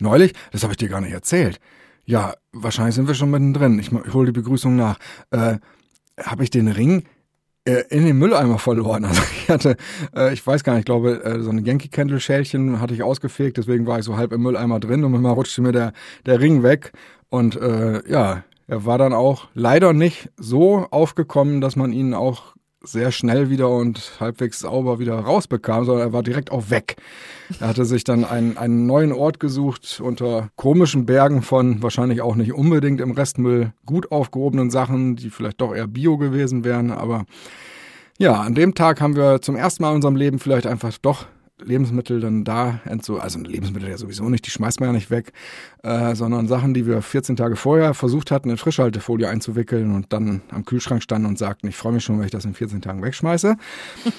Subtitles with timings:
[0.00, 0.34] Neulich?
[0.52, 1.60] Das habe ich dir gar nicht erzählt.
[2.04, 3.78] Ja, wahrscheinlich sind wir schon mittendrin.
[3.78, 4.98] Ich, hole die Begrüßung nach.
[5.30, 5.58] Äh,
[6.18, 7.04] habe ich den Ring
[7.64, 9.04] äh, in den Mülleimer verloren.
[9.08, 9.76] Also ich hatte,
[10.14, 13.02] äh, ich weiß gar nicht, ich glaube, äh, so ein Yankee Candle Schälchen hatte ich
[13.02, 15.92] ausgefegt, deswegen war ich so halb im Mülleimer drin und mal rutschte mir der,
[16.26, 16.92] der Ring weg.
[17.30, 22.54] Und äh, ja, er war dann auch leider nicht so aufgekommen, dass man ihn auch
[22.82, 26.96] sehr schnell wieder und halbwegs sauber wieder rausbekam, sondern er war direkt auch weg.
[27.60, 32.36] Er hatte sich dann einen, einen neuen Ort gesucht unter komischen Bergen von wahrscheinlich auch
[32.36, 36.92] nicht unbedingt im Restmüll gut aufgehobenen Sachen, die vielleicht doch eher Bio gewesen wären.
[36.92, 37.24] Aber
[38.18, 41.26] ja, an dem Tag haben wir zum ersten Mal in unserem Leben vielleicht einfach doch
[41.62, 45.32] Lebensmittel dann da entso also Lebensmittel ja sowieso nicht, die schmeißt man ja nicht weg,
[45.82, 50.42] äh, sondern Sachen, die wir 14 Tage vorher versucht hatten, in Frischhaltefolie einzuwickeln und dann
[50.50, 53.02] am Kühlschrank standen und sagten, ich freue mich schon, wenn ich das in 14 Tagen
[53.02, 53.56] wegschmeiße.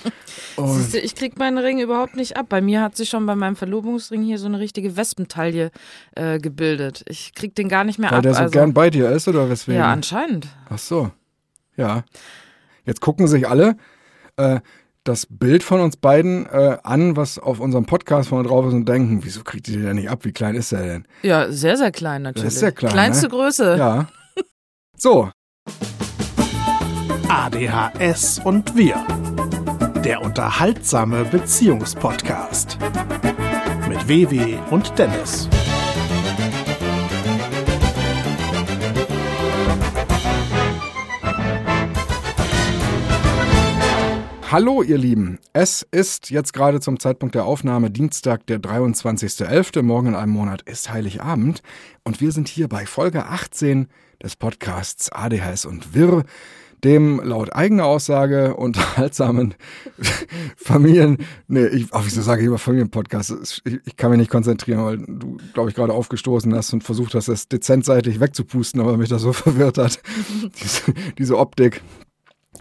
[0.57, 2.47] Siehst du, ich krieg meinen Ring überhaupt nicht ab.
[2.49, 5.71] Bei mir hat sich schon bei meinem Verlobungsring hier so eine richtige Wespentaille
[6.15, 7.03] äh, gebildet.
[7.07, 8.23] Ich krieg den gar nicht mehr Weil ab.
[8.23, 9.79] der so also, gern bei dir ist oder weswegen?
[9.79, 10.47] ja, anscheinend.
[10.69, 11.11] Ach so.
[11.77, 12.03] Ja.
[12.85, 13.77] Jetzt gucken sich alle
[14.35, 14.59] äh,
[15.03, 18.87] das Bild von uns beiden äh, an, was auf unserem Podcast vorne drauf ist und
[18.87, 20.25] denken, wieso kriegt ihr den denn nicht ab?
[20.25, 21.07] Wie klein ist der denn?
[21.23, 22.45] Ja, sehr, sehr klein natürlich.
[22.45, 23.29] Das ist sehr klein, Kleinste ne?
[23.31, 23.75] Größe.
[23.77, 24.07] Ja.
[25.01, 25.29] So,
[27.29, 29.05] ADHS und wir.
[30.03, 32.79] Der unterhaltsame Beziehungspodcast.
[33.87, 35.47] Mit WW und Dennis.
[44.51, 49.83] Hallo ihr Lieben, es ist jetzt gerade zum Zeitpunkt der Aufnahme Dienstag, der 23.11.
[49.83, 51.61] Morgen in einem Monat ist Heiligabend
[52.03, 53.85] und wir sind hier bei Folge 18
[54.23, 56.23] des Podcasts ADHS und Wirr,
[56.83, 59.53] dem laut eigener Aussage unterhaltsamen
[60.57, 63.61] Familien, nee, ich, ach, wieso sage ich immer Familienpodcast?
[63.65, 67.13] Ich, ich kann mich nicht konzentrieren, weil du, glaube ich, gerade aufgestoßen hast und versucht
[67.13, 70.01] hast, das dezentseitig wegzupusten, aber mich das so verwirrt hat.
[70.59, 71.83] diese, diese Optik.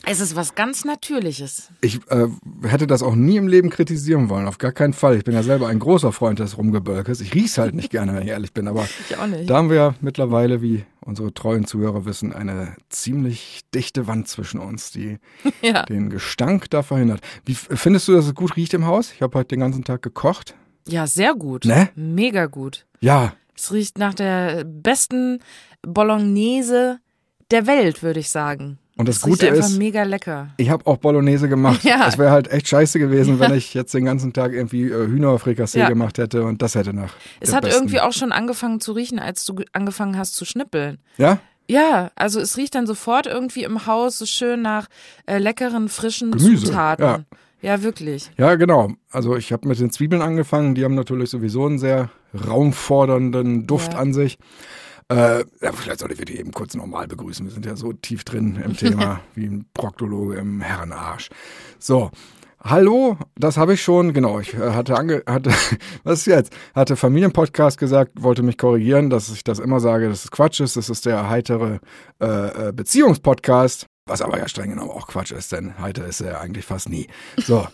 [0.06, 1.68] Es ist was ganz Natürliches.
[1.80, 2.28] Ich äh,
[2.62, 5.16] hätte das auch nie im Leben kritisieren wollen, auf gar keinen Fall.
[5.16, 7.20] Ich bin ja selber ein großer Freund des Rumgebölkes.
[7.20, 9.50] Ich riech's halt nicht gerne, wenn ich ehrlich bin, aber Ich auch nicht.
[9.50, 14.60] da haben wir ja mittlerweile, wie unsere treuen Zuhörer wissen, eine ziemlich dichte Wand zwischen
[14.60, 15.18] uns, die
[15.62, 15.82] Ja.
[15.84, 17.20] den Gestank da verhindert.
[17.44, 19.12] Wie findest du, dass es gut riecht im Haus?
[19.12, 20.54] Ich habe heute den ganzen Tag gekocht.
[20.86, 21.64] ja, sehr gut.
[21.66, 21.90] Ne?
[21.96, 22.86] Mega gut.
[23.00, 25.40] Ja, Es riecht nach der besten
[25.82, 26.98] Bolognese
[27.50, 28.78] der Welt, würde ich sagen.
[28.98, 30.48] Und das es Gute einfach ist- mega lecker.
[30.58, 31.82] ich habe auch Bolognese gemacht.
[31.84, 32.06] Ja.
[32.08, 35.78] Es wäre halt echt scheiße gewesen, wenn ich jetzt den ganzen Tag irgendwie äh, Hühnerfrikassee
[35.78, 35.88] Ja.
[35.88, 37.14] gemacht hätte und das hätte nach.
[37.40, 40.44] Es hat besten- irgendwie auch schon angefangen zu riechen, als du ge- angefangen hast zu
[40.44, 40.98] schnippeln.
[41.16, 41.38] Ja?
[41.70, 44.88] Ja, also es riecht dann sofort irgendwie im Haus so schön nach
[45.26, 47.04] äh, leckeren, frischen Gemüse, Zutaten.
[47.04, 47.20] ja.
[47.60, 48.30] ja, wirklich.
[48.38, 48.90] Ja, genau.
[49.12, 50.74] Also ich habe mit den Zwiebeln angefangen.
[50.74, 52.08] Die haben natürlich sowieso einen sehr
[52.48, 53.98] raumfordernden Duft Ja.
[54.00, 54.38] an sich.
[55.10, 57.46] Äh, ja, vielleicht sollte ich die eben kurz normal begrüßen.
[57.46, 61.30] Wir sind ja so tief drin im Thema wie ein Proktologe im Herrenarsch.
[61.78, 62.10] So.
[62.60, 65.50] Hallo, das habe ich schon, genau, ich äh, hatte, ange, hatte,
[66.02, 66.52] was ist jetzt?
[66.74, 70.76] Hatte Familienpodcast gesagt, wollte mich korrigieren, dass ich das immer sage, dass es Quatsch ist,
[70.76, 71.78] das ist der heitere
[72.20, 76.40] äh, äh, Beziehungspodcast, was aber ja streng genommen auch Quatsch ist, denn heiter ist er
[76.40, 77.06] eigentlich fast nie.
[77.36, 77.68] So,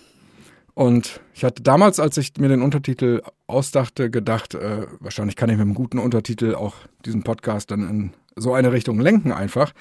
[0.74, 5.56] und ich hatte damals, als ich mir den Untertitel ausdachte, gedacht, äh, wahrscheinlich kann ich
[5.56, 6.74] mit einem guten Untertitel auch
[7.04, 9.72] diesen Podcast dann in so eine Richtung lenken einfach.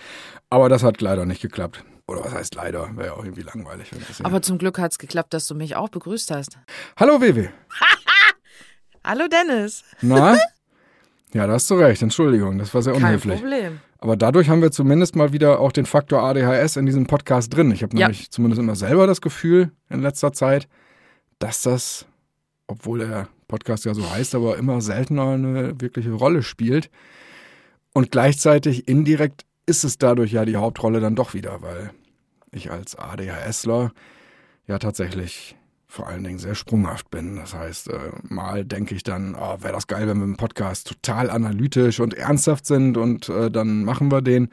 [0.49, 1.83] Aber das hat leider nicht geklappt.
[2.07, 2.89] Oder was heißt leider?
[2.95, 3.91] Wäre ja auch irgendwie langweilig.
[3.91, 6.59] Wenn das hier- Aber zum Glück hat es geklappt, dass du mich auch begrüßt hast.
[6.97, 7.49] Hallo Wewe.
[9.03, 9.83] Hallo Dennis.
[10.01, 10.37] Na?
[11.33, 12.01] ja, da hast du recht.
[12.01, 13.39] Entschuldigung, das war sehr Kein unhöflich.
[13.39, 13.79] Problem.
[13.99, 17.71] Aber dadurch haben wir zumindest mal wieder auch den Faktor ADHS in diesem Podcast drin.
[17.71, 18.07] Ich habe Ja.
[18.07, 20.67] nämlich zumindest immer selber das Gefühl in letzter Zeit,
[21.43, 22.05] dass das,
[22.67, 26.89] obwohl der Podcast ja so heißt, aber immer seltener eine wirkliche Rolle spielt.
[27.93, 31.91] Und gleichzeitig indirekt ist es dadurch ja die Hauptrolle dann doch wieder, weil
[32.51, 33.91] ich als ADHSler
[34.67, 37.35] ja tatsächlich vor allen Dingen sehr sprunghaft bin.
[37.35, 40.87] Das heißt, äh, mal denke ich dann, oh, wäre das geil, wenn wir im Podcast
[40.87, 44.47] total analytisch und ernsthaft sind und äh, dann machen wir den.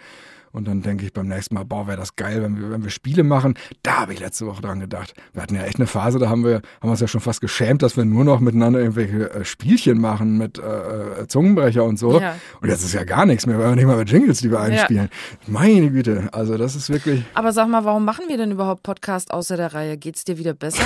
[0.52, 2.91] Und dann denke ich beim nächsten Mal, boah, wäre das geil, wenn wir, wenn wir
[2.91, 3.55] Spiele machen.
[3.82, 5.14] Da habe ich letzte Woche dran gedacht.
[5.32, 7.41] Wir hatten ja echt eine Phase, da haben wir, haben wir uns ja schon fast
[7.41, 11.99] geschämt, dass wir nur noch miteinander irgendwelche äh, Spielchen machen mit äh, äh, Zungenbrecher und
[11.99, 12.20] so.
[12.20, 12.37] Ja.
[12.61, 14.61] Und jetzt ist ja gar nichts mehr, wir haben nicht mal mit Jingles, die wir
[14.61, 15.08] einspielen.
[15.47, 17.25] Meine Güte, also das ist wirklich.
[17.35, 19.97] Aber sag mal, warum machen wir denn überhaupt Podcast außer der Reihe?
[19.97, 20.85] Geht's dir wieder besser?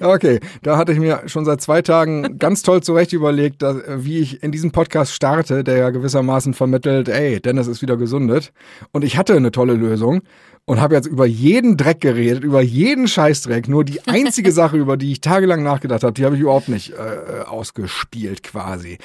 [0.00, 0.40] Ja, okay.
[0.62, 4.18] Da hatte ich mir schon seit zwei Tagen ganz toll zurecht überlegt, dass, äh, wie
[4.18, 8.45] ich in diesen Podcast starte, der ja gewissermaßen vermittelt, ey, Dennis ist wieder gesundet.
[8.92, 10.22] Und ich hatte eine tolle Lösung.
[10.68, 13.68] und habe jetzt über jeden Dreck geredet, über jeden Scheißdreck.
[13.68, 16.92] Nur die einzige Sache, über die ich tagelang nachgedacht habe, die habe ich überhaupt nicht
[16.92, 18.98] äh, ausgespielt quasi.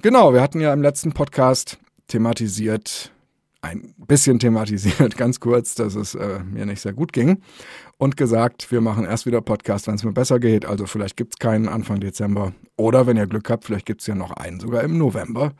[0.00, 3.10] Genau, wir hatten ja im letzten Podcast thematisiert,
[3.60, 7.42] ein bisschen thematisiert, ganz kurz, dass es äh, mir nicht sehr gut ging
[7.98, 10.64] und gesagt, wir machen erst wieder Podcast, wenn es mir besser geht.
[10.64, 14.06] Also vielleicht gibt es keinen Anfang Dezember oder wenn ihr Glück habt, vielleicht gibt es
[14.06, 15.52] ja noch einen sogar im November.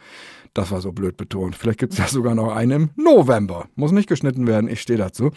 [0.55, 1.57] Das war so blöd betont.
[1.57, 3.69] Vielleicht gibt es ja sogar noch einen im November.
[3.75, 5.31] Muss nicht geschnitten werden, ich stehe dazu.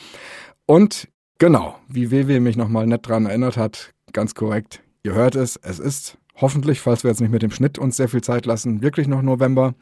[0.65, 5.57] Und genau, wie WW mich nochmal nett dran erinnert hat, ganz korrekt, ihr hört es,
[5.57, 8.81] es ist hoffentlich, falls wir jetzt nicht mit dem Schnitt uns sehr viel Zeit lassen,
[8.81, 9.75] wirklich noch November.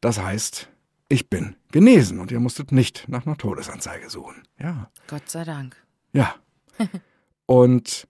[0.00, 0.68] Das heißt,
[1.08, 4.42] ich bin genesen und ihr musstet nicht nach einer Todesanzeige suchen.
[4.58, 4.90] Ja.
[5.08, 5.76] Gott sei Dank.
[6.12, 6.34] Ja.
[7.46, 8.08] und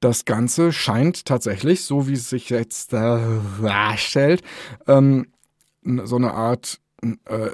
[0.00, 4.42] das Ganze scheint tatsächlich, so wie es sich jetzt darstellt,
[4.86, 5.26] ähm,
[6.04, 7.48] so eine Art äh,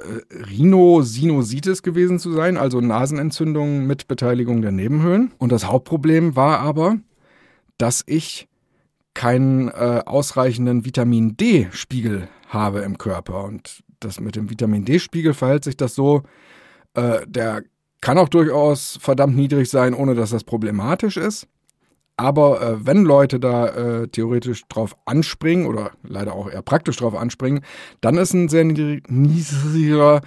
[0.49, 5.31] Rhinosinusitis gewesen zu sein, also Nasenentzündung mit Beteiligung der Nebenhöhlen.
[5.37, 6.97] Und das Hauptproblem war aber,
[7.77, 8.47] dass ich
[9.13, 13.43] keinen äh, ausreichenden Vitamin D-Spiegel habe im Körper.
[13.43, 16.23] Und das mit dem Vitamin D-Spiegel verhält sich das so,
[16.93, 17.63] äh, der
[18.01, 21.47] kann auch durchaus verdammt niedrig sein, ohne dass das problematisch ist.
[22.15, 27.15] Aber äh, wenn Leute da äh, theoretisch drauf anspringen oder leider auch eher praktisch drauf
[27.15, 27.61] anspringen,
[28.01, 30.21] dann ist ein sehr niedriger,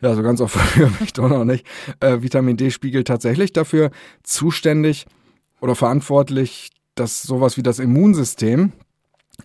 [0.00, 0.56] ja, so ganz oft
[1.00, 1.66] mich doch noch nicht,
[2.00, 3.90] äh, Vitamin D-Spiegel tatsächlich dafür
[4.22, 5.06] zuständig
[5.60, 8.72] oder verantwortlich, dass sowas wie das Immunsystem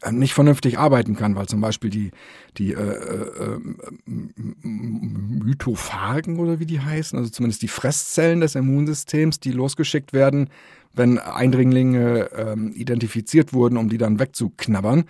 [0.02, 2.12] äh, nicht vernünftig arbeiten kann, weil zum Beispiel die,
[2.58, 3.60] die äh, äh,
[4.62, 10.50] Mythophagen oder wie die heißen, also zumindest die Fresszellen des Immunsystems, die losgeschickt werden,
[10.98, 15.06] wenn Eindringlinge ähm, identifiziert wurden, um die dann wegzuknabbern,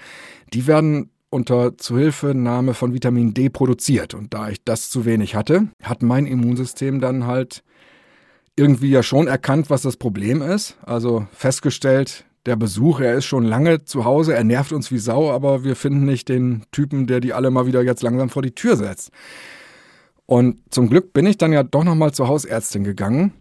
[0.53, 4.13] die werden unter Zuhilfenahme von Vitamin D produziert.
[4.13, 7.63] Und da ich das zu wenig hatte, hat mein Immunsystem dann halt
[8.55, 10.77] irgendwie ja schon erkannt, was das Problem ist.
[10.83, 15.31] Also festgestellt, der Besuch, er ist schon lange zu Hause, er nervt uns wie Sau,
[15.31, 18.55] aber wir finden nicht den Typen, der die alle mal wieder jetzt langsam vor die
[18.55, 19.11] Tür setzt.
[20.25, 23.33] Und zum Glück bin ich dann ja doch nochmal zur Hausärztin gegangen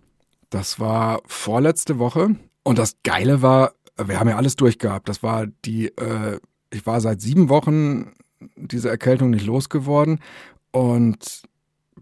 [0.51, 2.37] das war vorletzte Woche.
[2.63, 3.73] Und das Geile war,
[4.03, 5.09] wir haben ja alles durchgehabt.
[5.09, 6.39] Das war die, äh,
[6.73, 8.13] ich war seit sieben Wochen
[8.57, 10.21] diese Erkältung nicht losgeworden
[10.73, 11.43] und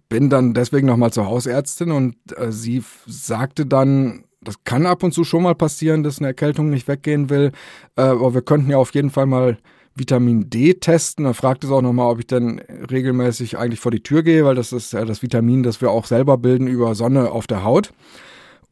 [0.08, 5.12] bin dann deswegen nochmal zur Hausärztin und äh, sie sagte dann, das kann ab und
[5.12, 7.52] zu schon mal passieren, dass eine Erkältung nicht weggehen will,
[7.96, 9.58] äh, aber wir könnten ja auf jeden Fall mal
[9.94, 11.24] Vitamin D testen.
[11.24, 12.58] Er fragte es auch nochmal, ob ich dann
[12.90, 16.06] regelmäßig eigentlich vor die Tür gehe, weil das ist ja das Vitamin, das wir auch
[16.06, 17.92] selber bilden über Sonne auf der Haut.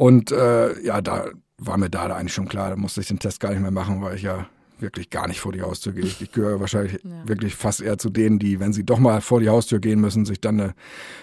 [0.02, 1.26] Und äh, ja, da
[1.58, 4.02] war mir da eigentlich schon klar, da musste ich den Test gar nicht mehr machen,
[4.02, 4.48] weil ich ja
[4.80, 6.02] wirklich gar nicht vor die Haustür gehe.
[6.02, 7.28] Ich, gehöre wahrscheinlich ja.
[7.28, 10.24] wirklich fast eher zu denen, die, wenn sie doch mal vor die Haustür gehen müssen,
[10.24, 10.74] sich dann eine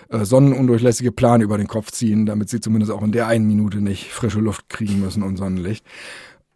[0.08, 3.82] äh, sonnenundurchlässige Plan über den Kopf ziehen, damit sie zumindest auch in der einen Minute
[3.82, 5.86] nicht frische Luft kriegen müssen und Sonnenlicht.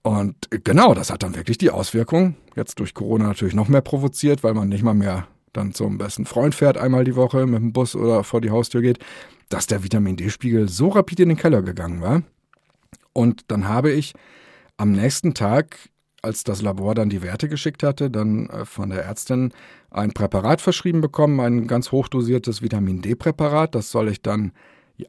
[0.02, 4.46] Und genau, das hat dann wirklich die Auswirkung, jetzt durch Corona natürlich noch mehr provoziert,
[4.46, 7.74] weil man nicht mal mehr dann zum besten Freund fährt einmal die Woche mit dem
[7.74, 9.00] Bus oder vor die Haustür geht,
[9.50, 12.24] dass der Vitamin D-Spiegel so rapid in den Keller gegangen war.
[13.14, 14.14] Und dann habe ich
[14.78, 15.78] am nächsten Tag,
[16.22, 19.54] als das Labor dann die Werte geschickt hatte, dann äh, von der Ärztin
[19.92, 23.76] ein Präparat verschrieben bekommen, ein ganz hochdosiertes Vitamin D-Präparat.
[23.76, 24.52] Das soll ich dann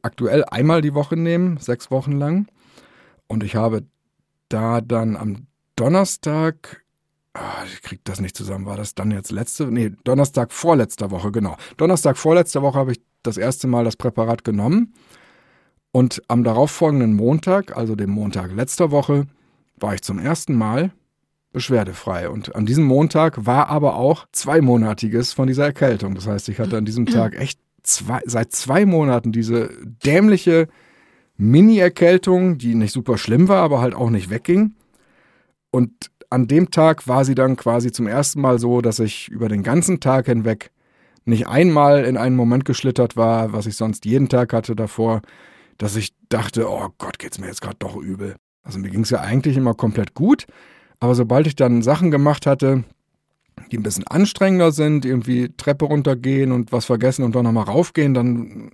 [0.03, 2.47] aktuell einmal die Woche nehmen, sechs Wochen lang.
[3.27, 3.85] Und ich habe
[4.49, 5.47] da dann am
[5.77, 6.84] Donnerstag
[7.35, 8.65] Ah, ich krieg das nicht zusammen.
[8.65, 9.67] War das dann jetzt letzte?
[9.67, 11.57] Nee, Donnerstag vorletzter Woche, genau.
[11.77, 14.95] Donnerstag vorletzter Woche habe ich das erste Mal das Präparat genommen.
[15.91, 19.27] Und am darauffolgenden Montag, also dem Montag letzter Woche,
[19.77, 20.93] war ich zum ersten Mal
[21.53, 22.29] beschwerdefrei.
[22.29, 26.15] Und an diesem Montag war aber auch zweimonatiges von dieser Erkältung.
[26.15, 29.71] Das heißt, ich hatte an diesem Tag echt zwei, seit zwei Monaten diese
[30.05, 30.69] dämliche
[31.37, 34.75] Mini-Erkältung, die nicht super schlimm war, aber halt auch nicht wegging.
[35.71, 39.49] Und an dem Tag war sie dann quasi zum ersten Mal so, dass ich über
[39.49, 40.71] den ganzen Tag hinweg
[41.25, 45.23] nicht einmal in einen Moment geschlittert war, was ich sonst jeden Tag hatte davor,
[45.79, 48.37] dass ich dachte, oh Gott, geht's mir jetzt gerade doch übel.
[48.63, 50.47] Also mir ging es ja eigentlich immer komplett gut,
[51.01, 52.85] aber sobald ich dann Sachen gemacht hatte,
[53.71, 58.13] die ein bisschen anstrengender sind, irgendwie Treppe runtergehen und was vergessen und dann nochmal raufgehen,
[58.13, 58.73] dann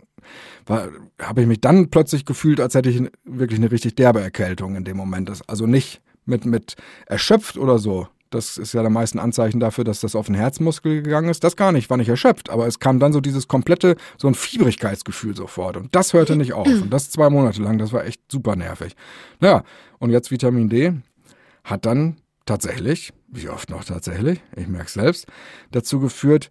[0.68, 4.84] habe ich mich dann plötzlich gefühlt, als hätte ich wirklich eine richtig derbe Erkältung in
[4.84, 5.30] dem Moment.
[5.46, 8.08] Also nicht mit, mit erschöpft oder so.
[8.30, 11.42] Das ist ja der meisten Anzeichen dafür, dass das auf den Herzmuskel gegangen ist.
[11.42, 14.34] Das gar nicht, war nicht erschöpft, aber es kam dann so dieses komplette, so ein
[14.34, 15.76] Fiebrigkeitsgefühl sofort.
[15.76, 16.68] Und das hörte nicht auf.
[16.68, 18.94] Und das zwei Monate lang, das war echt super nervig.
[19.40, 19.64] Naja,
[19.98, 20.92] und jetzt Vitamin D
[21.64, 25.26] hat dann tatsächlich, wie oft noch tatsächlich, ich merke es selbst,
[25.72, 26.50] dazu geführt,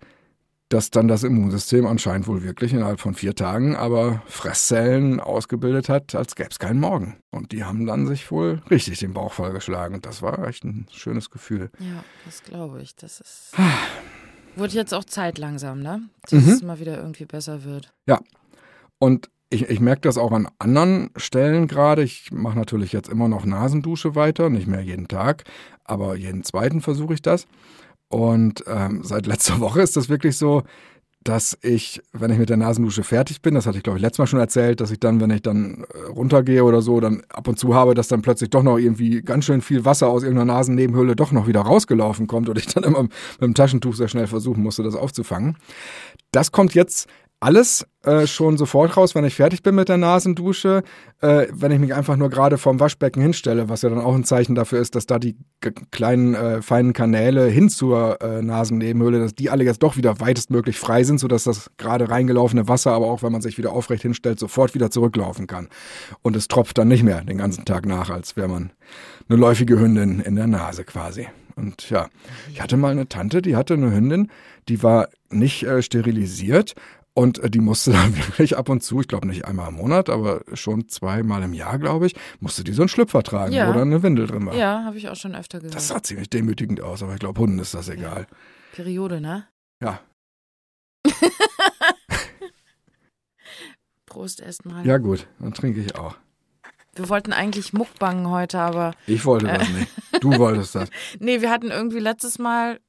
[0.69, 6.13] dass dann das Immunsystem anscheinend wohl wirklich innerhalb von vier Tagen aber Fresszellen ausgebildet hat,
[6.13, 7.17] als gäbe es keinen Morgen.
[7.31, 9.95] Und die haben dann sich wohl richtig den Bauch vollgeschlagen.
[9.95, 11.71] Und das war echt ein schönes Gefühl.
[11.79, 12.95] Ja, das glaube ich.
[12.95, 13.53] Das ist.
[14.55, 16.03] Wurde jetzt auch Zeit langsam, ne?
[16.29, 16.51] Dass mhm.
[16.51, 17.91] es mal wieder irgendwie besser wird.
[18.05, 18.19] Ja.
[18.99, 22.03] Und ich, ich merke das auch an anderen Stellen gerade.
[22.03, 25.45] Ich mache natürlich jetzt immer noch Nasendusche weiter, nicht mehr jeden Tag,
[25.83, 27.47] aber jeden zweiten versuche ich das.
[28.09, 30.63] Und ähm, seit letzter Woche ist das wirklich so,
[31.23, 34.19] dass ich, wenn ich mit der Nasendusche fertig bin, das hatte ich glaube ich letztes
[34.19, 37.47] Mal schon erzählt, dass ich dann, wenn ich dann äh, runtergehe oder so, dann ab
[37.47, 40.53] und zu habe, dass dann plötzlich doch noch irgendwie ganz schön viel Wasser aus irgendeiner
[40.53, 43.11] Nasennebenhöhle doch noch wieder rausgelaufen kommt und ich dann immer mit
[43.41, 45.57] dem Taschentuch sehr schnell versuchen musste, das aufzufangen.
[46.31, 47.07] Das kommt jetzt
[47.39, 50.84] alles äh, schon sofort raus, wenn ich fertig bin mit der Nasendusche,
[51.22, 54.25] äh, wenn ich mich einfach nur gerade vorm Waschbecken hinstelle, was ja dann auch ein
[54.25, 55.38] Zeichen dafür ist, dass da die
[55.91, 60.79] kleinen äh, feinen Kanäle hin zur äh, Nasennebenhöhle, dass die alle jetzt doch wieder weitestmöglich
[60.79, 64.39] frei sind, sodass das gerade reingelaufene Wasser, aber auch wenn man sich wieder aufrecht hinstellt,
[64.39, 65.69] sofort wieder zurücklaufen kann.
[66.22, 68.72] Und es tropft dann nicht mehr den ganzen Tag nach, als wäre man
[69.29, 71.27] eine läufige Hündin in der Nase quasi.
[71.55, 72.08] Und ja,
[72.53, 74.29] ich hatte mal eine Tante, die hatte eine Hündin,
[74.69, 76.75] die war nicht äh, sterilisiert
[77.19, 80.09] und äh, die musste dann wirklich ab und zu, ich glaube nicht einmal im Monat,
[80.09, 83.67] aber schon zweimal im Jahr, glaube ich, musste die so einen Schlüpfer tragen, ja.
[83.67, 84.55] wo dann eine Windel drin war.
[84.55, 85.75] Ja, habe ich auch schon öfter gehört.
[85.75, 88.27] Das sah ziemlich demütigend aus, aber ich glaube, Hunden ist das egal.
[88.29, 88.38] Ja.
[88.71, 89.47] Periode, ne?
[89.83, 89.99] Ja.
[94.05, 94.85] Prost erstmal.
[94.85, 96.15] Ja, gut, dann trinke ich auch.
[96.95, 98.93] Wir wollten eigentlich Muckbangen heute, aber.
[99.07, 99.91] Ich wollte äh, das nicht.
[100.21, 100.89] Du wolltest das.
[101.19, 102.79] nee, wir hatten irgendwie letztes Mal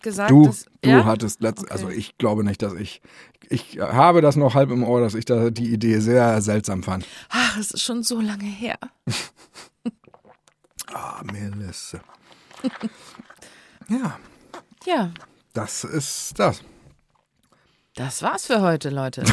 [0.00, 1.04] gesagt, du, dass, du ja?
[1.04, 1.72] hattest letzt, okay.
[1.72, 3.02] also ich glaube nicht, dass ich,
[3.48, 7.06] ich habe das noch halb im Ohr, dass ich da die Idee sehr seltsam fand.
[7.28, 8.78] Ach, es ist schon so lange her.
[10.92, 12.00] ah, Melisse.
[13.88, 14.18] ja.
[14.84, 15.12] Ja.
[15.52, 16.62] Das ist das.
[17.94, 19.22] Das war's für heute, Leute.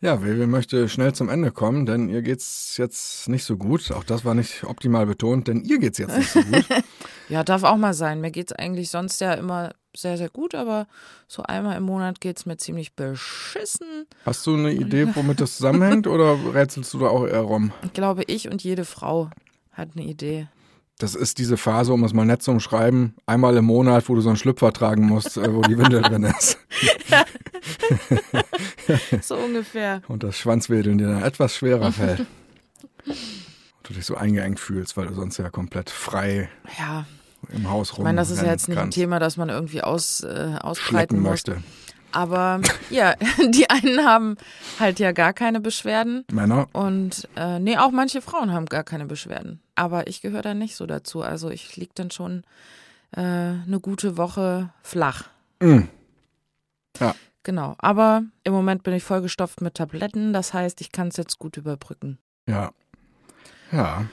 [0.00, 3.92] ja, Vivi möchte schnell zum Ende kommen, denn ihr geht's jetzt nicht so gut.
[3.92, 6.64] Auch das war nicht optimal betont, denn ihr geht's jetzt nicht so gut.
[7.28, 8.20] ja, darf auch mal sein.
[8.20, 10.86] Mir geht's eigentlich sonst ja immer sehr, sehr gut, aber
[11.28, 14.06] so einmal im Monat geht's mir ziemlich beschissen.
[14.24, 17.72] Hast du eine Idee, womit das zusammenhängt oder rätselst du da auch eher rum?
[17.82, 19.30] Ich glaube, ich und jede Frau
[19.72, 20.48] hat eine Idee.
[21.00, 24.20] Das ist diese Phase, um es mal nett zu umschreiben, einmal im Monat, wo du
[24.20, 26.58] so einen Schlüpfer tragen musst, äh, wo die Windel drin ist.
[29.22, 30.02] so ungefähr.
[30.08, 32.20] Und das Schwanzwedeln dir dann etwas schwerer fällt.
[33.06, 33.16] Und
[33.84, 37.06] du dich so eingeengt fühlst, weil du sonst ja komplett frei ja.
[37.48, 38.02] im Haus rum.
[38.02, 41.20] Ich meine, das ist ja jetzt nicht ein Thema, das man irgendwie aus, äh, ausbreiten
[41.20, 41.44] muss.
[42.12, 43.14] Aber ja,
[43.48, 44.36] die einen haben
[44.78, 46.24] halt ja gar keine Beschwerden.
[46.32, 46.68] Männer.
[46.72, 49.60] Und äh, nee, auch manche Frauen haben gar keine Beschwerden.
[49.74, 51.22] Aber ich gehöre da nicht so dazu.
[51.22, 52.44] Also ich liege dann schon
[53.12, 55.28] äh, eine gute Woche flach.
[55.60, 55.82] Mm.
[56.98, 57.14] Ja.
[57.42, 57.74] Genau.
[57.78, 60.32] Aber im Moment bin ich vollgestopft mit Tabletten.
[60.32, 62.18] Das heißt, ich kann es jetzt gut überbrücken.
[62.46, 62.72] Ja.
[63.72, 64.04] Ja.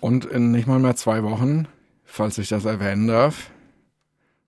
[0.00, 1.66] Und in nicht mal mehr zwei Wochen,
[2.04, 3.50] falls ich das erwähnen darf,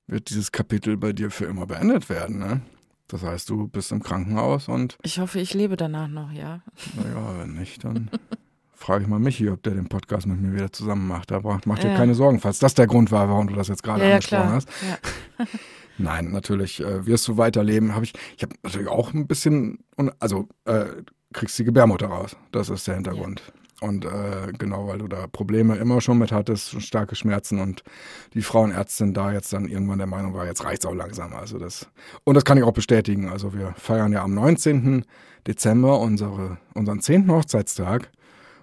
[0.06, 2.38] wird dieses Kapitel bei dir für immer beendet werden.
[2.38, 2.60] Ne?
[3.08, 4.96] Das heißt, du bist im Krankenhaus und.
[5.02, 6.62] Ich hoffe, ich lebe danach noch, ja.
[6.96, 8.10] Naja, wenn nicht, dann
[8.74, 11.30] frage ich mal Michi, ob der den Podcast mit mir wieder zusammen macht.
[11.30, 11.96] Da mach dir ja.
[11.96, 14.54] keine Sorgen, falls das der Grund war, warum du das jetzt gerade ja, angesprochen ja,
[14.54, 14.68] hast.
[15.98, 17.94] Nein, natürlich äh, wirst du weiterleben.
[17.94, 19.80] Hab ich ich habe natürlich auch ein bisschen,
[20.18, 20.86] also äh,
[21.32, 22.36] kriegst die Gebärmutter raus.
[22.50, 23.42] Das ist der Hintergrund.
[23.82, 27.82] Und äh, genau, weil du da Probleme immer schon mit hattest, starke Schmerzen und
[28.32, 31.34] die Frauenärztin da jetzt dann irgendwann der Meinung war, jetzt reicht's auch langsam.
[31.34, 31.88] Also das
[32.22, 33.28] und das kann ich auch bestätigen.
[33.28, 35.04] Also wir feiern ja am 19.
[35.48, 37.28] Dezember unsere, unseren 10.
[37.30, 38.10] Hochzeitstag.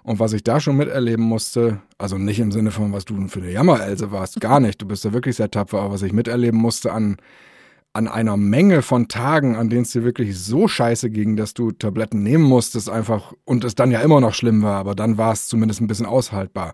[0.04, 3.42] Und was ich da schon miterleben musste, also nicht im Sinne von, was du für
[3.42, 4.82] eine Jammerelse warst, gar nicht.
[4.82, 7.18] Du bist ja wirklich sehr tapfer, aber was ich miterleben musste an
[7.94, 11.72] an einer Menge von Tagen, an denen es dir wirklich so scheiße ging, dass du
[11.72, 15.34] Tabletten nehmen musstest einfach und es dann ja immer noch schlimm war, aber dann war
[15.34, 16.74] es zumindest ein bisschen aushaltbar.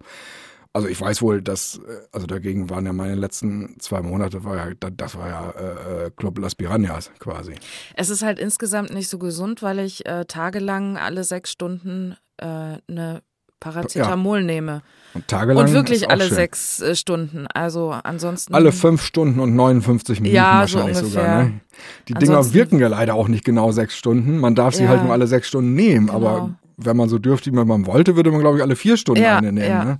[0.73, 4.57] Also ich weiß wohl, dass, äh, also dagegen waren ja meine letzten zwei Monate, war
[4.57, 7.55] ja, das war ja äh, äh, Club Las Piranhas quasi.
[7.95, 12.79] Es ist halt insgesamt nicht so gesund, weil ich äh, tagelang alle sechs Stunden äh,
[12.89, 13.21] eine
[13.61, 14.45] Paracetamol ja.
[14.45, 14.81] nehme.
[15.15, 15.65] Und tagelang.
[15.65, 16.35] Und wirklich alle schön.
[16.35, 17.47] sechs äh, Stunden.
[17.47, 18.53] Also ansonsten.
[18.53, 21.43] Alle fünf Stunden und 59 Minuten ja, wahrscheinlich so sogar.
[21.45, 21.61] Ne?
[22.07, 24.37] Die ansonsten, Dinger wirken ja leider auch nicht genau sechs Stunden.
[24.37, 26.07] Man darf sie ja, halt nur alle sechs Stunden nehmen.
[26.07, 26.17] Genau.
[26.17, 29.23] Aber wenn man so dürfte, wie man wollte, würde man, glaube ich, alle vier Stunden
[29.23, 29.69] ja, eine nehmen.
[29.69, 29.85] Ja.
[29.85, 29.99] Ne?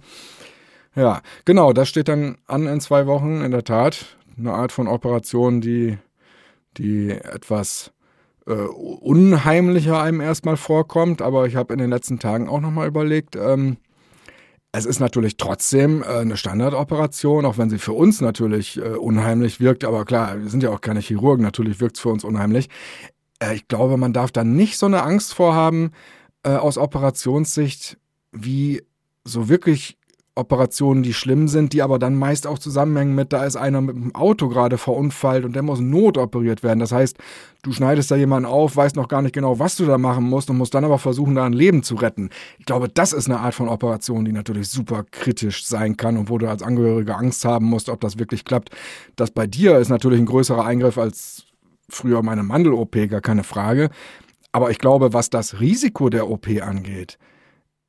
[0.96, 1.72] ja, genau.
[1.72, 4.18] Das steht dann an in zwei Wochen, in der Tat.
[4.38, 5.98] Eine Art von Operation, die,
[6.76, 7.92] die etwas
[8.48, 11.22] äh, unheimlicher einem erstmal vorkommt.
[11.22, 13.78] Aber ich habe in den letzten Tagen auch nochmal überlegt, ähm,
[14.78, 19.62] Es ist natürlich trotzdem äh, eine Standardoperation, auch wenn sie für uns natürlich äh, unheimlich
[19.62, 19.86] wirkt.
[19.86, 22.68] Aber klar, wir sind ja auch keine Chirurgen, natürlich wirkt es für uns unheimlich.
[23.40, 25.92] Äh, ich glaube, man darf da nicht so eine Angst vorhaben
[26.44, 27.98] äh, aus Operationssicht,
[28.34, 28.84] wie
[29.24, 29.98] so wirklich
[30.38, 33.96] Operationen, die schlimm sind, die aber dann meist auch zusammenhängen mit, da ist einer mit
[33.96, 36.80] dem Auto gerade verunfallt und der muss notoperiert werden.
[36.80, 37.18] Das heißt,
[37.64, 40.50] du schneidest da jemanden auf, weißt noch gar nicht genau, was du da machen musst
[40.50, 42.32] und musst dann aber versuchen, da ein Leben zu retten.
[42.60, 46.30] Ich glaube, das ist eine Art von Operation, die natürlich super kritisch sein kann und
[46.30, 48.72] wo du als Angehörige Angst haben musst, ob das wirklich klappt.
[49.16, 51.46] Das bei dir ist natürlich ein größerer Eingriff als
[51.88, 53.90] früher meine Mandel-OP, gar keine Frage.
[54.52, 57.18] Aber ich glaube, was das Risiko der OP angeht,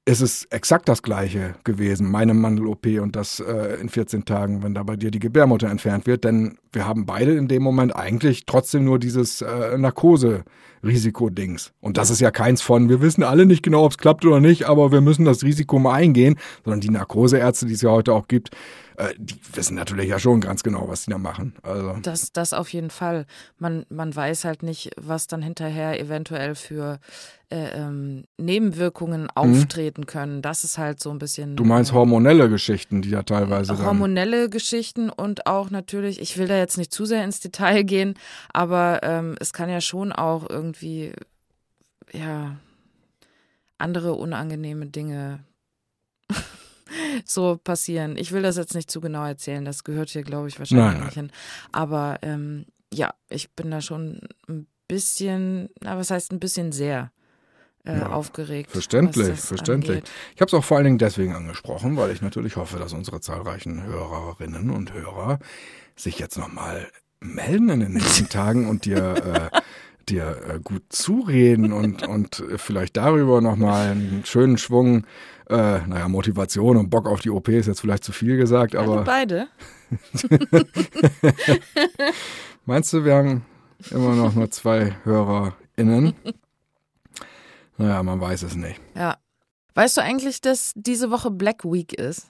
[0.08, 4.72] ist es exakt das gleiche gewesen, meine Mandel-OP und das äh, in 14 Tagen, wenn
[4.72, 6.22] da bei dir die Gebärmutter entfernt wird.
[6.22, 11.72] Denn wir haben beide in dem Moment eigentlich trotzdem nur dieses äh, Narkose-Risiko-Dings.
[11.80, 14.38] Und das ist ja keins von, wir wissen alle nicht genau, ob es klappt oder
[14.38, 18.12] nicht, aber wir müssen das Risiko mal eingehen, sondern die Narkoseärzte, die es ja heute
[18.12, 18.50] auch gibt,
[18.96, 21.54] äh, die wissen natürlich ja schon ganz genau, was sie da machen.
[21.62, 21.96] Also.
[22.02, 23.26] Das, das auf jeden Fall.
[23.58, 26.98] Man, man weiß halt nicht, was dann hinterher eventuell für
[27.48, 29.30] äh, ähm, Nebenwirkungen mhm.
[29.34, 30.06] auftreten mhm.
[30.06, 30.42] können.
[30.42, 31.56] Das ist halt so ein bisschen.
[31.56, 33.78] Du meinst hormonelle Geschichten, die ja teilweise.
[33.84, 38.14] Hormonelle Geschichten und auch natürlich, ich will da jetzt nicht zu sehr ins Detail gehen,
[38.52, 41.12] aber ähm, es kann ja schon auch irgendwie,
[42.12, 42.56] ja,
[43.78, 45.40] andere unangenehme Dinge
[47.24, 48.16] so passieren.
[48.16, 50.96] Ich will das jetzt nicht zu genau erzählen, das gehört hier, glaube ich, wahrscheinlich nein,
[50.96, 51.04] nein.
[51.06, 51.30] nicht hin.
[51.72, 57.10] Aber ähm, ja, ich bin da schon ein bisschen, na, was heißt ein bisschen sehr
[57.84, 58.70] äh, ja, aufgeregt.
[58.70, 59.98] Verständlich, verständlich.
[59.98, 60.10] Angeht.
[60.34, 63.20] Ich habe es auch vor allen Dingen deswegen angesprochen, weil ich natürlich hoffe, dass unsere
[63.20, 65.38] zahlreichen Hörerinnen und Hörer
[65.96, 66.88] sich jetzt nochmal
[67.20, 69.60] melden in den nächsten Tagen und dir äh,
[70.08, 75.04] dir äh, gut zureden und, und vielleicht darüber nochmal einen schönen Schwung,
[75.48, 78.92] äh, naja, Motivation und Bock auf die OP ist jetzt vielleicht zu viel gesagt, aber.
[78.92, 79.48] Also beide.
[82.66, 83.44] Meinst du, wir haben
[83.90, 86.14] immer noch nur zwei HörerInnen?
[87.78, 88.80] Naja, man weiß es nicht.
[88.94, 89.18] Ja.
[89.74, 92.28] Weißt du eigentlich, dass diese Woche Black Week ist?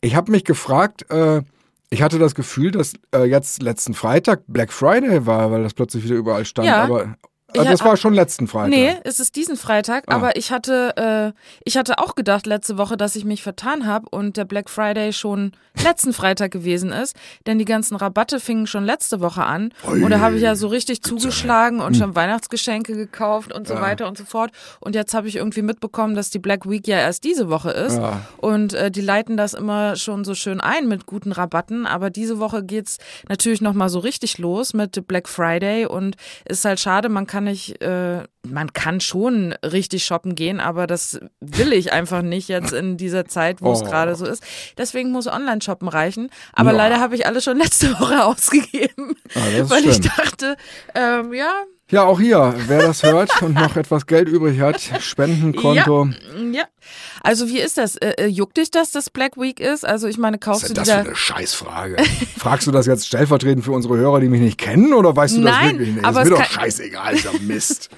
[0.00, 1.42] Ich habe mich gefragt, äh,
[1.88, 6.04] ich hatte das Gefühl, dass äh, jetzt letzten Freitag Black Friday war, weil das plötzlich
[6.04, 6.68] wieder überall stand.
[6.68, 6.84] Ja.
[6.84, 7.16] Aber
[7.56, 8.70] also das war schon letzten Freitag.
[8.70, 10.16] Nee, es ist diesen Freitag, ah.
[10.16, 14.06] aber ich hatte, äh, ich hatte auch gedacht letzte Woche, dass ich mich vertan habe
[14.10, 18.84] und der Black Friday schon letzten Freitag gewesen ist, denn die ganzen Rabatte fingen schon
[18.84, 20.02] letzte Woche an Ui.
[20.02, 21.94] und da habe ich ja so richtig zugeschlagen und hm.
[21.94, 23.80] schon Weihnachtsgeschenke gekauft und so ja.
[23.80, 26.98] weiter und so fort und jetzt habe ich irgendwie mitbekommen, dass die Black Week ja
[26.98, 28.20] erst diese Woche ist ja.
[28.38, 32.38] und äh, die leiten das immer schon so schön ein mit guten Rabatten, aber diese
[32.38, 37.08] Woche geht's natürlich noch mal so richtig los mit Black Friday und ist halt schade,
[37.08, 41.92] man kann kann ich, äh, man kann schon richtig shoppen gehen, aber das will ich
[41.92, 43.72] einfach nicht jetzt in dieser Zeit, wo oh.
[43.74, 44.42] es gerade so ist.
[44.76, 46.30] Deswegen muss Online-Shoppen reichen.
[46.52, 46.76] Aber ja.
[46.78, 49.90] leider habe ich alles schon letzte Woche ausgegeben, ah, weil schlimm.
[49.90, 50.56] ich dachte,
[50.96, 51.52] ähm, ja,
[51.90, 56.06] ja, auch hier, wer das hört und noch etwas Geld übrig hat, Spendenkonto.
[56.06, 56.64] Ja, ja.
[57.22, 57.96] Also wie ist das?
[57.96, 59.86] Äh, äh, juckt dich das, dass Black Week ist?
[59.86, 61.96] Also ich meine, kaufst Was ist du das für eine Scheißfrage?
[62.38, 65.40] Fragst du das jetzt stellvertretend für unsere Hörer, die mich nicht kennen, oder weißt du
[65.40, 66.04] Nein, das wirklich nicht?
[66.04, 67.90] Aber ist mir doch scheißegal, dieser Mist.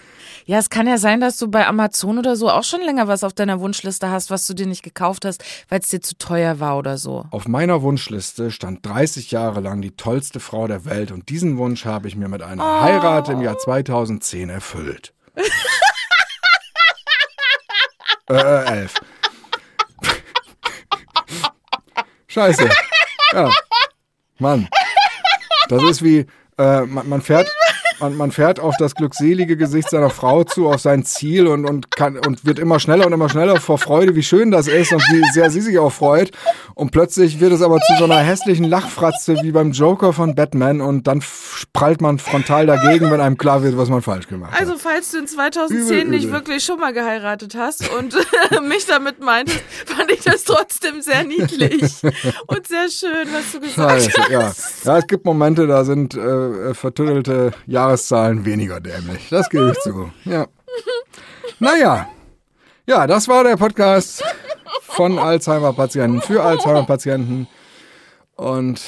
[0.50, 3.22] Ja, es kann ja sein, dass du bei Amazon oder so auch schon länger was
[3.22, 6.58] auf deiner Wunschliste hast, was du dir nicht gekauft hast, weil es dir zu teuer
[6.58, 7.24] war oder so.
[7.30, 11.84] Auf meiner Wunschliste stand 30 Jahre lang die tollste Frau der Welt und diesen Wunsch
[11.84, 12.80] habe ich mir mit einer oh.
[12.80, 15.14] Heirat im Jahr 2010 erfüllt.
[18.28, 18.94] äh, äh, elf.
[22.26, 22.68] Scheiße.
[23.34, 23.52] Ja.
[24.40, 24.68] Mann.
[25.68, 26.26] Das ist wie,
[26.58, 27.48] äh, man, man fährt
[28.00, 31.90] man, man fährt auf das glückselige Gesicht seiner Frau zu, auf sein Ziel und, und,
[31.90, 35.02] kann, und wird immer schneller und immer schneller vor Freude, wie schön das ist und
[35.10, 36.30] wie sehr sie sich auch freut.
[36.74, 40.80] Und plötzlich wird es aber zu so einer hässlichen Lachfratze wie beim Joker von Batman
[40.80, 41.22] und dann
[41.72, 44.60] prallt man frontal dagegen, wenn einem klar wird, was man falsch gemacht hat.
[44.60, 46.34] Also falls du in 2010 übel, nicht übel.
[46.34, 48.14] wirklich schon mal geheiratet hast und
[48.68, 51.82] mich damit meintest, fand ich das trotzdem sehr niedlich
[52.46, 54.30] und sehr schön, was du gesagt Scheiße, hast.
[54.30, 54.52] Ja.
[54.84, 59.28] ja, es gibt Momente, da sind äh, vertüttelte Jahre Jahreszahlen weniger dämlich.
[59.30, 60.12] Das gebe ich zu.
[60.24, 60.46] Ja.
[61.58, 62.08] Naja.
[62.86, 64.22] Ja, das war der Podcast
[64.82, 67.48] von Alzheimer-Patienten für Alzheimer-Patienten.
[68.36, 68.80] Und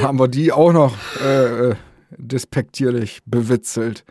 [0.00, 1.74] haben wir die auch noch äh, äh,
[2.16, 4.04] despektierlich bewitzelt.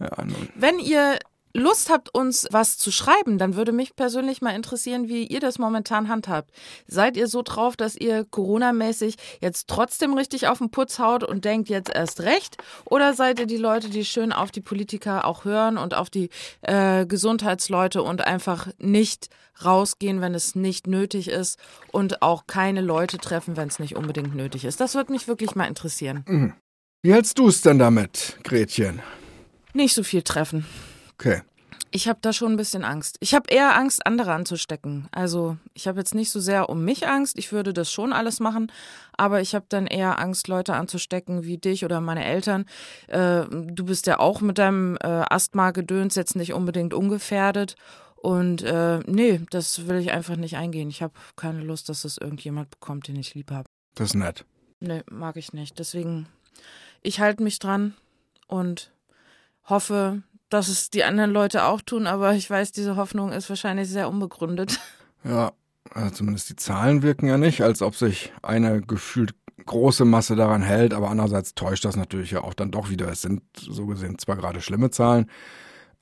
[0.00, 0.10] Ja,
[0.56, 1.18] Wenn ihr
[1.58, 5.58] Lust habt, uns was zu schreiben, dann würde mich persönlich mal interessieren, wie ihr das
[5.58, 6.50] momentan handhabt.
[6.86, 11.44] Seid ihr so drauf, dass ihr Corona-mäßig jetzt trotzdem richtig auf den Putz haut und
[11.44, 12.56] denkt jetzt erst recht?
[12.84, 16.30] Oder seid ihr die Leute, die schön auf die Politiker auch hören und auf die
[16.62, 19.28] äh, Gesundheitsleute und einfach nicht
[19.64, 21.58] rausgehen, wenn es nicht nötig ist
[21.92, 24.80] und auch keine Leute treffen, wenn es nicht unbedingt nötig ist?
[24.80, 26.24] Das würde mich wirklich mal interessieren.
[26.26, 26.54] Mhm.
[27.02, 29.00] Wie hältst du es denn damit, Gretchen?
[29.72, 30.66] Nicht so viel treffen.
[31.14, 31.42] Okay.
[31.90, 33.16] Ich habe da schon ein bisschen Angst.
[33.20, 35.08] Ich habe eher Angst, andere anzustecken.
[35.10, 37.38] Also ich habe jetzt nicht so sehr um mich Angst.
[37.38, 38.70] Ich würde das schon alles machen,
[39.16, 42.66] aber ich habe dann eher Angst, Leute anzustecken wie dich oder meine Eltern.
[43.06, 47.76] Äh, du bist ja auch mit deinem äh, Asthma-Gedöns jetzt nicht unbedingt ungefährdet.
[48.16, 50.90] Und äh, nee, das will ich einfach nicht eingehen.
[50.90, 53.68] Ich habe keine Lust, dass das irgendjemand bekommt, den ich lieb habe.
[53.94, 54.44] Das ist nett.
[54.80, 55.78] Nee, mag ich nicht.
[55.78, 56.26] Deswegen,
[57.02, 57.94] ich halte mich dran
[58.46, 58.92] und
[59.64, 63.88] hoffe, dass es die anderen Leute auch tun, aber ich weiß, diese Hoffnung ist wahrscheinlich
[63.88, 64.80] sehr unbegründet.
[65.24, 65.52] Ja,
[65.92, 69.34] also zumindest die Zahlen wirken ja nicht, als ob sich eine gefühlt
[69.66, 73.08] große Masse daran hält, aber andererseits täuscht das natürlich ja auch dann doch wieder.
[73.08, 75.30] Es sind so gesehen zwar gerade schlimme Zahlen,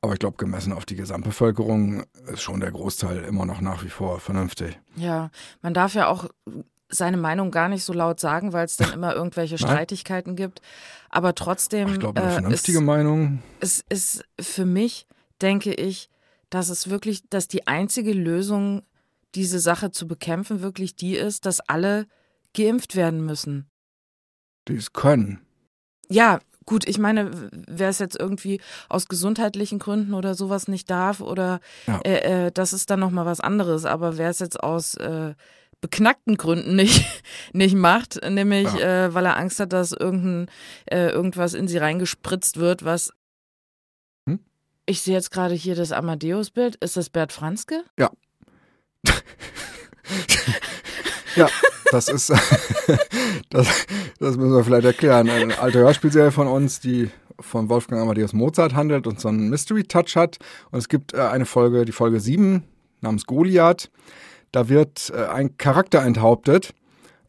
[0.01, 3.89] aber ich glaube, gemessen auf die Gesamtbevölkerung ist schon der Großteil immer noch nach wie
[3.89, 4.79] vor vernünftig.
[4.95, 5.31] Ja,
[5.63, 6.29] man darf ja auch
[6.89, 10.61] seine Meinung gar nicht so laut sagen, weil es dann immer irgendwelche Streitigkeiten gibt.
[11.11, 11.89] Aber trotzdem.
[11.89, 13.43] Ich glaube, eine äh, vernünftige ist, Meinung.
[13.61, 15.07] Es ist für mich,
[15.41, 16.11] denke ich,
[16.51, 18.83] dass es wirklich, dass die einzige Lösung,
[19.35, 22.07] diese Sache zu bekämpfen, wirklich die ist, dass alle
[22.55, 23.69] geimpft werden müssen.
[24.69, 25.41] Die es können.
[26.09, 31.21] Ja, gut, ich meine, wer es jetzt irgendwie aus gesundheitlichen Gründen oder sowas nicht darf
[31.21, 32.01] oder ja.
[32.05, 33.85] äh, äh, das ist dann nochmal was anderes.
[33.85, 35.35] Aber wer es jetzt aus äh,
[35.81, 37.05] beknackten Gründen nicht,
[37.53, 39.07] nicht macht, nämlich ja.
[39.07, 40.51] äh, weil er Angst hat, dass irgendein,
[40.87, 43.13] äh, irgendwas in sie reingespritzt wird, was.
[44.29, 44.41] Hm?
[44.87, 46.77] Ich sehe jetzt gerade hier das Amadeus-Bild.
[46.77, 47.85] Ist das Bert Franzke?
[47.99, 48.11] Ja.
[51.37, 51.49] ja,
[51.91, 52.31] das ist.
[53.51, 53.87] das,
[54.19, 55.29] das müssen wir vielleicht erklären.
[55.31, 57.11] Eine alte Hörspielserie von uns, die
[57.41, 60.39] von Wolfgang Amadeus Mozart handelt und so einen Mystery-Touch hat.
[60.71, 62.65] Und es gibt äh, eine Folge, die Folge 7
[63.01, 63.91] namens Goliath.
[64.53, 66.75] Da wird äh, ein Charakter enthauptet.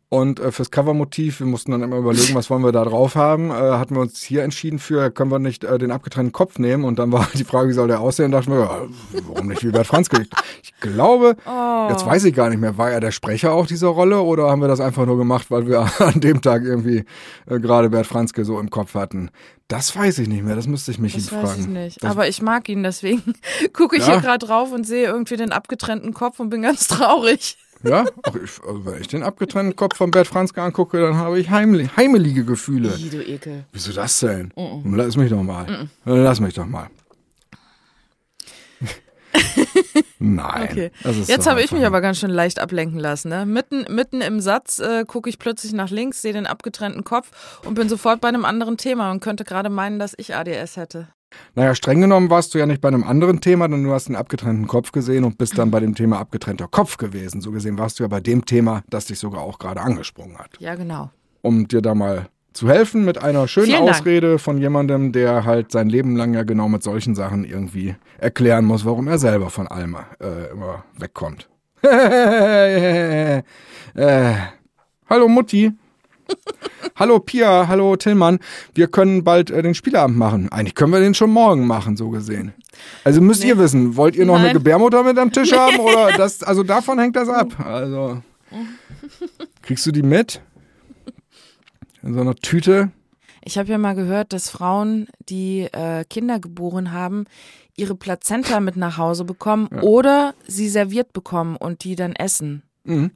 [0.09, 3.49] Und äh, fürs Covermotiv, wir mussten dann immer überlegen, was wollen wir da drauf haben,
[3.49, 6.85] äh, hatten wir uns hier entschieden für, können wir nicht äh, den abgetrennten Kopf nehmen.
[6.85, 8.27] Und dann war die Frage, wie soll der aussehen?
[8.27, 8.81] Und dachten wir, ja,
[9.27, 10.25] warum nicht wie Bert Franzke?
[10.63, 11.87] Ich glaube, oh.
[11.89, 14.61] jetzt weiß ich gar nicht mehr, war er der Sprecher auch dieser Rolle oder haben
[14.61, 17.03] wir das einfach nur gemacht, weil wir an dem Tag irgendwie
[17.45, 19.29] äh, gerade Bert Franzke so im Kopf hatten?
[19.67, 21.47] Das weiß ich nicht mehr, das müsste ich mich das ihn fragen.
[21.47, 22.03] Weiß ich nicht.
[22.03, 23.33] Das Aber ich mag ihn, deswegen
[23.73, 24.13] gucke ich ja?
[24.13, 27.57] hier gerade drauf und sehe irgendwie den abgetrennten Kopf und bin ganz traurig.
[27.83, 31.39] Ja, Ach, ich, also wenn ich den abgetrennten Kopf von Bert Franzke angucke, dann habe
[31.39, 32.97] ich heimli heimelige Gefühle.
[32.97, 33.65] Wie, du Ekel.
[33.71, 34.51] Wieso das denn?
[34.55, 34.95] Mm -mm.
[34.95, 35.65] Lass mich doch mal.
[35.65, 36.87] Mm Lass mich doch mal.
[40.19, 40.69] Nein.
[40.71, 40.91] Okay.
[41.27, 43.29] Jetzt habe ich mich aber ganz schön leicht ablenken lassen.
[43.29, 43.45] Ne?
[43.45, 47.75] Mitten, mitten im Satz äh, gucke ich plötzlich nach links, sehe den abgetrennten Kopf und
[47.75, 51.09] bin sofort bei einem anderen Thema und könnte gerade meinen, dass ich ADS hätte.
[51.55, 54.15] Naja, streng genommen warst du ja nicht bei einem anderen Thema, denn du hast einen
[54.15, 57.41] abgetrennten Kopf gesehen und bist dann bei dem Thema abgetrennter Kopf gewesen.
[57.41, 60.51] So gesehen warst du ja bei dem Thema, das dich sogar auch gerade angesprungen hat.
[60.59, 61.09] Ja, genau.
[61.41, 64.41] Um dir da mal zu helfen mit einer schönen Vielen Ausrede Dank.
[64.41, 68.83] von jemandem, der halt sein Leben lang ja genau mit solchen Sachen irgendwie erklären muss,
[68.83, 71.49] warum er selber von allem äh, immer wegkommt.
[71.83, 73.43] äh,
[75.07, 75.71] hallo Mutti.
[76.95, 78.39] Hallo Pia, hallo Tillmann.
[78.73, 80.51] Wir können bald äh, den Spieleabend machen.
[80.51, 82.53] Eigentlich können wir den schon morgen machen, so gesehen.
[83.03, 83.49] Also müsst nee.
[83.49, 84.45] ihr wissen, wollt ihr noch Nein.
[84.45, 86.43] eine Gebärmutter mit am Tisch haben oder das?
[86.43, 87.59] Also davon hängt das ab.
[87.59, 88.21] Also
[89.61, 90.41] kriegst du die mit?
[92.03, 92.91] In so einer Tüte?
[93.43, 97.25] Ich habe ja mal gehört, dass Frauen, die äh, Kinder geboren haben,
[97.77, 99.81] ihre Plazenta mit nach Hause bekommen ja.
[99.81, 102.63] oder sie serviert bekommen und die dann essen.
[102.83, 103.11] Mhm.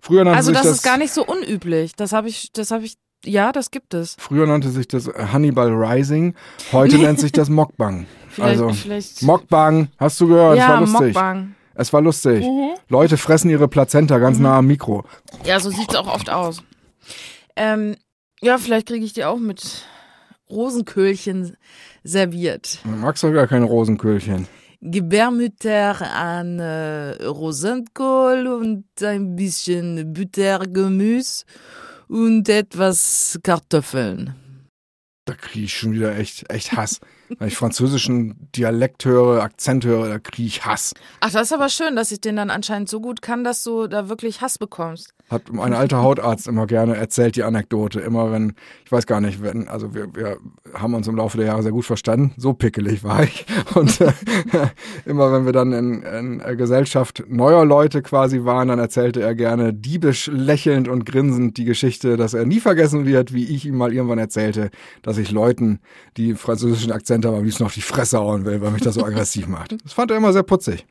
[0.00, 1.94] Früher nannte also sich das, das ist gar nicht so unüblich.
[1.96, 4.16] Das habe ich, das habe ich, ja, das gibt es.
[4.18, 6.34] Früher nannte sich das Hannibal Rising,
[6.72, 8.06] heute nennt sich das Mokbang.
[8.30, 9.22] Vielleicht, also vielleicht.
[9.22, 10.58] Mokbang, hast du gehört?
[10.58, 11.14] Ja, es war lustig.
[11.14, 11.54] Mokbang.
[11.74, 12.44] Es war lustig.
[12.44, 12.74] Mhm.
[12.88, 14.44] Leute fressen ihre Plazenta ganz mhm.
[14.44, 15.04] nah am Mikro.
[15.44, 16.62] Ja, so sieht es auch oft aus.
[17.54, 17.96] Ähm,
[18.40, 19.84] ja, vielleicht kriege ich die auch mit
[20.50, 21.56] Rosenköhlchen
[22.02, 22.78] serviert.
[22.84, 24.48] Du magst doch gar keine Rosenköhlchen.
[24.80, 31.44] Gebärmütter an äh, Rosenkohl und ein bisschen Buttergemüse
[32.06, 34.34] und etwas Kartoffeln.
[35.24, 37.00] Da kriege ich schon wieder echt, echt Hass.
[37.38, 40.94] Wenn ich französischen Dialekt höre, Akzent höre, da kriege ich Hass.
[41.20, 43.86] Ach, das ist aber schön, dass ich den dann anscheinend so gut kann, dass du
[43.86, 45.12] da wirklich Hass bekommst.
[45.30, 48.00] Hat mein alter Hautarzt immer gerne erzählt, die Anekdote.
[48.00, 48.54] Immer wenn,
[48.86, 50.38] ich weiß gar nicht, wenn, also wir, wir
[50.72, 52.32] haben uns im Laufe der Jahre sehr gut verstanden.
[52.38, 53.44] So pickelig war ich.
[53.74, 54.12] Und äh,
[55.04, 59.74] immer wenn wir dann in, in Gesellschaft neuer Leute quasi waren, dann erzählte er gerne
[59.74, 63.92] diebisch lächelnd und grinsend die Geschichte, dass er nie vergessen wird, wie ich ihm mal
[63.92, 64.70] irgendwann erzählte,
[65.02, 65.80] dass ich Leuten,
[66.16, 69.04] die französischen Akzent haben, am liebsten auf die Fresse hauen will, weil mich das so
[69.04, 69.76] aggressiv macht.
[69.82, 70.86] Das fand er immer sehr putzig.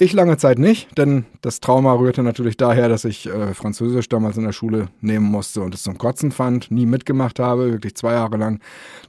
[0.00, 4.36] Ich lange Zeit nicht, denn das Trauma rührte natürlich daher, dass ich äh, Französisch damals
[4.36, 8.12] in der Schule nehmen musste und es zum Kotzen fand, nie mitgemacht habe, wirklich zwei
[8.12, 8.60] Jahre lang.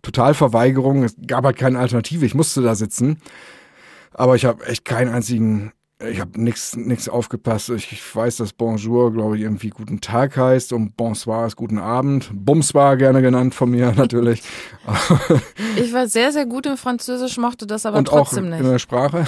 [0.02, 3.20] Total Verweigerung, es gab halt keine Alternative, ich musste da sitzen.
[4.14, 7.70] Aber ich habe echt keinen einzigen, ich habe nichts aufgepasst.
[7.70, 11.78] Ich, ich weiß, dass Bonjour, glaube ich, irgendwie guten Tag heißt und Bonsoir ist guten
[11.78, 12.32] Abend.
[12.34, 14.42] Bumsbar gerne genannt von mir natürlich.
[15.76, 18.60] ich war sehr, sehr gut im Französisch, mochte das aber und trotzdem auch nicht.
[18.62, 19.28] in der Sprache.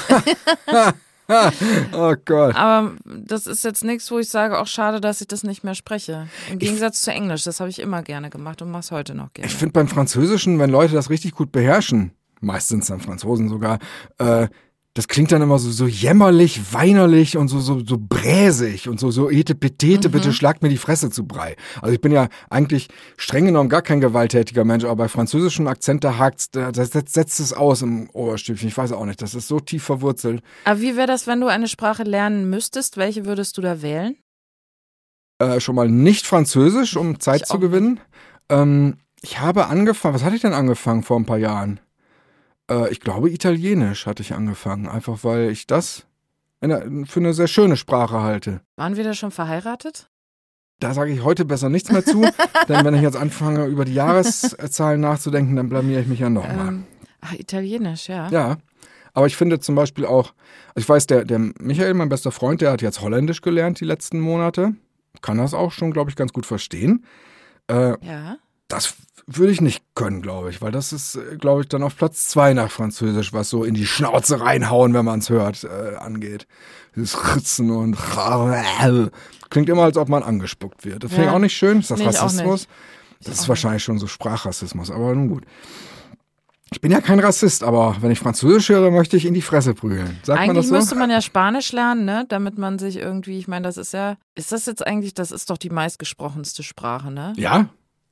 [1.94, 2.56] oh Gott.
[2.56, 5.76] Aber das ist jetzt nichts, wo ich sage, auch schade, dass ich das nicht mehr
[5.76, 6.28] spreche.
[6.50, 9.14] Im Gegensatz ich, zu Englisch, das habe ich immer gerne gemacht und mache es heute
[9.14, 9.48] noch gerne.
[9.48, 13.80] Ich finde beim Französischen, wenn Leute das richtig gut beherrschen, meistens dann Franzosen sogar,
[14.20, 14.48] äh,
[14.94, 19.10] das klingt dann immer so, so jämmerlich, weinerlich und so, so, so bräsig und so,
[19.10, 20.12] so ete petete, mhm.
[20.12, 21.56] bitte schlagt mir die Fresse zu Brei.
[21.82, 26.04] Also ich bin ja eigentlich streng genommen gar kein gewalttätiger Mensch, aber bei französischen Akzent,
[26.04, 28.68] da hakt, da setzt, setzt es aus im Oberstübchen.
[28.68, 30.44] Ich weiß auch nicht, das ist so tief verwurzelt.
[30.66, 32.98] Aber wie wäre das, wenn du eine Sprache lernen müsstest?
[32.98, 34.18] Welche würdest du da wählen?
[35.40, 38.02] Äh, schon mal nicht Französisch, um Zeit ich zu gewinnen.
[38.50, 41.80] Ähm, ich habe angefangen, was hatte ich denn angefangen vor ein paar Jahren?
[42.72, 46.06] Äh, ich glaube, Italienisch hatte ich angefangen, einfach weil ich das
[46.62, 48.62] eine, für eine sehr schöne Sprache halte.
[48.76, 50.10] Waren wir da schon verheiratet?
[50.80, 52.22] Da sage ich heute besser nichts mehr zu,
[52.68, 56.70] denn wenn ich jetzt anfange, über die Jahreszahlen nachzudenken, dann blamiere ich mich ja nochmal.
[56.70, 56.84] Ähm,
[57.20, 58.30] ach, Italienisch, ja.
[58.30, 58.58] Ja.
[59.14, 60.34] Aber ich finde zum Beispiel auch,
[60.76, 64.22] ich weiß, der, der Michael, mein bester Freund, der hat jetzt Holländisch gelernt die letzten
[64.22, 64.74] Monate.
[65.22, 67.06] Kann das auch schon, glaube ich, ganz gut verstehen.
[67.68, 68.38] Äh, ja.
[68.70, 68.96] Das
[69.28, 72.28] würde ich nicht können, glaube ich, weil das ist, äh, glaube ich, dann auf Platz
[72.28, 76.48] zwei nach Französisch, was so in die Schnauze reinhauen, wenn man es hört, äh, angeht.
[76.96, 77.98] Dieses Ritzen und
[79.50, 81.04] klingt immer, als ob man angespuckt wird.
[81.04, 81.16] Das ja.
[81.16, 81.80] finde ich auch nicht schön.
[81.80, 82.68] Ist das nee, Rassismus?
[83.24, 83.86] Das ist wahrscheinlich nicht.
[83.86, 85.44] schon so Sprachrassismus, aber nun gut.
[86.74, 89.74] Ich bin ja kein Rassist, aber wenn ich Französisch höre, möchte ich in die Fresse
[89.74, 90.18] prügeln.
[90.24, 90.76] Sagt eigentlich man das so?
[90.76, 92.26] müsste man ja Spanisch lernen, ne?
[92.30, 95.50] Damit man sich irgendwie, ich meine, das ist ja, ist das jetzt eigentlich, das ist
[95.50, 97.34] doch die meistgesprochenste Sprache, ne?
[97.36, 97.68] Ja,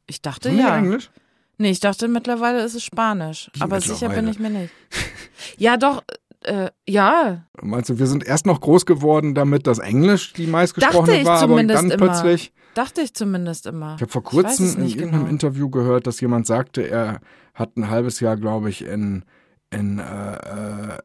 [0.10, 0.78] ich dachte ja.
[0.78, 1.10] Englisch?
[1.58, 3.52] Nee, ich dachte mittlerweile ist es Spanisch.
[3.60, 4.74] Aber sicher bin ich mir nicht.
[5.58, 6.04] ja, doch.
[6.42, 7.44] Äh, ja.
[7.62, 11.62] Meinst du, wir sind erst noch groß geworden damit, dass Englisch die meistgesprochene war, aber
[11.66, 11.98] dann immer.
[11.98, 12.54] plötzlich.
[12.76, 13.96] Dachte ich zumindest immer.
[13.96, 15.30] Ich habe vor kurzem in irgendeinem genau.
[15.30, 17.20] Interview gehört, dass jemand sagte, er
[17.54, 19.26] hat ein halbes Jahr, glaube ich, in
[19.72, 21.00] in äh, äh,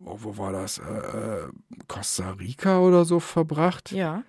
[0.00, 0.78] wo war das?
[0.78, 1.48] Äh, äh,
[1.88, 3.92] Costa Rica oder so verbracht.
[3.92, 4.22] Ja.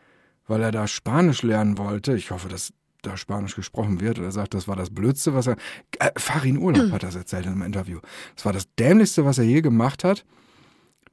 [0.48, 2.16] Weil er da Spanisch lernen wollte.
[2.16, 4.18] Ich hoffe, dass da Spanisch gesprochen wird.
[4.18, 5.56] er sagt, das war das Blödste, was er.
[6.00, 8.00] Äh, Farin Urlaub hat das erzählt in einem Interview.
[8.36, 10.26] Das war das Dämlichste, was er je gemacht hat.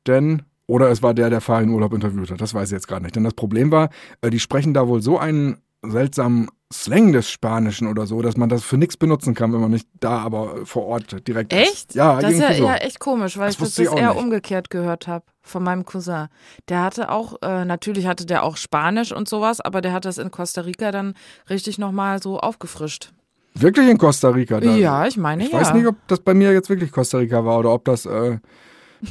[0.06, 0.42] Denn.
[0.66, 2.40] Oder es war der, der Farin Urlaub interviewt hat.
[2.40, 3.14] Das weiß ich jetzt gerade nicht.
[3.14, 3.90] Denn das Problem war,
[4.22, 6.48] äh, die sprechen da wohl so einen seltsamen
[6.82, 9.87] Slang des Spanischen oder so, dass man das für nichts benutzen kann, wenn man nicht
[10.00, 11.62] da aber vor Ort direkt echt?
[11.62, 11.72] ist.
[11.72, 11.94] Echt?
[11.94, 12.64] Ja, das ist ja, so.
[12.64, 14.20] ja echt komisch, weil das ich das eher nicht.
[14.22, 16.28] umgekehrt gehört habe von meinem Cousin.
[16.68, 20.18] Der hatte auch, äh, natürlich hatte der auch Spanisch und sowas, aber der hat das
[20.18, 21.14] in Costa Rica dann
[21.48, 23.12] richtig nochmal so aufgefrischt.
[23.54, 24.58] Wirklich in Costa Rica?
[24.58, 24.74] Da?
[24.74, 25.60] Ja, ich meine ich ja.
[25.60, 28.04] Ich weiß nicht, ob das bei mir jetzt wirklich Costa Rica war oder ob das
[28.04, 28.38] äh,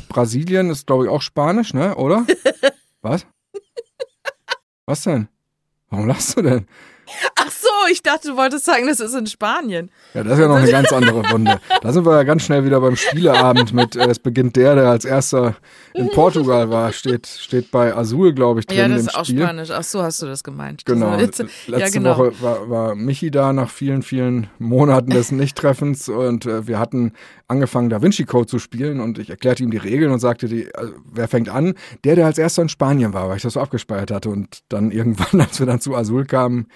[0.10, 1.96] Brasilien ist, glaube ich, auch Spanisch, ne?
[1.96, 2.26] Oder?
[3.02, 3.26] Was?
[4.86, 5.30] Was denn?
[5.90, 6.68] Warum lachst du denn?
[7.38, 9.92] Ach so, ich dachte, du wolltest sagen, das ist in Spanien.
[10.14, 11.60] Ja, das ist ja noch eine ganz andere Runde.
[11.82, 14.90] Da sind wir ja ganz schnell wieder beim Spieleabend mit, äh, es beginnt der, der
[14.90, 15.56] als erster
[15.94, 19.70] in Portugal war, steht, steht bei Azul, glaube ich, drin Ja, das ist auch Spanisch.
[19.72, 20.86] Ach so, hast du das gemeint.
[20.86, 21.16] Genau.
[21.16, 22.18] Letzte ja, genau.
[22.18, 27.14] Woche war, war Michi da nach vielen, vielen Monaten des Nichttreffens und äh, wir hatten
[27.48, 30.74] angefangen, Da Vinci Code zu spielen und ich erklärte ihm die Regeln und sagte, die,
[30.76, 31.76] also, wer fängt an?
[32.04, 34.92] Der, der als erster in Spanien war, weil ich das so abgespeichert hatte und dann
[34.92, 36.68] irgendwann, als wir dann zu Azul kamen,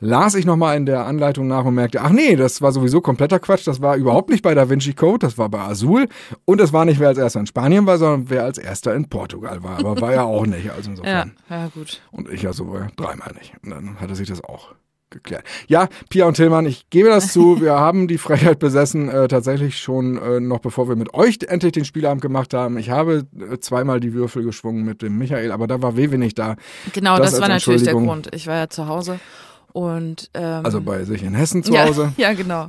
[0.00, 3.38] las ich nochmal in der Anleitung nach und merkte, ach nee, das war sowieso kompletter
[3.38, 3.66] Quatsch.
[3.66, 6.08] Das war überhaupt nicht bei Da Vinci Code, das war bei Azul.
[6.44, 9.08] Und es war nicht, wer als erster in Spanien war, sondern wer als erster in
[9.08, 9.78] Portugal war.
[9.78, 10.70] Aber war ja auch nicht.
[10.70, 11.32] Also insofern.
[11.48, 12.00] Ja, ja gut.
[12.10, 13.54] Und ich ja so dreimal nicht.
[13.62, 14.74] Und dann hatte sich das auch
[15.14, 15.44] geklärt.
[15.68, 17.60] Ja, Pia und Tillmann, ich gebe das zu.
[17.60, 21.72] Wir haben die Frechheit besessen, äh, tatsächlich schon äh, noch bevor wir mit euch endlich
[21.72, 22.76] den Spielabend gemacht haben.
[22.78, 26.38] Ich habe äh, zweimal die Würfel geschwungen mit dem Michael, aber da war Wewe nicht
[26.38, 26.56] da.
[26.92, 28.34] Genau, das, das war natürlich der Grund.
[28.34, 29.20] Ich war ja zu Hause
[29.74, 32.12] Und, ähm, also bei sich in Hessen zu ja, Hause.
[32.16, 32.68] Ja, genau.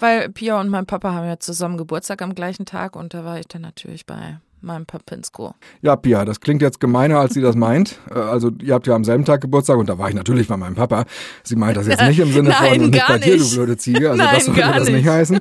[0.00, 3.38] Weil Pia und mein Papa haben ja zusammen Geburtstag am gleichen Tag und da war
[3.38, 5.54] ich dann natürlich bei meinem Papinsko.
[5.82, 7.98] Ja, Pia, das klingt jetzt gemeiner, als sie das meint.
[8.10, 10.56] Äh, also ihr habt ja am selben Tag Geburtstag und da war ich natürlich bei
[10.56, 11.04] meinem Papa.
[11.44, 13.76] Sie meint das jetzt nicht im Sinne Nein, von und nicht bei dir, du blöde
[13.76, 14.08] Ziege.
[14.10, 15.06] Also Nein, das sollte das nicht nicht.
[15.06, 15.40] heißen.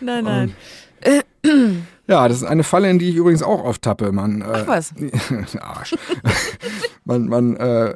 [0.00, 0.54] Nein, nein.
[2.08, 4.12] Ja, das ist eine Falle, in die ich übrigens auch oft tappe.
[4.12, 4.94] Man, äh, Ach was.
[5.60, 5.96] Arsch.
[7.04, 7.94] man man äh,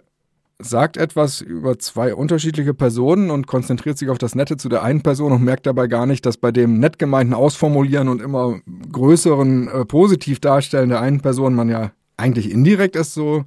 [0.60, 5.02] sagt etwas über zwei unterschiedliche Personen und konzentriert sich auf das Nette zu der einen
[5.02, 8.60] Person und merkt dabei gar nicht, dass bei dem nett gemeinten Ausformulieren und immer
[8.92, 13.44] größeren äh, positiv darstellen der einen Person man ja eigentlich indirekt es so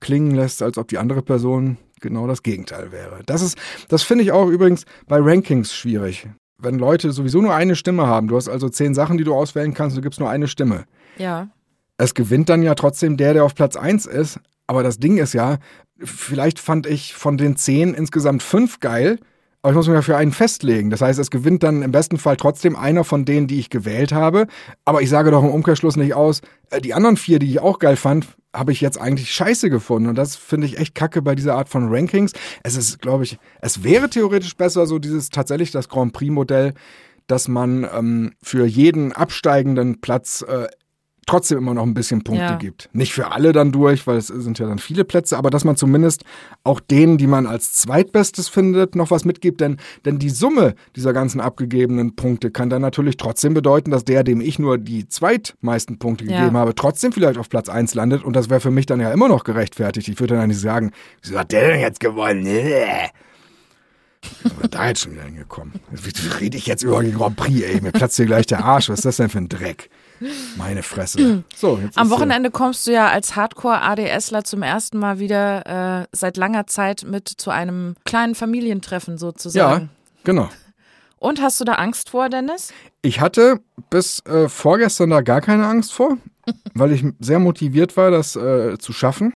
[0.00, 3.20] klingen lässt, als ob die andere Person genau das Gegenteil wäre.
[3.26, 3.56] Das ist,
[3.88, 6.28] das finde ich auch übrigens bei Rankings schwierig.
[6.58, 9.74] Wenn Leute sowieso nur eine Stimme haben, du hast also zehn Sachen, die du auswählen
[9.74, 10.84] kannst, du gibst nur eine Stimme
[11.18, 11.48] Ja.
[11.98, 14.40] es gewinnt dann ja trotzdem der, der auf Platz 1 ist.
[14.66, 15.58] Aber das Ding ist ja,
[16.02, 19.18] vielleicht fand ich von den zehn insgesamt fünf geil,
[19.62, 20.90] aber ich muss mich ja für einen festlegen.
[20.90, 24.12] Das heißt, es gewinnt dann im besten Fall trotzdem einer von denen, die ich gewählt
[24.12, 24.46] habe.
[24.84, 27.80] Aber ich sage doch im Umkehrschluss nicht aus, äh, die anderen vier, die ich auch
[27.80, 30.08] geil fand, habe ich jetzt eigentlich scheiße gefunden.
[30.08, 32.32] Und das finde ich echt kacke bei dieser Art von Rankings.
[32.62, 36.74] Es ist, glaube ich, es wäre theoretisch besser, so dieses tatsächlich das Grand Prix-Modell,
[37.26, 40.68] dass man ähm, für jeden absteigenden Platz äh,
[41.26, 42.56] trotzdem immer noch ein bisschen Punkte Ja.
[42.56, 42.88] gibt.
[42.92, 45.76] Nicht für alle dann durch, weil es sind ja dann viele Plätze, aber dass man
[45.76, 46.22] zumindest
[46.64, 51.12] auch denen, die man als zweitbestes findet, noch was mitgibt, denn, denn die Summe dieser
[51.12, 55.98] ganzen abgegebenen Punkte kann dann natürlich trotzdem bedeuten, dass der, dem ich nur die zweitmeisten
[55.98, 56.38] Punkte Ja.
[56.38, 59.10] gegeben habe, trotzdem vielleicht auf Platz 1 landet und das wäre für mich dann ja
[59.12, 60.08] immer noch gerechtfertigt.
[60.08, 62.42] Ich würde dann nicht sagen, wieso hat der denn jetzt gewonnen?
[62.44, 62.86] Nee.
[64.42, 65.74] Sind wir da jetzt schon wieder hingekommen?
[65.90, 67.80] Wie rede ich jetzt über den Grand Prix, ey?
[67.80, 68.88] Mir platzt hier gleich der Arsch.
[68.88, 69.88] Was ist das denn für ein Dreck?
[70.56, 71.42] Meine Fresse.
[71.54, 76.36] So, jetzt Am Wochenende kommst du ja als Hardcore-ADSler zum ersten Mal wieder äh, seit
[76.36, 79.90] langer Zeit mit zu einem kleinen Familientreffen Ja, sozusagen.
[80.24, 80.48] genau.
[81.18, 82.72] Und hast du da Angst vor, Dennis?
[83.02, 86.18] Ich hatte bis äh, vorgestern da gar keine Angst vor,
[86.74, 89.32] weil ich sehr motiviert war, das äh, zu schaffen.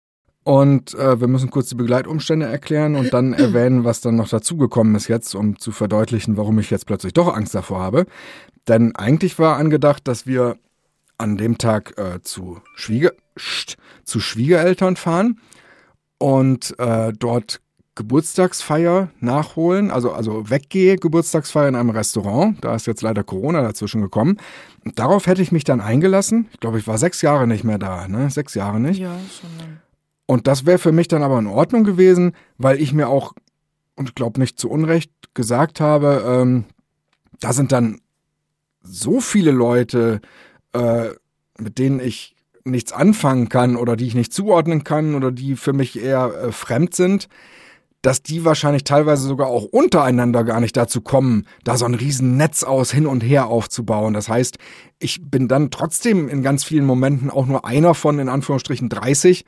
[0.44, 4.94] Und äh, wir müssen kurz die Begleitumstände erklären und dann erwähnen, was dann noch dazugekommen
[4.94, 8.06] ist jetzt, um zu verdeutlichen, warum ich jetzt plötzlich doch Angst davor habe.
[8.66, 10.56] Denn eigentlich war angedacht, dass wir
[11.18, 13.12] an dem Tag äh, zu, Schwieger
[14.04, 15.40] zu Schwiegereltern fahren
[16.18, 17.60] und äh, dort
[17.94, 22.56] Geburtstagsfeier nachholen, also, also weggehe, Geburtstagsfeier in einem Restaurant.
[22.64, 24.36] Da ist jetzt leider Corona dazwischen gekommen.
[24.84, 26.46] Und darauf hätte ich mich dann eingelassen.
[26.52, 28.30] Ich glaube, ich war sechs Jahre nicht mehr da, ne?
[28.30, 29.00] Sechs Jahre nicht.
[29.00, 29.78] Ja, schon.
[30.26, 33.32] Und das wäre für mich dann aber in Ordnung gewesen, weil ich mir auch,
[33.96, 36.66] und ich glaube nicht zu Unrecht, gesagt habe, ähm,
[37.40, 38.00] da sind dann
[38.82, 40.20] so viele Leute,
[40.72, 41.10] äh,
[41.58, 45.72] mit denen ich nichts anfangen kann oder die ich nicht zuordnen kann oder die für
[45.72, 47.28] mich eher äh, fremd sind,
[48.02, 52.36] dass die wahrscheinlich teilweise sogar auch untereinander gar nicht dazu kommen, da so ein riesen
[52.36, 54.14] Netz aus hin und her aufzubauen.
[54.14, 54.58] Das heißt,
[55.00, 59.44] ich bin dann trotzdem in ganz vielen Momenten auch nur einer von in Anführungsstrichen 30,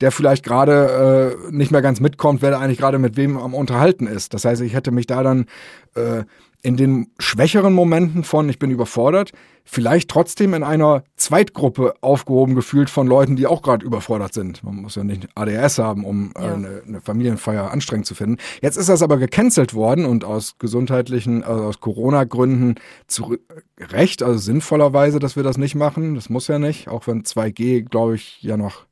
[0.00, 3.54] der vielleicht gerade äh, nicht mehr ganz mitkommt, wer da eigentlich gerade mit wem am
[3.54, 4.34] Unterhalten ist.
[4.34, 5.46] Das heißt, ich hätte mich da dann
[5.94, 6.24] äh,
[6.64, 9.32] in den schwächeren Momenten von ich bin überfordert,
[9.64, 14.62] vielleicht trotzdem in einer Zweitgruppe aufgehoben gefühlt von Leuten, die auch gerade überfordert sind.
[14.62, 16.54] Man muss ja nicht ADHS haben, um äh, Ja.
[16.54, 18.36] eine, eine Familienfeier anstrengend zu finden.
[18.60, 22.76] Jetzt ist das aber gecancelt worden und aus gesundheitlichen, also aus Corona-Gründen
[23.08, 23.36] zu
[23.80, 26.14] Recht, also sinnvollerweise, dass wir das nicht machen.
[26.14, 28.86] Das muss ja nicht, auch wenn 2G, glaube ich, ja noch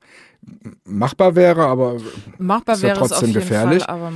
[0.84, 1.96] machbar wäre, aber
[2.38, 3.84] Machbar Ist ja wäre es auf trotzdem jeden gefährlich.
[3.84, 4.12] Fall, aber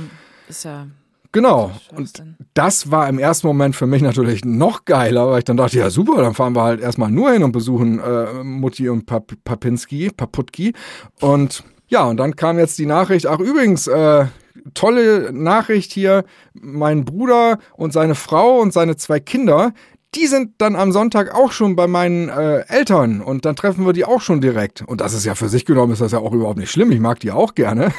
[0.49, 0.87] ist ja
[1.35, 1.71] genau.
[1.95, 5.77] Und das war im ersten Moment für mich natürlich noch geiler, weil ich dann dachte,
[5.77, 9.33] ja super, dann fahren wir halt erstmal nur hin und besuchen äh, Mutti und Pap
[9.43, 10.73] Papinski, Paputki.
[11.19, 14.25] Und ja, und dann kam jetzt die Nachricht, ach übrigens, äh,
[14.73, 19.73] tolle Nachricht hier, mein Bruder und seine Frau und seine zwei Kinder,
[20.15, 23.91] die sind dann am Sonntag auch schon bei meinen äh, Eltern und dann treffen wir
[23.91, 24.81] die auch schon direkt.
[24.81, 26.91] Und das ist ja für sich genommen, ist das ja auch überhaupt nicht schlimm.
[26.91, 27.91] Ich mag die auch gerne.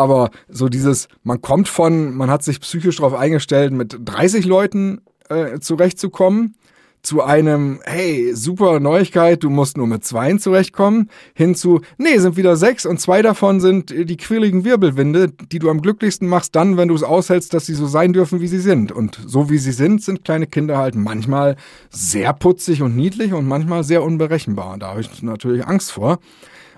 [0.00, 5.02] Aber so dieses, man kommt von, man hat sich psychisch darauf eingestellt, mit 30 Leuten
[5.28, 6.54] äh, zurechtzukommen,
[7.02, 12.38] zu einem, hey, super Neuigkeit, du musst nur mit zweien zurechtkommen, hin zu, nee, sind
[12.38, 16.78] wieder sechs und zwei davon sind die quirligen Wirbelwinde, die du am glücklichsten machst dann,
[16.78, 18.92] wenn du es aushältst, dass sie so sein dürfen, wie sie sind.
[18.92, 21.56] Und so wie sie sind, sind kleine Kinder halt manchmal
[21.90, 24.78] sehr putzig und niedlich und manchmal sehr unberechenbar.
[24.78, 26.20] Da habe ich natürlich Angst vor.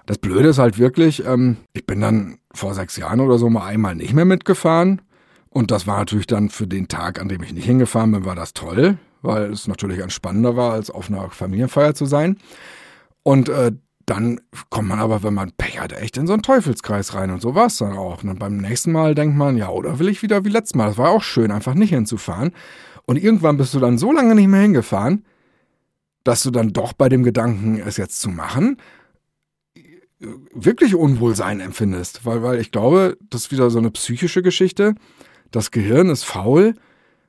[0.06, 3.66] Das Blöde ist halt wirklich, ähm, ich bin dann vor sechs Jahren oder so mal
[3.66, 5.02] einmal nicht mehr mitgefahren.
[5.48, 8.34] Und das war natürlich dann für den Tag, an dem ich nicht hingefahren bin, war
[8.34, 12.38] das toll, weil es natürlich entspannender war, als auf einer Familienfeier zu sein.
[13.22, 13.72] Und äh,
[14.06, 17.30] dann kommt man aber, wenn man Pech hat, echt in so einen Teufelskreis rein.
[17.30, 18.24] Und so war es dann auch.
[18.24, 20.88] Und beim nächsten Mal denkt man, ja, oder will ich wieder wie letztes Mal?
[20.88, 22.52] Das war auch schön, einfach nicht hinzufahren.
[23.04, 25.24] Und irgendwann bist du dann so lange nicht mehr hingefahren,
[26.24, 28.76] dass du dann doch bei dem Gedanken, es jetzt zu machen,
[30.54, 32.24] wirklich Unwohlsein empfindest.
[32.24, 34.94] Weil, weil ich glaube, das ist wieder so eine psychische Geschichte.
[35.50, 36.74] Das Gehirn ist faul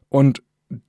[0.09, 0.41] und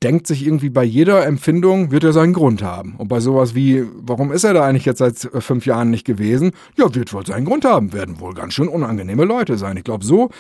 [0.03, 2.95] denkt sich irgendwie bei jeder Empfindung, wird er seinen Grund haben.
[2.97, 6.53] Und bei sowas wie, warum ist er da eigentlich jetzt seit fünf Jahren nicht gewesen?
[6.77, 9.77] Ja, wird wohl seinen Grund haben, werden wohl ganz schön unangenehme Leute sein.
[9.77, 10.31] Ich glaube, so,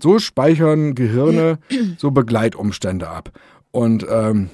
[0.00, 1.58] so speichern Gehirne
[1.96, 3.30] so Begleitumstände ab.
[3.70, 4.50] Und ähm,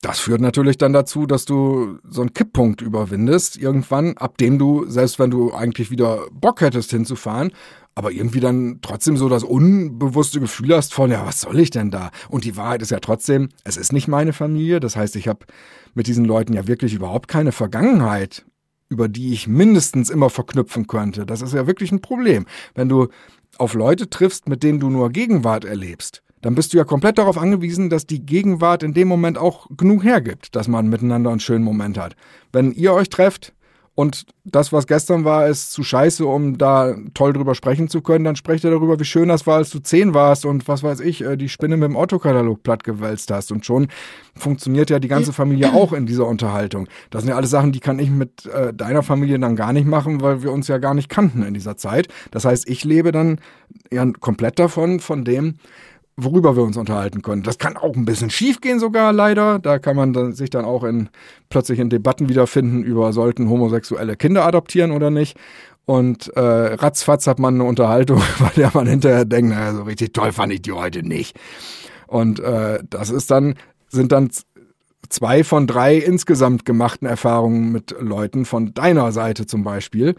[0.00, 4.86] das führt natürlich dann dazu, dass du so einen Kipppunkt überwindest, irgendwann, ab dem du,
[4.88, 7.52] selbst wenn du eigentlich wieder Bock hättest hinzufahren,
[7.94, 11.90] aber irgendwie dann trotzdem so das unbewusste Gefühl hast von, ja, was soll ich denn
[11.90, 12.10] da?
[12.30, 14.80] Und die Wahrheit ist ja trotzdem, es ist nicht meine Familie.
[14.80, 15.46] Das heißt, ich habe
[15.94, 18.46] mit diesen Leuten ja wirklich überhaupt keine Vergangenheit,
[18.88, 21.26] über die ich mindestens immer verknüpfen könnte.
[21.26, 22.46] Das ist ja wirklich ein Problem.
[22.74, 23.08] Wenn du
[23.58, 27.38] auf Leute triffst, mit denen du nur Gegenwart erlebst, dann bist du ja komplett darauf
[27.38, 31.64] angewiesen, dass die Gegenwart in dem Moment auch genug hergibt, dass man miteinander einen schönen
[31.64, 32.14] Moment hat.
[32.52, 33.54] Wenn ihr euch trefft
[33.94, 38.24] und das, was gestern war, ist zu scheiße, um da toll drüber sprechen zu können,
[38.24, 41.00] dann sprecht ihr darüber, wie schön das war, als du zehn warst und was weiß
[41.00, 43.52] ich, äh, die Spinne mit dem Autokatalog plattgewälzt hast.
[43.52, 43.88] Und schon
[44.34, 46.88] funktioniert ja die ganze Familie auch in dieser Unterhaltung.
[47.10, 49.86] Das sind ja alles Sachen, die kann ich mit äh, deiner Familie dann gar nicht
[49.86, 52.08] machen, weil wir uns ja gar nicht kannten in dieser Zeit.
[52.30, 53.40] Das heißt, ich lebe dann
[53.90, 55.56] ja komplett davon, von dem,
[56.16, 57.42] worüber wir uns unterhalten können.
[57.42, 59.58] Das kann auch ein bisschen schief gehen sogar leider.
[59.58, 61.08] Da kann man dann, sich dann auch in
[61.48, 65.36] plötzlich in Debatten wiederfinden über sollten homosexuelle Kinder adoptieren oder nicht.
[65.84, 70.12] Und äh, ratzfatz hat man eine Unterhaltung, bei der man hinterher denkt, naja, so richtig
[70.12, 71.38] toll fand ich die heute nicht.
[72.06, 73.54] Und äh, das ist dann,
[73.88, 74.30] sind dann
[75.08, 80.14] zwei von drei insgesamt gemachten Erfahrungen mit Leuten von deiner Seite zum Beispiel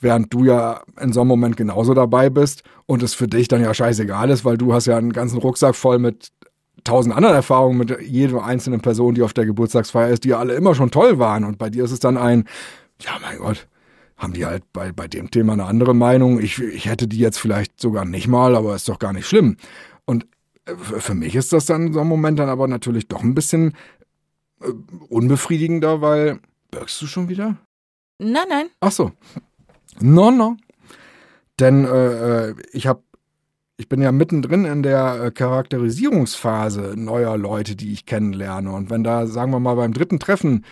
[0.00, 3.62] während du ja in so einem Moment genauso dabei bist und es für dich dann
[3.62, 6.30] ja scheißegal ist, weil du hast ja einen ganzen Rucksack voll mit
[6.84, 10.54] tausend anderen Erfahrungen mit jeder einzelnen Person, die auf der Geburtstagsfeier ist, die ja alle
[10.54, 11.44] immer schon toll waren.
[11.44, 12.44] Und bei dir ist es dann ein,
[13.00, 13.66] ja mein Gott,
[14.16, 16.40] haben die halt bei, bei dem Thema eine andere Meinung.
[16.40, 19.56] Ich, ich hätte die jetzt vielleicht sogar nicht mal, aber ist doch gar nicht schlimm.
[20.04, 20.26] Und
[20.64, 23.74] äh, für mich ist das dann so ein Moment dann aber natürlich doch ein bisschen
[24.60, 24.72] äh,
[25.08, 26.40] unbefriedigender, weil.
[26.70, 27.56] Birgst du schon wieder?
[28.18, 28.66] Nein, nein.
[28.80, 29.12] Ach so.
[30.00, 30.56] No, no.
[31.60, 33.02] Denn äh, äh, ich habe
[33.80, 38.72] ich bin ja mittendrin in der äh, Charakterisierungsphase neuer Leute, die ich kennenlerne.
[38.72, 40.64] Und wenn da, sagen wir mal, beim dritten Treffen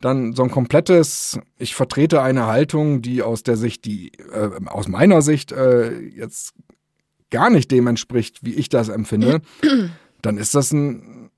[0.00, 4.88] dann so ein komplettes, ich vertrete eine Haltung, die aus der Sicht, die äh, aus
[4.88, 6.54] meiner Sicht äh, jetzt
[7.30, 9.42] gar nicht dem entspricht, wie ich das empfinde,
[10.22, 11.30] dann ist das ein,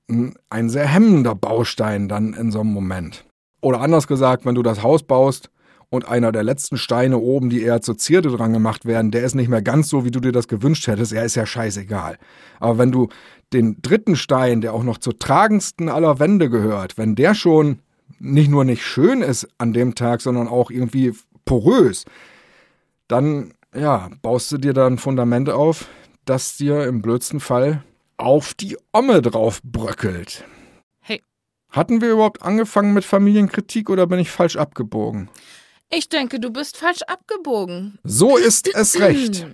[0.49, 3.25] ein sehr hemmender Baustein dann in so einem Moment.
[3.61, 5.49] Oder anders gesagt, wenn du das Haus baust
[5.95, 9.35] und einer der letzten Steine oben, die eher zur Zierde dran gemacht werden, der ist
[9.35, 12.17] nicht mehr ganz so, wie du dir das gewünscht hättest, er ist ja scheißegal.
[12.59, 13.09] Aber wenn du
[13.53, 17.79] den dritten Stein, der auch noch zur tragendsten aller Wände gehört, wenn der schon
[18.19, 21.13] nicht nur nicht schön ist an dem Tag, sondern auch irgendwie
[21.45, 22.05] porös,
[23.07, 25.87] dann ja, baust du dir da ein Fundament auf,
[26.25, 27.83] das dir im blödsten Fall
[28.17, 30.45] auf die Omme drauf bröckelt.
[31.01, 31.21] Hey.
[31.69, 35.29] Hatten wir überhaupt angefangen mit Familienkritik oder bin ich falsch abgebogen?
[35.89, 37.99] Ich denke, du bist falsch abgebogen.
[38.03, 39.45] So ist es recht.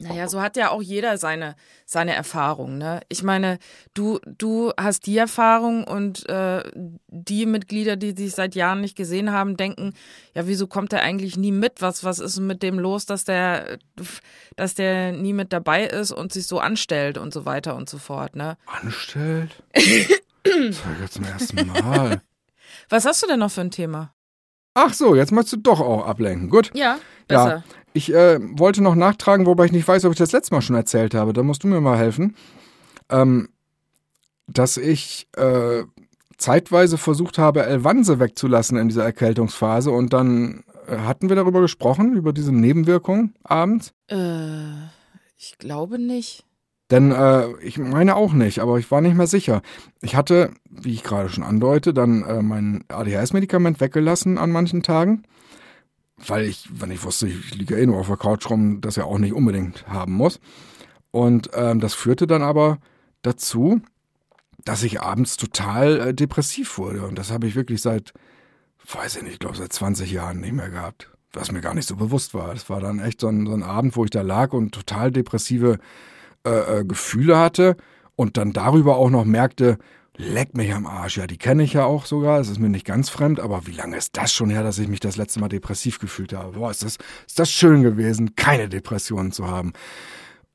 [0.00, 2.78] Naja, so hat ja auch jeder seine, seine Erfahrung.
[2.78, 3.00] Ne?
[3.08, 3.58] Ich meine,
[3.94, 6.62] du, du hast die Erfahrung und äh,
[7.08, 9.94] die Mitglieder, die sich seit Jahren nicht gesehen haben, denken,
[10.34, 11.82] ja, wieso kommt der eigentlich nie mit?
[11.82, 13.78] Was, was ist mit dem los, dass der,
[14.54, 17.98] dass der nie mit dabei ist und sich so anstellt und so weiter und so
[17.98, 18.36] fort.
[18.36, 18.56] Ne?
[18.66, 19.50] Anstellt?
[19.72, 22.22] das war jetzt zum ersten Mal.
[22.88, 24.14] Was hast du denn noch für ein Thema?
[24.74, 26.50] Ach so, jetzt möchtest du doch auch ablenken.
[26.50, 26.70] Gut.
[26.74, 27.48] Ja, besser.
[27.48, 30.62] Ja, ich äh, wollte noch nachtragen, wobei ich nicht weiß, ob ich das letzte Mal
[30.62, 31.32] schon erzählt habe.
[31.32, 32.36] Da musst du mir mal helfen.
[33.10, 33.48] Ähm,
[34.46, 35.82] dass ich äh,
[36.38, 42.14] zeitweise versucht habe, Elvanse wegzulassen in dieser Erkältungsphase und dann äh, hatten wir darüber gesprochen,
[42.14, 43.92] über diese Nebenwirkungen abends?
[44.08, 44.86] Äh,
[45.36, 46.44] ich glaube nicht.
[46.90, 49.60] Denn äh, ich meine auch nicht, aber ich war nicht mehr sicher.
[50.00, 55.24] Ich hatte, wie ich gerade schon andeute, dann äh, mein ADHS-Medikament weggelassen an manchen Tagen,
[56.26, 59.04] weil ich, wenn ich wusste, ich liege eh nur auf der Couch rum, das ja
[59.04, 60.40] auch nicht unbedingt haben muss.
[61.10, 62.78] Und ähm, das führte dann aber
[63.22, 63.82] dazu,
[64.64, 67.06] dass ich abends total äh, depressiv wurde.
[67.06, 68.12] Und das habe ich wirklich seit,
[68.90, 71.10] weiß ich nicht, ich glaube seit 20 Jahren nicht mehr gehabt.
[71.32, 72.54] Was mir gar nicht so bewusst war.
[72.54, 75.12] Das war dann echt so ein, so ein Abend, wo ich da lag und total
[75.12, 75.78] depressive
[76.48, 77.76] äh, äh, Gefühle hatte
[78.16, 79.78] und dann darüber auch noch merkte,
[80.16, 81.16] leck mich am Arsch.
[81.16, 82.40] Ja, die kenne ich ja auch sogar.
[82.40, 84.88] Es ist mir nicht ganz fremd, aber wie lange ist das schon her, dass ich
[84.88, 86.58] mich das letzte Mal depressiv gefühlt habe?
[86.58, 89.72] Boah, ist das, ist das schön gewesen, keine Depressionen zu haben.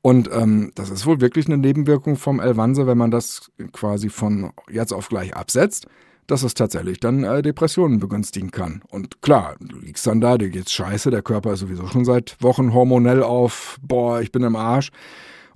[0.02, 4.52] Und ähm, das ist wohl wirklich eine Nebenwirkung vom Elvanse, wenn man das quasi von
[4.70, 5.86] jetzt auf gleich absetzt,
[6.26, 8.82] dass es tatsächlich dann äh, Depressionen begünstigen kann.
[8.90, 12.36] Und klar, du liegst dann da, dir geht's scheiße, der Körper ist sowieso schon seit
[12.40, 14.90] Wochen hormonell auf, boah, ich bin im Arsch.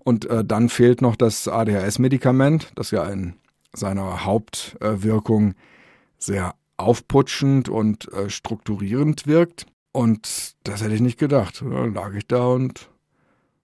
[0.08, 3.34] Und äh, dann fehlt noch das ADHS-Medikament, das ja in
[3.74, 5.52] seiner Hauptwirkung
[6.16, 9.66] sehr aufputschend und äh, strukturierend wirkt.
[9.92, 11.62] Und das hätte ich nicht gedacht.
[11.62, 12.88] Da lag ich da und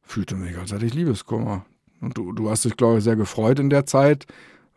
[0.03, 1.65] fühlte mich, als hätte ich Liebeskummer.
[2.03, 4.27] Und du, du hast dich, glaube ich, sehr gefreut in der Zeit,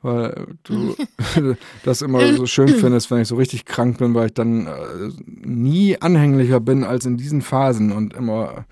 [0.01, 0.95] weil du
[1.84, 5.09] das immer so schön findest, wenn ich so richtig krank bin, weil ich dann äh,
[5.26, 8.65] nie anhänglicher bin als in diesen Phasen und immer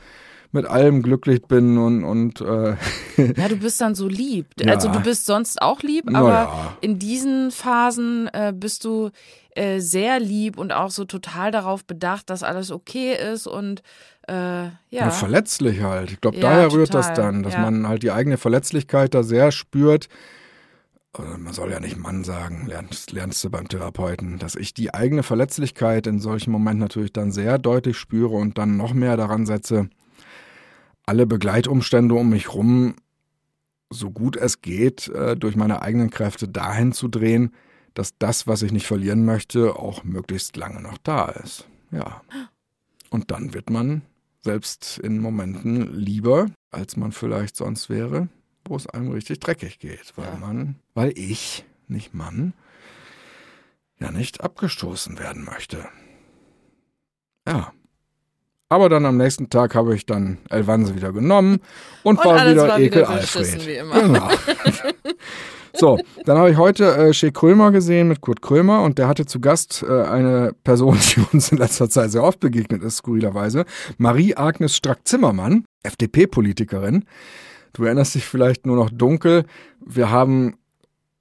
[0.56, 2.76] mit allem glücklich bin und und äh
[3.18, 4.74] ja du bist dann so lieb ja.
[4.74, 6.78] also du bist sonst auch lieb aber ja.
[6.82, 9.12] in diesen Phasen äh, bist du
[9.52, 13.84] äh, sehr lieb und auch so total darauf bedacht dass alles okay ist und
[14.28, 14.72] äh, ja.
[14.90, 15.12] ja.
[15.12, 16.12] verletzlich halt.
[16.12, 17.10] Ich glaube, daher rührt total.
[17.10, 20.10] das dann, dass man halt die eigene Verletzlichkeit da sehr spürt.
[21.18, 25.24] Man soll ja nicht Mann sagen, lernst, lernst du beim Therapeuten, dass ich die eigene
[25.24, 29.90] Verletzlichkeit in solchen Momenten natürlich dann sehr deutlich spüre und dann noch mehr daran setze,
[31.06, 32.96] alle Begleitumstände um mich rum,
[33.90, 37.54] so gut es geht, äh, durch meine eigenen Kräfte dahin zu drehen,
[37.94, 41.68] dass das, was ich nicht verlieren möchte, auch möglichst lange noch da ist.
[41.92, 42.22] Ja.
[43.10, 44.02] Und dann wird man
[44.44, 48.28] selbst in Momenten lieber, als man vielleicht sonst wäre,
[48.66, 50.36] wo es einem richtig dreckig geht, weil ja.
[50.36, 52.54] man, weil ich, nicht Mann,
[54.00, 55.88] ja nicht abgestoßen werden möchte.
[57.48, 57.74] Ja.
[58.70, 61.60] Aber dann am nächsten Tag habe ich dann Elvanse wieder genommen
[62.04, 63.68] und, und war wieder Ekel wieder Alfred.
[63.68, 64.02] Wie immer.
[64.02, 64.30] Genau.
[65.78, 69.26] So, dann habe ich heute äh, Shea Krömer gesehen mit Kurt Krömer und der hatte
[69.26, 73.66] zu Gast äh, eine Person, die uns in letzter Zeit sehr oft begegnet ist, skurrilerweise.
[73.98, 77.04] Marie-Agnes Strack-Zimmermann, FDP-Politikerin.
[77.74, 79.44] Du erinnerst dich vielleicht nur noch dunkel.
[79.86, 80.56] Wir haben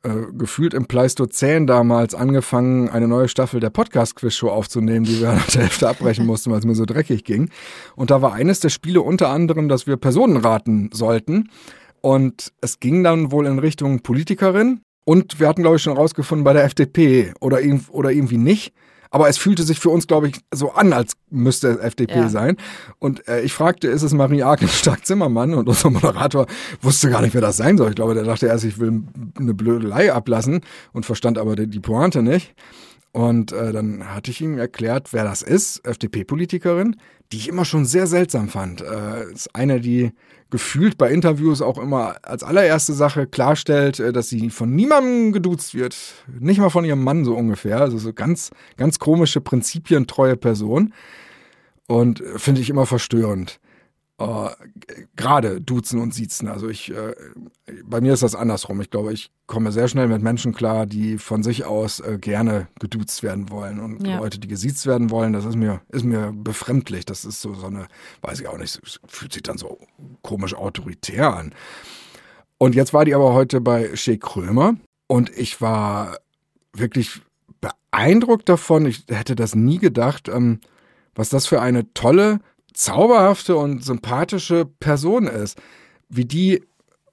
[0.04, 5.46] äh, gefühlt im Pleistozän damals angefangen, eine neue Staffel der Podcast-Quiz-Show aufzunehmen, die wir nach
[5.46, 7.48] der Hälfte abbrechen mussten, weil es mir so dreckig ging.
[7.96, 11.48] Und da war eines der Spiele unter anderem, dass wir Personen raten sollten.
[12.02, 14.80] Und es ging dann wohl in Richtung Politikerin.
[15.06, 18.74] Und wir hatten, glaube ich, schon rausgefunden bei der FDP oder, oder irgendwie nicht.
[19.14, 22.28] Aber es fühlte sich für uns, glaube ich, so an, als müsste es FDP ja.
[22.28, 22.56] sein.
[22.98, 25.54] Und äh, ich fragte, ist es Marie-Agnes Stark-Zimmermann?
[25.54, 26.48] Und unser Moderator
[26.82, 27.90] wusste gar nicht, wer das sein soll.
[27.90, 29.04] Ich glaube, der dachte erst, ich will
[29.38, 30.62] eine Blödelei ablassen
[30.92, 32.56] und verstand aber die Pointe nicht.
[33.14, 36.96] Und äh, dann hatte ich ihm erklärt, wer das ist, FDP-Politikerin,
[37.30, 38.80] die ich immer schon sehr seltsam fand.
[38.80, 40.10] Äh, ist eine, die
[40.50, 45.76] gefühlt bei Interviews auch immer als allererste Sache klarstellt, äh, dass sie von niemandem geduzt
[45.76, 45.96] wird,
[46.40, 47.80] nicht mal von ihrem Mann so ungefähr.
[47.80, 50.92] Also so ganz, ganz komische, prinzipientreue Person.
[51.86, 53.60] Und äh, finde ich immer verstörend
[54.18, 54.48] äh,
[55.16, 56.46] gerade duzen und siezen.
[56.48, 57.14] Also ich, äh,
[57.84, 58.80] bei mir ist das andersrum.
[58.80, 62.68] Ich glaube, ich komme sehr schnell mit Menschen klar, die von sich aus äh, gerne
[62.78, 64.18] geduzt werden wollen und ja.
[64.18, 65.32] Leute, die gesiezt werden wollen.
[65.32, 67.06] Das ist mir, ist mir befremdlich.
[67.06, 67.88] Das ist so, so eine,
[68.22, 69.78] weiß ich auch nicht, fühlt sich dann so
[70.22, 71.52] komisch autoritär an.
[72.58, 74.76] Und jetzt war die aber heute bei Shea Krömer
[75.08, 76.18] und ich war
[76.72, 77.20] wirklich
[77.60, 78.86] beeindruckt davon.
[78.86, 80.60] Ich hätte das nie gedacht, ähm,
[81.16, 82.40] was das für eine tolle
[82.74, 85.58] zauberhafte und sympathische Person ist,
[86.08, 86.62] wie die,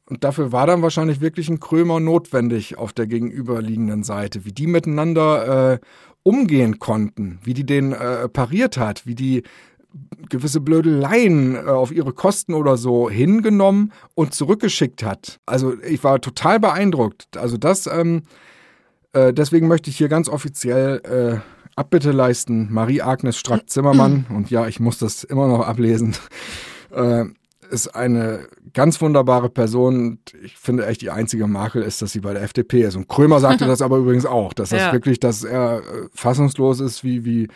[0.09, 4.67] und dafür war dann wahrscheinlich wirklich ein Krömer notwendig auf der gegenüberliegenden Seite, wie die
[4.67, 5.79] miteinander äh,
[6.23, 9.43] umgehen konnten, wie die den äh, pariert hat, wie die
[10.29, 15.39] gewisse Blödeleien äh, auf ihre Kosten oder so hingenommen und zurückgeschickt hat.
[15.45, 17.37] Also ich war total beeindruckt.
[17.37, 18.23] Also das, ähm,
[19.13, 24.79] äh, deswegen möchte ich hier ganz offiziell äh, Abbitte leisten, Marie-Agnes Strack-Zimmermann, und ja, ich
[24.79, 26.15] muss das immer noch ablesen,
[26.91, 27.25] äh,
[27.69, 30.19] ist eine ganz wunderbare Person.
[30.43, 32.95] Ich finde echt, die einzige Makel ist, dass sie bei der FDP ist.
[32.95, 34.93] Und Krömer sagte das aber übrigens auch, dass das ja.
[34.93, 35.81] wirklich, dass er äh,
[36.13, 37.47] fassungslos ist, wie, wie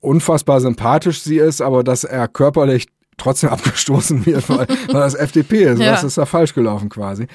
[0.00, 2.88] unfassbar sympathisch sie ist, aber dass er körperlich
[3.18, 5.80] trotzdem abgestoßen wird, weil, weil das FDP ist.
[5.80, 5.92] Ja.
[5.92, 7.26] Das ist da falsch gelaufen quasi.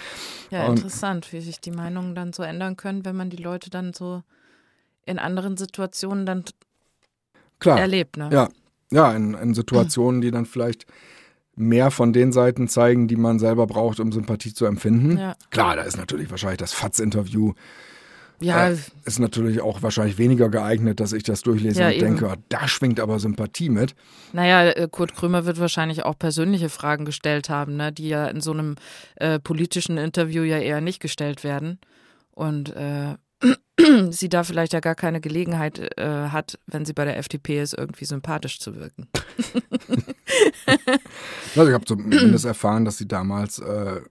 [0.50, 3.70] Ja, und interessant, wie sich die Meinungen dann so ändern können, wenn man die Leute
[3.70, 4.24] dann so
[5.06, 6.44] in anderen Situationen dann
[7.60, 7.80] Klar.
[7.80, 8.18] erlebt.
[8.18, 8.30] Ne?
[8.32, 8.50] Ja,
[8.92, 10.86] ja in, in Situationen, die dann vielleicht
[11.56, 15.18] mehr von den Seiten zeigen, die man selber braucht, um Sympathie zu empfinden.
[15.18, 15.36] Ja.
[15.52, 17.54] Klar, da ist natürlich wahrscheinlich das FATS-Interview.
[18.42, 18.70] Ja.
[18.70, 22.18] Äh, ist natürlich auch wahrscheinlich weniger geeignet, dass ich das durchlese ja, und eben.
[22.18, 23.96] denke, da schwingt aber Sympathie mit.
[24.34, 28.42] Naja, äh, Kurt Krömer wird wahrscheinlich auch persönliche Fragen gestellt haben, ne, die ja in
[28.42, 28.76] so einem
[29.16, 31.80] äh, politischen Interview ja eher nicht gestellt werden.
[32.32, 33.16] Und äh,
[34.10, 37.74] sie da vielleicht ja gar keine Gelegenheit äh, hat, wenn sie bei der FDP ist,
[37.74, 39.08] irgendwie sympathisch zu wirken.
[41.56, 44.02] also ich habe zumindest erfahren, dass sie damals äh,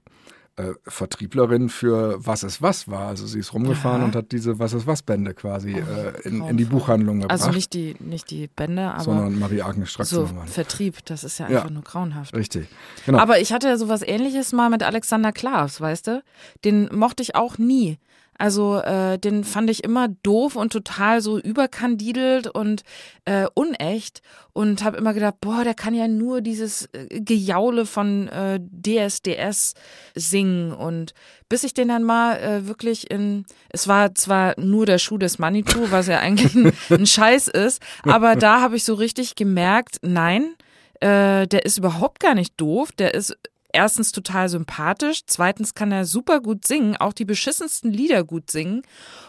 [0.56, 3.08] äh, Vertrieblerin für Was ist was war.
[3.08, 4.06] Also sie ist rumgefahren ja.
[4.06, 7.40] und hat diese Was ist was Bände quasi oh, äh, in, in, die Buchhandlung gebracht.
[7.40, 11.64] Also nicht die, nicht die Bände, aber sondern Marie-Agnes So Vertrieb, das ist ja einfach
[11.64, 12.36] ja, nur grauenhaft.
[12.36, 12.68] Richtig.
[13.04, 13.18] Genau.
[13.18, 16.22] Aber ich hatte ja sowas ähnliches mal mit Alexander Klaas, weißt du?
[16.64, 17.98] Den mochte ich auch nie.
[18.38, 22.82] Also äh, den fand ich immer doof und total so überkandidelt und
[23.24, 24.22] äh, unecht
[24.52, 29.74] und habe immer gedacht, boah, der kann ja nur dieses äh, Gejaule von äh, DSDS
[30.14, 30.72] singen.
[30.72, 31.14] Und
[31.48, 35.38] bis ich den dann mal äh, wirklich in, es war zwar nur der Schuh des
[35.38, 39.98] Manitou, was ja eigentlich ein, ein Scheiß ist, aber da habe ich so richtig gemerkt,
[40.02, 40.54] nein,
[41.00, 43.36] äh, der ist überhaupt gar nicht doof, der ist
[43.74, 48.82] erstens total sympathisch, zweitens kann er super gut singen, auch die beschissensten Lieder gut singen.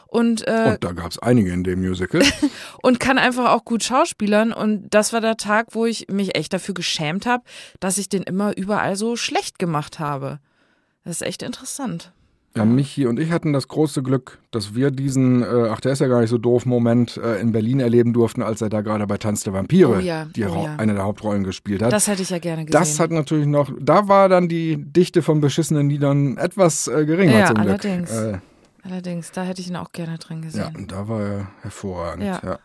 [0.07, 2.21] Und, äh, und da gab es einige in dem Musical.
[2.81, 4.53] und kann einfach auch gut schauspielern.
[4.53, 7.43] Und das war der Tag, wo ich mich echt dafür geschämt habe,
[7.79, 10.39] dass ich den immer überall so schlecht gemacht habe.
[11.03, 12.13] Das ist echt interessant.
[12.55, 15.99] Ja, Michi und ich hatten das große Glück, dass wir diesen, äh, ach, der ist
[15.99, 19.05] ja gar nicht so doof, Moment äh, in Berlin erleben durften, als er da gerade
[19.07, 20.75] bei Tanz der Vampire oh ja, die oh ja.
[20.77, 21.91] eine der Hauptrollen gespielt hat.
[21.91, 22.79] Das hätte ich ja gerne gesehen.
[22.79, 27.39] Das hat natürlich noch, da war dann die Dichte von beschissenen Liedern etwas äh, geringer
[27.39, 28.09] ja, zum allerdings.
[28.09, 28.35] Glück.
[28.35, 30.71] Äh, allerdings, da hätte ich ihn auch gerne drin gesehen.
[30.73, 32.23] Ja, und da war er hervorragend.
[32.23, 32.59] Ja, ja,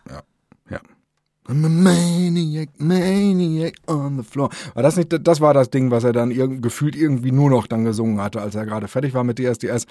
[0.71, 0.81] ja.
[1.49, 4.51] I'm a maniac, maniac on the floor.
[4.75, 7.67] War das nicht, das war das Ding, was er dann irg gefühlt irgendwie nur noch
[7.67, 9.87] dann gesungen hatte, als er gerade fertig war mit DSDS.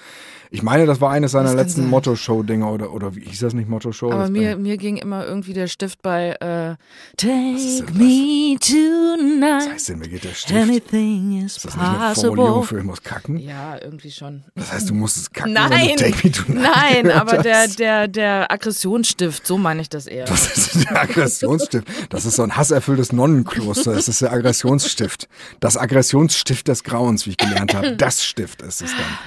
[0.50, 4.12] Ich meine, das war eines seiner letzten Motto-Show-Dinger oder, oder wie hieß das nicht Motto-Show?
[4.12, 6.76] Aber mir, mir ging immer irgendwie der Stift bei äh,
[7.16, 9.66] Take me tonight.
[9.66, 10.58] Was heißt denn, mir geht der Stift?
[10.58, 13.36] Anything is ist das nicht eine Formulierung für ich muss kacken?
[13.38, 14.44] Ja, irgendwie schon.
[14.54, 17.66] Das heißt, du musst es kacken, Nein, wenn du Take me tonight Nein, aber der,
[17.66, 20.26] der, der Aggressionsstift, so meine ich das eher.
[20.26, 21.88] Das ist der Aggressions Aggressionsstift.
[22.12, 23.94] Das ist so ein hasserfülltes Nonnenkloster.
[23.94, 25.28] Das ist der Aggressionsstift.
[25.60, 27.96] Das Aggressionsstift des Grauens, wie ich gelernt habe.
[27.96, 29.18] Das Stift ist es dann.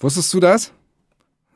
[0.00, 0.72] Wusstest du das?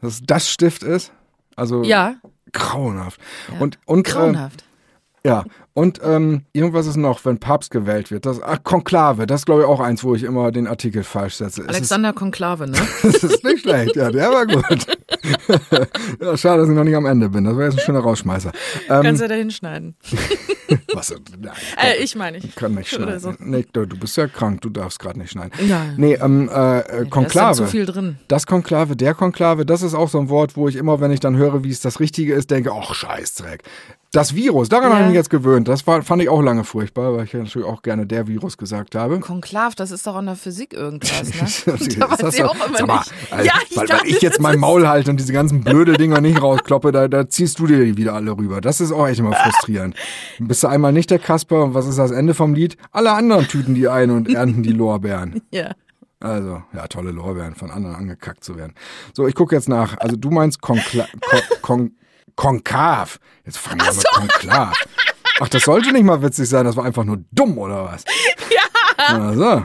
[0.00, 1.12] Dass das Stift ist?
[1.56, 2.16] Also ja.
[2.52, 3.20] grauenhaft.
[3.52, 3.60] Ja.
[3.60, 4.62] Und, und, grauenhaft.
[4.62, 4.64] Äh,
[5.24, 5.44] ja,
[5.74, 8.26] und ähm, irgendwas ist noch, wenn Papst gewählt wird.
[8.26, 11.34] Das, ach, Konklave, das ist glaube ich auch eins, wo ich immer den Artikel falsch
[11.34, 11.64] setze.
[11.66, 12.78] Alexander Konklave, ne?
[13.02, 14.64] das ist nicht schlecht, ja, der war gut.
[16.20, 17.44] ja, schade, dass ich noch nicht am Ende bin.
[17.44, 18.50] Das wäre jetzt ein schöner Rausschmeißer.
[18.88, 19.94] Ähm, Kannst du da hinschneiden.
[20.94, 21.14] Was?
[21.38, 23.18] Nein, äh, ich meine, ich kann nicht schneiden.
[23.20, 23.34] So.
[23.38, 25.52] Nee, du, du, bist ja krank, du darfst gerade nicht schneiden.
[25.68, 25.94] Nein.
[25.96, 27.32] Nee, ähm, äh, Konklave.
[27.32, 28.18] Da ist zu viel drin.
[28.28, 31.20] Das Konklave, der Konklave, das ist auch so ein Wort, wo ich immer, wenn ich
[31.20, 33.62] dann höre, wie es das Richtige ist, denke, ach, Scheißdreck.
[34.12, 34.90] Das Virus, daran ja.
[34.90, 35.68] habe ich mich jetzt gewöhnt.
[35.68, 38.58] Das war, fand ich auch lange furchtbar, weil ich ja natürlich auch gerne der Virus
[38.58, 39.20] gesagt habe.
[39.20, 41.28] Konklav, das ist doch in der Physik irgendwas,
[41.66, 41.74] ne?
[41.98, 43.12] da weiß ich auch immer mal, nicht.
[43.30, 46.20] Also, ja, ich weil, weil ich jetzt mein Maul halte und diese ganzen blöde Dinger
[46.20, 48.60] nicht rauskloppe, da, da ziehst du dir die wieder alle rüber.
[48.60, 49.94] Das ist auch echt immer frustrierend.
[50.40, 52.76] bist du einmal nicht der Kasper und was ist das Ende vom Lied?
[52.90, 55.40] Alle anderen tüten die ein und ernten die Lorbeeren.
[55.52, 55.72] Ja.
[56.20, 58.74] Also, ja, tolle Lorbeeren, von anderen angekackt zu werden.
[59.14, 59.96] So, ich gucke jetzt nach.
[59.98, 61.90] Also, du meinst Konkla Kon Kon
[62.36, 63.18] Konkav.
[63.44, 64.00] Jetzt fangen wir so.
[64.20, 64.74] mit Konklav.
[65.40, 68.04] Ach, das sollte nicht mal witzig sein, das war einfach nur dumm, oder was?
[69.08, 69.16] Ja.
[69.16, 69.62] Also.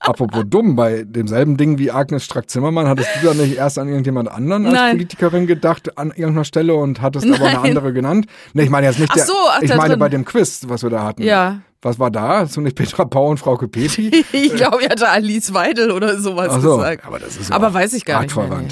[0.00, 4.30] Apropos dumm, bei demselben Ding wie Agnes Strack-Zimmermann, hattest du da nicht erst an irgendjemand
[4.30, 4.96] anderen als Nein.
[4.96, 7.40] Politikerin gedacht an irgendeiner Stelle und hattest Nein.
[7.40, 8.26] aber eine andere genannt?
[8.54, 9.98] Nee, ich meine jetzt nicht ach so, ach, ich meine drin.
[9.98, 11.22] bei dem Quiz, was wir da hatten.
[11.22, 11.60] Ja.
[11.82, 12.40] Was war da?
[12.40, 14.24] Hast du nicht Petra Pau und Frau Petri?
[14.32, 17.04] ich glaube, er hatte Alice Weidel oder sowas ach so, gesagt.
[17.04, 18.68] Aber das ist aber weiß ich gar nicht mehr, nee.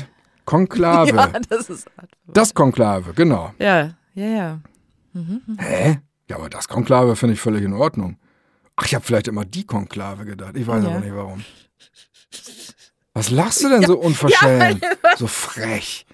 [0.49, 1.12] Konklave.
[1.14, 1.86] Ja, das ist
[2.26, 3.53] Das Konklave, genau.
[3.59, 4.61] Ja, ja, ja.
[5.12, 5.59] Mhm, mhm.
[5.59, 6.01] Hä?
[6.30, 8.16] Ja, aber das Konklave finde ich völlig in Ordnung.
[8.74, 10.57] Ach, ich habe vielleicht immer die Konklave gedacht.
[10.57, 10.90] Ich weiß ja.
[10.90, 11.44] aber nicht warum.
[13.12, 14.82] Was lachst du denn ja, so unverschämt?
[15.03, 16.07] Ja, so frech.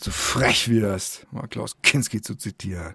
[0.00, 2.94] So frech wie das, mal Klaus Kinski zu zitieren.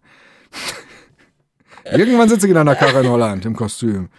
[1.83, 4.09] Irgendwann sitze ich in einer Karre in Holland im Kostüm.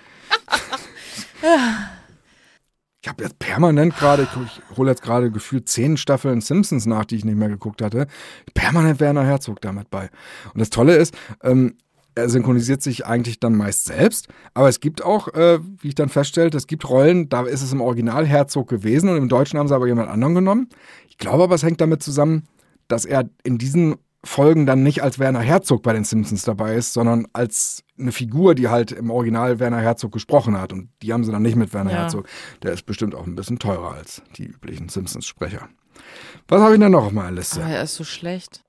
[3.00, 7.16] Ich habe jetzt permanent gerade, ich hole jetzt gerade gefühlt zehn Staffeln Simpsons nach, die
[7.16, 8.08] ich nicht mehr geguckt hatte.
[8.54, 10.10] Permanent Werner Herzog damit bei.
[10.52, 11.76] Und das Tolle ist, ähm,
[12.16, 16.08] er synchronisiert sich eigentlich dann meist selbst, aber es gibt auch, äh, wie ich dann
[16.08, 19.68] feststellte, es gibt Rollen, da ist es im Original Herzog gewesen und im Deutschen haben
[19.68, 20.68] sie aber jemand anderen genommen.
[21.08, 22.48] Ich glaube aber, es hängt damit zusammen,
[22.88, 26.92] dass er in diesen Folgen dann nicht als Werner Herzog bei den Simpsons dabei ist,
[26.92, 30.72] sondern als eine Figur, die halt im Original Werner Herzog gesprochen hat.
[30.72, 31.96] Und die haben sie dann nicht mit Werner ja.
[31.98, 32.28] Herzog.
[32.62, 35.68] Der ist bestimmt auch ein bisschen teurer als die üblichen Simpsons-Sprecher.
[36.48, 37.62] Was habe ich denn noch auf meiner Liste?
[37.62, 38.62] Aber er ist so schlecht.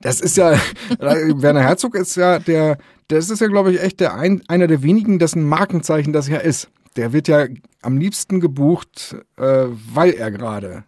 [0.00, 0.52] Das ist ja,
[0.98, 2.78] Werner Herzog ist ja der,
[3.08, 6.38] das ist ja, glaube ich, echt der ein, einer der wenigen, dessen Markenzeichen das ja
[6.38, 6.68] ist.
[6.96, 7.46] Der wird ja
[7.82, 10.84] am liebsten gebucht, äh, weil er gerade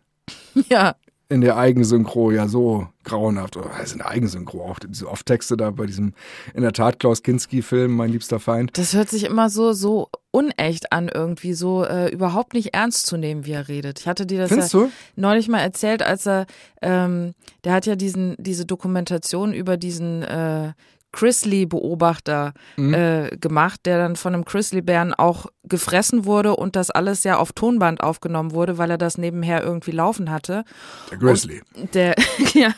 [0.69, 0.97] Ja.
[1.35, 5.73] In der Eigensynchro ja so grauenhaft, oder heißt in der Eigensynchro auch, diese Off-Texte da
[5.73, 6.15] bei diesem,
[6.55, 8.79] in der Tat, Klaus Kinski-Film, mein liebster Feind.
[8.79, 13.17] Das hört sich immer so, so unecht an, irgendwie so äh, überhaupt nicht ernst zu
[13.17, 13.99] nehmen, wie er redet.
[13.99, 14.91] Ich hatte dir das Findest ja du?
[15.17, 16.47] neulich mal erzählt, als er,
[16.83, 20.73] ähm, der hat ja diesen, diese Dokumentation über diesen äh,
[21.15, 22.95] Chrisley-Beobachter Mhm.
[22.95, 27.53] äh, gemacht, der dann von einem Chrisley-Bären auch gefressen wurde und das alles ja auf
[27.53, 30.65] Tonband aufgenommen wurde, weil er das nebenher irgendwie laufen hatte.
[31.11, 31.63] Der Grizzly.
[31.95, 32.15] Der,
[32.55, 32.75] ja.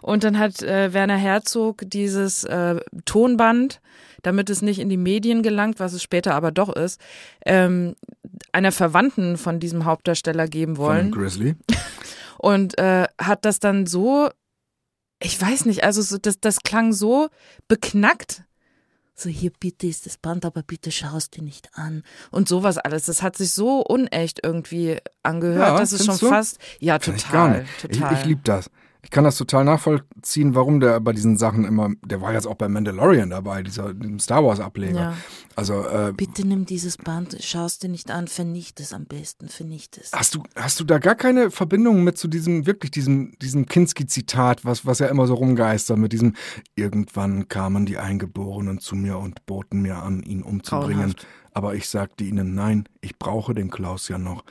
[0.00, 3.80] Und dann hat äh, Werner Herzog dieses äh, Tonband,
[4.22, 7.00] damit es nicht in die Medien gelangt, was es später aber doch ist,
[7.44, 7.96] ähm,
[8.52, 11.56] einer Verwandten von diesem Hauptdarsteller geben Von wollen dem Grizzly.
[12.38, 14.30] und äh, hat das dann so,
[15.22, 17.28] ich weiß nicht, also so, das, das klang so
[17.68, 18.44] beknackt.
[19.14, 22.02] So, hier bitte ist das Band, aber bitte schaust dir nicht an.
[22.30, 23.04] Und sowas alles.
[23.06, 25.68] Das hat sich so unecht irgendwie angehört.
[25.68, 26.28] Ja, das ist schon du?
[26.28, 27.80] fast, ja, ich total, nicht.
[27.80, 28.12] total.
[28.12, 28.70] Ich, ich liebe das.
[29.04, 32.54] Ich kann das total nachvollziehen, warum der bei diesen Sachen immer, der war jetzt auch
[32.54, 35.00] bei Mandalorian dabei, dieser Star Wars Ableger.
[35.00, 35.16] Ja.
[35.56, 39.98] Also äh, Bitte nimm dieses Band, schaust dir nicht an, vernicht es am besten, vernicht
[39.98, 40.12] es.
[40.12, 44.06] hast du hast du da gar keine Verbindung mit zu diesem wirklich diesem diesem Kinski
[44.06, 46.36] Zitat, was was ja immer so rumgeistert mit diesem
[46.76, 51.12] irgendwann kamen die Eingeborenen zu mir und boten mir an, ihn umzubringen.
[51.12, 51.26] Grauenhaft.
[51.54, 54.44] Aber ich sagte ihnen, nein, ich brauche den Klaus ja noch.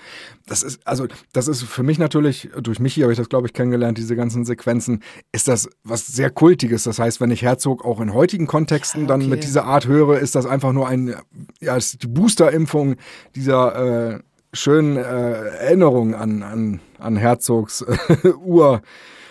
[0.45, 3.53] Das ist, also, das ist für mich natürlich, durch Michi habe ich das, glaube ich,
[3.53, 6.83] kennengelernt, diese ganzen Sequenzen, ist das was sehr Kultiges.
[6.83, 9.29] Das heißt, wenn ich Herzog auch in heutigen Kontexten Ja, dann okay.
[9.29, 11.15] mit dieser Art höre, ist das einfach nur ein,
[11.59, 12.97] ja, ist die Boosterimpfung
[13.35, 14.19] dieser äh,
[14.53, 18.81] schönen äh, Erinnerung an, an, an Herzogs äh, Ur,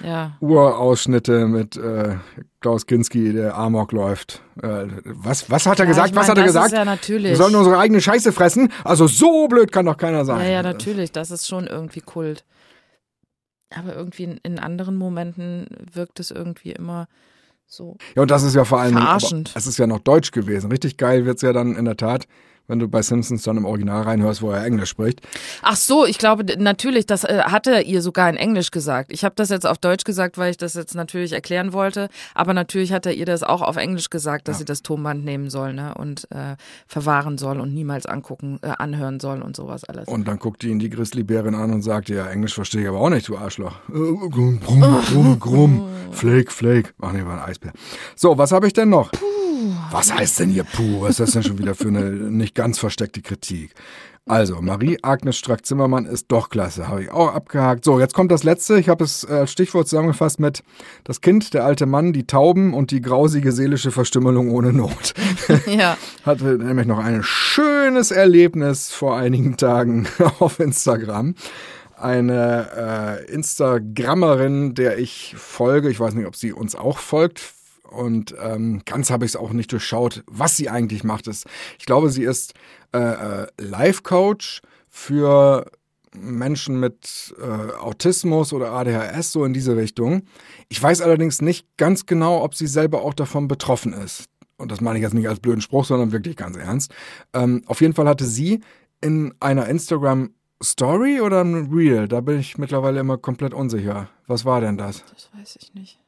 [0.03, 0.37] Ja.
[0.41, 2.17] Urausschnitte mit äh,
[2.61, 4.43] Klaus Kinski, der Amok läuft.
[4.63, 6.11] Äh, was, was hat er Ja, gesagt?
[6.11, 6.67] ich was mein, hat er das gesagt?
[6.73, 8.73] ist ja natürlich- Wir sollen unsere eigene Scheiße fressen.
[8.85, 10.41] Also so blöd kann doch keiner sein.
[10.41, 12.45] Ja, ja, natürlich, das ist schon irgendwie Kult.
[13.75, 17.07] Aber irgendwie in, in anderen Momenten wirkt es irgendwie immer
[17.67, 17.97] so.
[18.17, 19.53] Ja, und das ist ja vor aber Verarschend.
[19.55, 20.71] es ist ja noch Deutsch gewesen.
[20.73, 22.27] Richtig geil wird's ja dann in der Tat,
[22.71, 25.21] wenn du bei Simpsons dann im Original reinhörst, wo er Englisch spricht.
[25.63, 29.13] Ach so, ich glaube natürlich, das äh, hatte ihr sogar in Englisch gesagt.
[29.13, 32.09] Ich habe das jetzt auf Deutsch gesagt, weil ich das jetzt natürlich erklären wollte.
[32.33, 35.51] Aber natürlich hat er ihr das auch auf Englisch gesagt, dass sie das Tonband nehmen
[35.51, 35.95] soll ne?
[35.95, 36.57] und äh,
[36.87, 40.07] verwahren soll und niemals angucken, äh, anhören soll und sowas alles.
[40.07, 43.11] Und dann guckt ihn die Grizzlybärin an und sagt, ja, Englisch verstehe ich aber auch
[43.11, 43.75] nicht, du Arschloch.
[43.89, 45.89] Äh, Grumm, grumm, grumm, grumm.
[46.13, 46.91] Flake, Flake.
[47.01, 47.73] Ach nee, war ein Eisbär.
[48.15, 49.11] So, was habe ich denn noch?
[49.91, 51.03] Was heißt denn hier Puh?
[51.03, 53.75] Was ist das denn schon wieder für eine nicht ganz versteckte Kritik?
[54.27, 57.85] Also, Marie-Agnes Strack-Zimmermann ist doch klasse, habe ich auch abgehakt.
[57.85, 58.79] So, jetzt kommt das letzte.
[58.79, 60.63] Ich habe es äh, als Stichwort zusammengefasst mit
[61.03, 65.15] das Kind, der alte Mann, die Tauben und die grausige seelische Verstümmelung ohne Not.
[65.67, 70.07] ja, Hatte nämlich noch ein schönes Erlebnis vor einigen Tagen
[70.39, 71.35] auf Instagram.
[71.97, 77.41] Eine äh, Instagrammerin, der ich folge, ich weiß nicht, ob sie uns auch folgt,
[77.91, 81.29] und ähm, ganz habe ich es auch nicht durchschaut, was sie eigentlich macht.
[81.29, 82.55] Ich glaube, sie ist
[82.93, 85.71] äh, äh, Life-Coach für
[86.13, 90.23] Menschen mit äh, Autismus oder ADHS, so in diese Richtung.
[90.69, 94.25] Ich weiß allerdings nicht ganz genau, ob sie selber auch davon betroffen ist.
[94.57, 96.93] Und das meine ich jetzt nicht als blöden Spruch, sondern wirklich ganz ernst.
[97.33, 98.61] Ähm, auf jeden Fall hatte sie
[99.01, 100.31] in einer Instagram
[100.63, 104.11] Story oder ein Reel, da bin ich mittlerweile immer komplett unsicher.
[104.27, 105.05] Was war denn das?
[105.07, 105.99] das weiß ich nicht.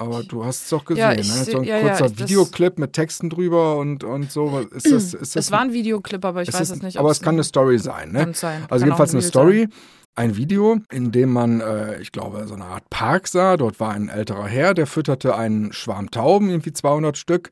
[0.00, 1.20] Aber du hast es doch gesehen, Ja, ne?
[1.20, 4.60] ich seh- So ein ja, ja, kurzer das- Videoclip mit Texten drüber und, und so.
[4.60, 6.98] Ist das, ist das Es war ein Videoclip, aber ich ist weiß es nicht.
[6.98, 8.20] Aber es kann eine Story sein, ne?
[8.20, 8.62] Kann sein.
[8.70, 9.68] Also Kann jedenfalls ein eine Story,
[10.14, 13.56] ein Video, in dem man, äh, ich glaube, so eine Art Park sah.
[13.56, 17.50] Dort war ein älterer Herr, der fütterte einen Schwarm Tauben, irgendwie 200 Stück.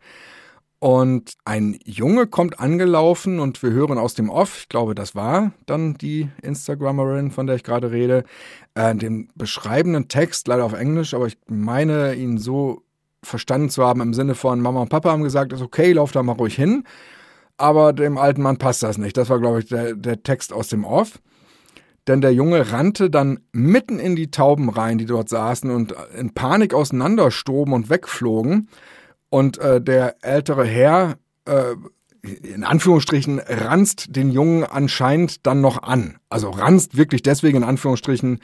[0.79, 5.53] Und ein Junge kommt angelaufen und wir hören aus dem Off, ich glaube, das war
[5.65, 8.25] dann die Instagrammerin, von der ich gerade rede,
[8.75, 12.83] äh, den beschreibenden Text, leider auf Englisch, aber ich meine ihn so
[13.23, 16.23] verstanden zu haben im Sinne von Mama und Papa haben gesagt, ist okay, lauf da
[16.23, 16.85] mal ruhig hin.
[17.57, 19.17] Aber dem alten Mann passt das nicht.
[19.17, 21.21] Das war, glaube ich, der, der Text aus dem Off.
[22.07, 26.35] Denn der Junge rannte dann mitten in die Tauben rein, die dort saßen und in
[26.35, 28.69] Panik auseinanderstoben und wegflogen.
[29.29, 31.17] Und äh, der ältere Herr,
[31.47, 31.75] äh,
[32.23, 36.19] in Anführungsstrichen, ranzt den Jungen anscheinend dann noch an.
[36.29, 38.41] Also ranzt wirklich deswegen in Anführungsstrichen,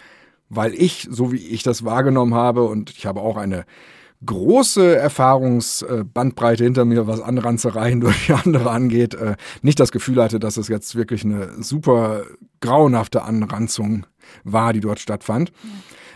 [0.49, 3.65] weil ich, so wie ich das wahrgenommen habe, und ich habe auch eine
[4.25, 10.57] große Erfahrungsbandbreite hinter mir, was Anranzereien durch andere angeht, äh, nicht das Gefühl hatte, dass
[10.57, 12.23] es jetzt wirklich eine super
[12.61, 14.07] grauenhafte Anranzung
[14.45, 15.53] war, die dort stattfand.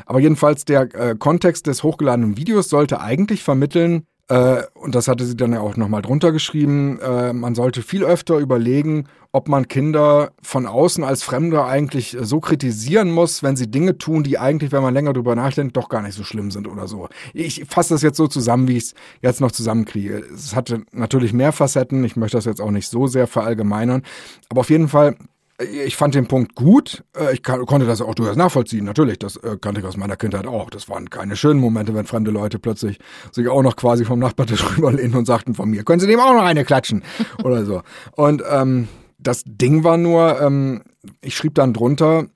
[0.04, 5.24] Aber jedenfalls der äh, Kontext des hochgeladenen Videos sollte eigentlich vermitteln, Äh, und das hatte
[5.24, 6.98] sie dann ja auch nochmal drunter geschrieben.
[7.00, 12.40] Äh, man sollte viel öfter überlegen, ob man Kinder von außen als Fremder eigentlich so
[12.40, 16.02] kritisieren muss, wenn sie Dinge tun, die eigentlich, wenn man länger drüber nachdenkt, doch gar
[16.02, 17.08] nicht so schlimm sind oder so.
[17.34, 20.24] Ich fasse das jetzt so zusammen, wie ich es jetzt noch zusammenkriege.
[20.34, 22.02] Es hatte natürlich mehr Facetten.
[22.04, 24.02] Ich möchte das jetzt auch nicht so sehr verallgemeinern.
[24.48, 25.16] Aber auf jeden Fall
[25.58, 27.04] ich fand den Punkt gut.
[27.16, 28.84] Äh, ich konnte das auch durchaus nachvollziehen.
[28.84, 30.70] Natürlich, das äh, kannte ich aus meiner Kindheit auch.
[30.70, 32.98] Das waren keine schönen Momente, wenn fremde Leute plötzlich
[33.32, 36.34] sich auch noch quasi vom Nachbartisch rüberlehnen und sagten von mir, können Sie dem auch
[36.34, 37.02] noch eine klatschen
[37.44, 37.82] oder so.
[38.12, 38.88] Und ähm,
[39.18, 40.82] das Ding war nur, ähm,
[41.22, 42.26] ich schrieb dann drunter,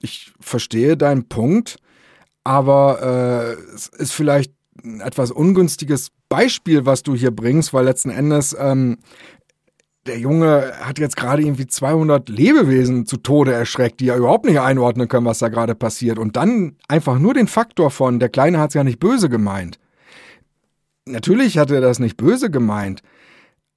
[0.00, 1.76] ich verstehe deinen Punkt,
[2.42, 4.52] aber äh, es ist vielleicht
[4.82, 8.98] ein etwas ungünstiges Beispiel, was du hier bringst, weil letzten Endes ähm,
[10.06, 14.60] der Junge hat jetzt gerade irgendwie 200 Lebewesen zu Tode erschreckt, die ja überhaupt nicht
[14.60, 16.18] einordnen können, was da gerade passiert.
[16.18, 19.78] Und dann einfach nur den Faktor von, der Kleine hat es ja nicht böse gemeint.
[21.06, 23.02] Natürlich hat er das nicht böse gemeint,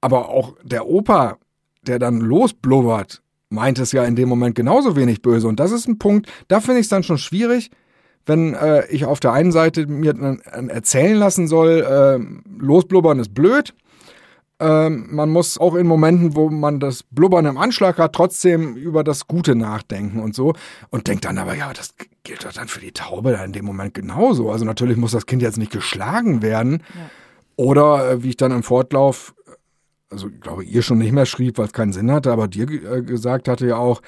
[0.00, 1.38] aber auch der Opa,
[1.82, 5.48] der dann losblubbert, meint es ja in dem Moment genauso wenig böse.
[5.48, 7.70] Und das ist ein Punkt, da finde ich es dann schon schwierig,
[8.26, 10.14] wenn äh, ich auf der einen Seite mir
[10.68, 13.74] erzählen lassen soll, äh, losblubbern ist blöd,
[14.60, 19.04] ähm, man muss auch in Momenten, wo man das Blubbern im Anschlag hat, trotzdem über
[19.04, 20.54] das Gute nachdenken und so.
[20.90, 21.94] Und denkt dann aber, ja, das
[22.24, 24.50] gilt doch dann für die Taube in dem Moment genauso.
[24.50, 26.82] Also natürlich muss das Kind jetzt nicht geschlagen werden.
[26.94, 27.10] Ja.
[27.56, 29.34] Oder äh, wie ich dann im Fortlauf,
[30.10, 32.68] also ich glaube, ihr schon nicht mehr schrieb, weil es keinen Sinn hatte, aber dir
[32.68, 34.00] äh, gesagt hatte ja auch,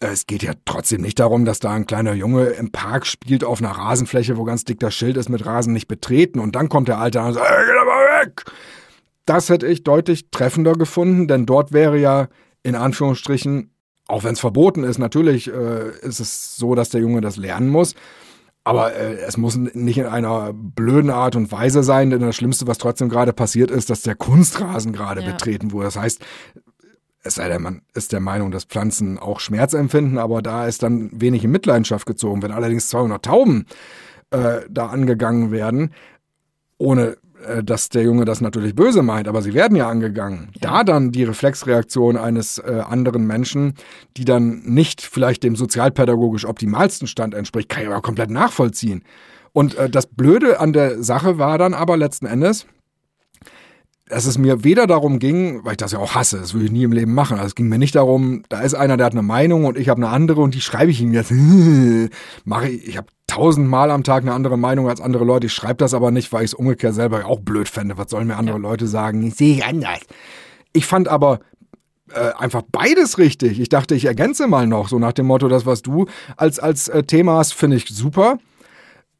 [0.00, 3.44] äh, es geht ja trotzdem nicht darum, dass da ein kleiner Junge im Park spielt
[3.44, 6.70] auf einer Rasenfläche, wo ganz dick das Schild ist mit Rasen nicht betreten und dann
[6.70, 8.44] kommt der Alte und sagt, ey, geh mal weg!
[9.30, 12.26] Das hätte ich deutlich treffender gefunden, denn dort wäre ja
[12.64, 13.70] in Anführungsstrichen,
[14.08, 17.68] auch wenn es verboten ist, natürlich äh, ist es so, dass der Junge das lernen
[17.68, 17.94] muss.
[18.64, 22.66] Aber äh, es muss nicht in einer blöden Art und Weise sein, denn das Schlimmste,
[22.66, 25.30] was trotzdem gerade passiert ist, dass der Kunstrasen gerade ja.
[25.30, 25.84] betreten wurde.
[25.84, 26.20] Das heißt,
[27.22, 30.82] es sei denn, man ist der Meinung, dass Pflanzen auch Schmerz empfinden, aber da ist
[30.82, 32.42] dann wenig in Mitleidenschaft gezogen.
[32.42, 33.66] Wenn allerdings 200 Tauben
[34.32, 35.94] äh, da angegangen werden,
[36.78, 37.16] ohne
[37.62, 40.48] dass der Junge das natürlich böse meint, aber sie werden ja angegangen.
[40.60, 43.74] Da dann die Reflexreaktion eines äh, anderen Menschen,
[44.16, 49.02] die dann nicht vielleicht dem sozialpädagogisch optimalsten Stand entspricht, kann ich aber komplett nachvollziehen.
[49.52, 52.66] Und äh, das Blöde an der Sache war dann aber letzten Endes,
[54.10, 56.72] dass es mir weder darum ging, weil ich das ja auch hasse, das würde ich
[56.72, 57.36] nie im Leben machen.
[57.36, 59.88] Also es ging mir nicht darum, da ist einer, der hat eine Meinung und ich
[59.88, 61.30] habe eine andere und die schreibe ich ihm jetzt.
[62.44, 65.46] Mache ich, ich habe tausendmal am Tag eine andere Meinung als andere Leute.
[65.46, 67.96] Ich schreibe das aber nicht, weil ich es umgekehrt selber auch blöd fände.
[67.96, 68.62] Was sollen mir andere ja.
[68.62, 69.22] Leute sagen?
[69.22, 70.00] Ich sehe ich anders.
[70.72, 71.38] Ich fand aber
[72.12, 73.60] äh, einfach beides richtig.
[73.60, 76.06] Ich dachte, ich ergänze mal noch, so nach dem Motto, das, was du
[76.36, 78.38] als, als äh, Thema hast, finde ich super.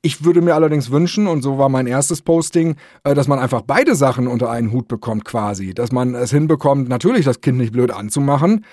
[0.03, 3.63] Ich würde mir allerdings wünschen, und so war mein erstes Posting, äh, dass man einfach
[3.63, 5.75] beide Sachen unter einen Hut bekommt quasi.
[5.75, 8.65] Dass man es hinbekommt, natürlich das Kind nicht blöd anzumachen,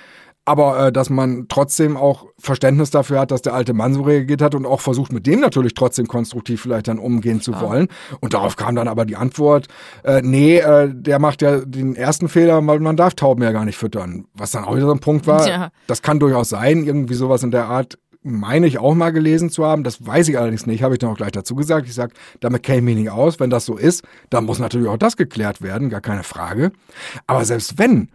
[0.48, 4.42] aber äh, dass man trotzdem auch Verständnis dafür hat, dass der alte Mann so reagiert
[4.42, 7.90] hat und auch versucht, mit dem natürlich trotzdem konstruktiv vielleicht dann umgehen zu wollen.
[8.22, 9.68] Und darauf kam dann aber die Antwort,
[10.06, 13.66] äh, nee, äh, der macht ja den ersten Fehler, weil man darf Tauben ja gar
[13.66, 14.26] nicht füttern.
[14.34, 15.70] Was dann auch wieder so ein Punkt war, ja.
[15.88, 17.98] das kann durchaus sein, irgendwie sowas in der Art
[18.28, 19.84] meine ich auch mal gelesen zu haben.
[19.84, 21.88] Das weiß ich allerdings nicht, habe ich dann auch gleich dazu gesagt.
[21.88, 23.40] Ich sage, damit käme ich mich nicht aus.
[23.40, 26.72] Wenn das so ist, dann muss natürlich auch das geklärt werden, gar keine Frage.
[27.26, 28.10] Aber selbst wenn,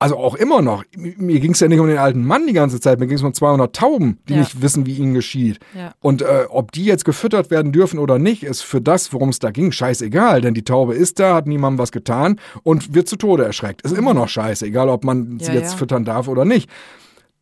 [0.00, 2.78] also auch immer noch, mir ging es ja nicht um den alten Mann die ganze
[2.80, 4.40] Zeit, mir ging es um 200 Tauben, die ja.
[4.40, 5.58] nicht wissen, wie ihnen geschieht.
[5.76, 5.92] Ja.
[6.00, 9.40] Und äh, ob die jetzt gefüttert werden dürfen oder nicht, ist für das, worum es
[9.40, 10.40] da ging, scheißegal.
[10.40, 13.82] Denn die Taube ist da, hat niemandem was getan und wird zu Tode erschreckt.
[13.82, 16.70] Ist immer noch scheiße, egal ob man ja, sie jetzt füttern darf oder nicht.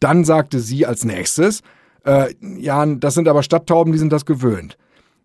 [0.01, 1.63] Dann sagte sie als nächstes,
[2.05, 4.77] äh, ja, das sind aber Stadttauben, die sind das gewöhnt.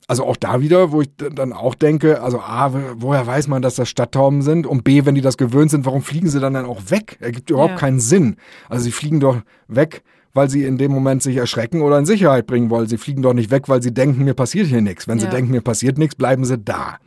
[0.08, 3.76] Also auch da wieder, wo ich dann auch denke, also A, woher weiß man, dass
[3.76, 4.68] das Stadttauben sind?
[4.68, 7.18] Und B, wenn die das gewöhnt sind, warum fliegen sie dann dann auch weg?
[7.22, 7.78] Ergibt überhaupt ja.
[7.78, 8.36] keinen Sinn.
[8.68, 10.04] Also sie fliegen doch weg,
[10.34, 12.88] weil sie in dem Moment sich erschrecken oder in Sicherheit bringen wollen.
[12.88, 15.08] Sie fliegen doch nicht weg, weil sie denken, mir passiert hier nichts.
[15.08, 15.26] Wenn ja.
[15.26, 16.98] sie denken, mir passiert nichts, bleiben sie da.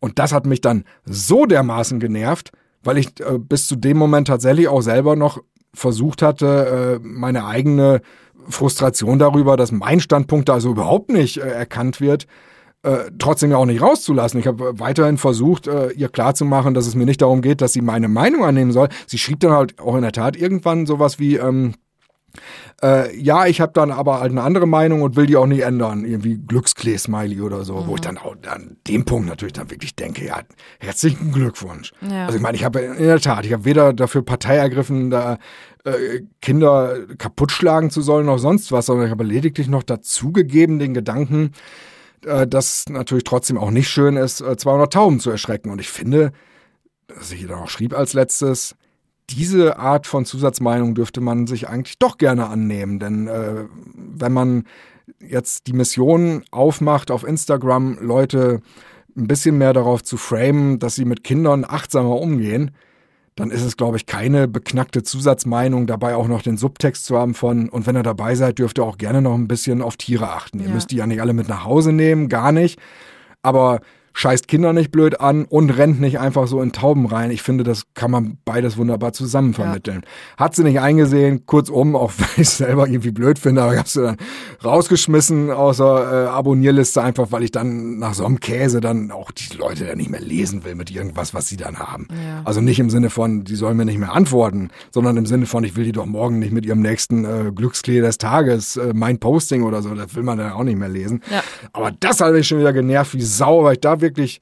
[0.00, 2.50] Und das hat mich dann so dermaßen genervt,
[2.82, 5.40] weil ich äh, bis zu dem Moment tatsächlich auch selber noch
[5.74, 8.00] versucht hatte, äh, meine eigene
[8.48, 12.26] Frustration darüber, dass mein Standpunkt da also überhaupt nicht äh, erkannt wird,
[12.82, 14.40] äh, trotzdem ja auch nicht rauszulassen.
[14.40, 18.08] Ich habe weiterhin versucht, ihr klarzumachen, dass es mir nicht darum geht, dass sie meine
[18.08, 18.88] Meinung annehmen soll.
[19.06, 21.74] Sie schrieb dann halt auch in der Tat irgendwann sowas wie, ähm,
[22.82, 25.62] äh, ja, ich habe dann aber halt eine andere Meinung und will die auch nicht
[25.62, 26.04] ändern.
[26.04, 27.86] Irgendwie Glücksklee-Smiley oder so, mhm.
[27.86, 30.40] wo ich dann auch an dem Punkt natürlich dann wirklich denke, ja,
[30.80, 31.92] herzlichen Glückwunsch.
[32.00, 32.26] Ja.
[32.26, 35.38] Also ich meine, ich habe in der Tat, ich habe weder dafür Partei ergriffen, da
[35.84, 40.78] äh, Kinder kaputt schlagen zu sollen, noch sonst was, sondern ich habe lediglich noch dazugegeben
[40.78, 41.52] den Gedanken,
[42.24, 45.70] äh, dass natürlich trotzdem auch nicht schön ist, äh, 200 Tauben zu erschrecken.
[45.70, 46.32] Und ich finde,
[47.06, 48.76] dass ich dann auch schrieb als letztes,
[49.30, 52.98] diese Art von Zusatzmeinung dürfte man sich eigentlich doch gerne annehmen.
[52.98, 53.64] Denn äh,
[53.94, 54.64] wenn man
[55.18, 58.60] jetzt die Mission aufmacht auf Instagram, Leute
[59.16, 62.72] ein bisschen mehr darauf zu framen, dass sie mit Kindern achtsamer umgehen,
[63.36, 67.34] dann ist es, glaube ich, keine beknackte Zusatzmeinung, dabei auch noch den Subtext zu haben
[67.34, 70.30] von, und wenn ihr dabei seid, dürft ihr auch gerne noch ein bisschen auf Tiere
[70.30, 70.60] achten.
[70.60, 70.66] Ja.
[70.66, 72.78] Ihr müsst die ja nicht alle mit nach Hause nehmen, gar nicht.
[73.42, 73.80] Aber
[74.14, 77.32] scheißt Kinder nicht blöd an und rennt nicht einfach so in Tauben rein.
[77.32, 80.02] Ich finde, das kann man beides wunderbar zusammen vermitteln.
[80.04, 80.44] Ja.
[80.44, 83.78] Hat sie nicht eingesehen, kurzum, auch wenn ich es selber irgendwie blöd finde, aber ich
[83.78, 84.16] habe sie dann
[84.64, 89.32] rausgeschmissen aus der äh, Abonnierliste, einfach weil ich dann nach so einem Käse dann auch
[89.32, 92.06] die Leute ja nicht mehr lesen will mit irgendwas, was sie dann haben.
[92.10, 92.42] Ja.
[92.44, 95.64] Also nicht im Sinne von, die sollen mir nicht mehr antworten, sondern im Sinne von,
[95.64, 99.18] ich will die doch morgen nicht mit ihrem nächsten äh, Glücksklee des Tages, äh, mein
[99.18, 101.20] Posting oder so, das will man dann auch nicht mehr lesen.
[101.32, 101.42] Ja.
[101.72, 104.40] Aber das hat mich schon wieder genervt wie Sau, weil ich da wirklich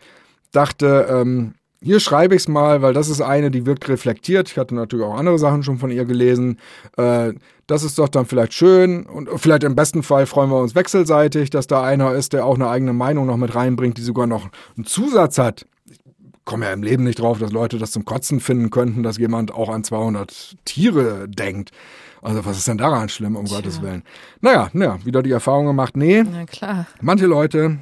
[0.50, 4.50] dachte, ähm, hier schreibe ich es mal, weil das ist eine, die wirkt reflektiert.
[4.50, 6.58] Ich hatte natürlich auch andere Sachen schon von ihr gelesen.
[6.96, 7.32] Äh,
[7.66, 11.50] das ist doch dann vielleicht schön und vielleicht im besten Fall freuen wir uns wechselseitig,
[11.50, 14.48] dass da einer ist, der auch eine eigene Meinung noch mit reinbringt, die sogar noch
[14.76, 15.66] einen Zusatz hat.
[15.90, 15.98] Ich
[16.44, 19.52] komme ja im Leben nicht drauf, dass Leute das zum Kotzen finden könnten, dass jemand
[19.52, 21.70] auch an 200 Tiere denkt.
[22.20, 23.56] Also was ist denn daran schlimm, um Tja.
[23.56, 24.04] Gottes Willen?
[24.40, 26.22] Naja, naja, wieder die Erfahrung gemacht, nee.
[26.22, 26.86] Na klar.
[27.00, 27.78] Manche Leute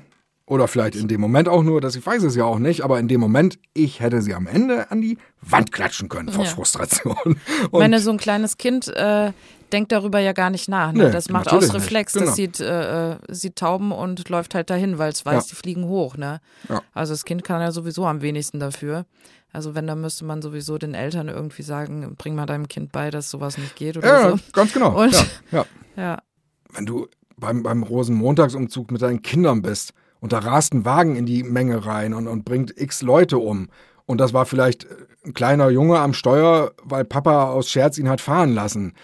[0.51, 2.99] oder vielleicht in dem Moment auch nur, dass ich weiß es ja auch nicht, aber
[2.99, 6.51] in dem Moment, ich hätte sie am Ende an die Wand klatschen können vor ja.
[6.51, 7.17] Frustration.
[7.25, 9.31] Und ich meine, so ein kleines Kind äh,
[9.73, 10.91] denkt darüber ja gar nicht nach.
[10.91, 11.05] Ne?
[11.05, 12.15] Nee, das macht aus Reflex.
[12.15, 12.27] Genau.
[12.27, 15.51] Das sieht, äh, äh, sieht Tauben und läuft halt dahin, weil es weiß, ja.
[15.51, 16.17] die fliegen hoch.
[16.17, 16.41] Ne?
[16.69, 16.83] Ja.
[16.95, 19.07] Also das Kind kann ja sowieso am wenigsten dafür.
[19.53, 23.13] Also wenn, dann müsste man sowieso den Eltern irgendwie sagen, bring mal deinem Kind bei,
[23.13, 24.39] dass sowas nicht geht oder ja, so.
[24.53, 25.01] ganz genau.
[25.01, 25.13] Und,
[25.53, 25.65] ja,
[25.97, 26.19] ja.
[26.73, 31.27] Wenn du beim, beim Rosenmontagsumzug mit deinen Kindern bist und da rast ein Wagen in
[31.27, 33.69] die Menge rein und, und bringt x Leute um.
[34.07, 34.87] Und das war vielleicht
[35.25, 38.95] ein kleiner Junge am Steuer, weil Papa aus Scherz ihn hat fahren lassen.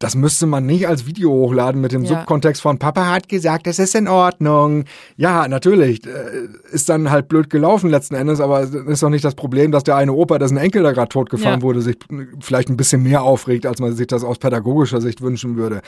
[0.00, 2.08] Das müsste man nicht als Video hochladen mit dem ja.
[2.08, 4.84] Subkontext von Papa hat gesagt, es ist in Ordnung.
[5.18, 9.26] Ja, natürlich, äh, ist dann halt blöd gelaufen letzten Endes, aber es ist doch nicht
[9.26, 11.62] das Problem, dass der eine Opa, dessen Enkel da gerade totgefahren ja.
[11.62, 11.98] wurde, sich
[12.40, 15.82] vielleicht ein bisschen mehr aufregt, als man sich das aus pädagogischer Sicht wünschen würde.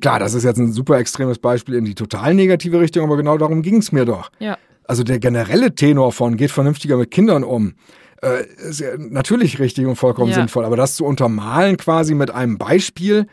[0.00, 3.36] Klar, das ist jetzt ein super extremes Beispiel in die total negative Richtung, aber genau
[3.36, 4.30] darum ging es mir doch.
[4.38, 4.56] Ja.
[4.84, 7.74] Also der generelle Tenor von geht vernünftiger mit Kindern um
[8.22, 10.36] äh, ist ja natürlich richtig und vollkommen ja.
[10.36, 13.26] sinnvoll, aber das zu untermalen quasi mit einem Beispiel,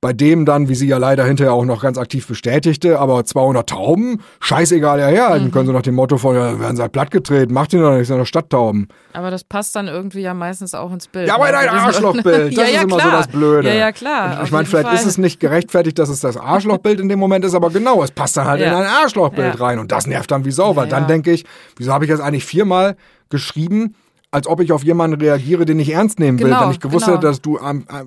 [0.00, 3.68] bei dem dann, wie sie ja leider hinterher auch noch ganz aktiv bestätigte, aber 200
[3.68, 5.50] Tauben, scheißegal herhalten, mhm.
[5.50, 8.06] können sie nach dem Motto von, ja, werden sie halt plattgedreht, macht ihn doch nicht,
[8.06, 8.88] sind doch Stadttauben.
[9.12, 11.28] Aber das passt dann irgendwie ja meistens auch ins Bild.
[11.28, 13.10] Ja, aber in ein Arschlochbild, das ja, ja, ist immer klar.
[13.10, 13.68] so das Blöde.
[13.68, 14.38] Ja, ja, klar.
[14.38, 14.96] Ich, ich meine, vielleicht Fall.
[14.96, 18.10] ist es nicht gerechtfertigt, dass es das Arschlochbild in dem Moment ist, aber genau, es
[18.10, 18.68] passt dann halt ja.
[18.68, 21.44] in ein Arschlochbild rein und das nervt dann wie Sau, weil dann denke ich,
[21.76, 22.96] wieso habe ich jetzt eigentlich viermal
[23.28, 23.94] geschrieben,
[24.32, 26.46] als ob ich auf jemanden reagiere, den ich ernst nehmen will.
[26.46, 27.16] Genau, Wenn ich gewusst genau.
[27.16, 27.58] hätte, dass du,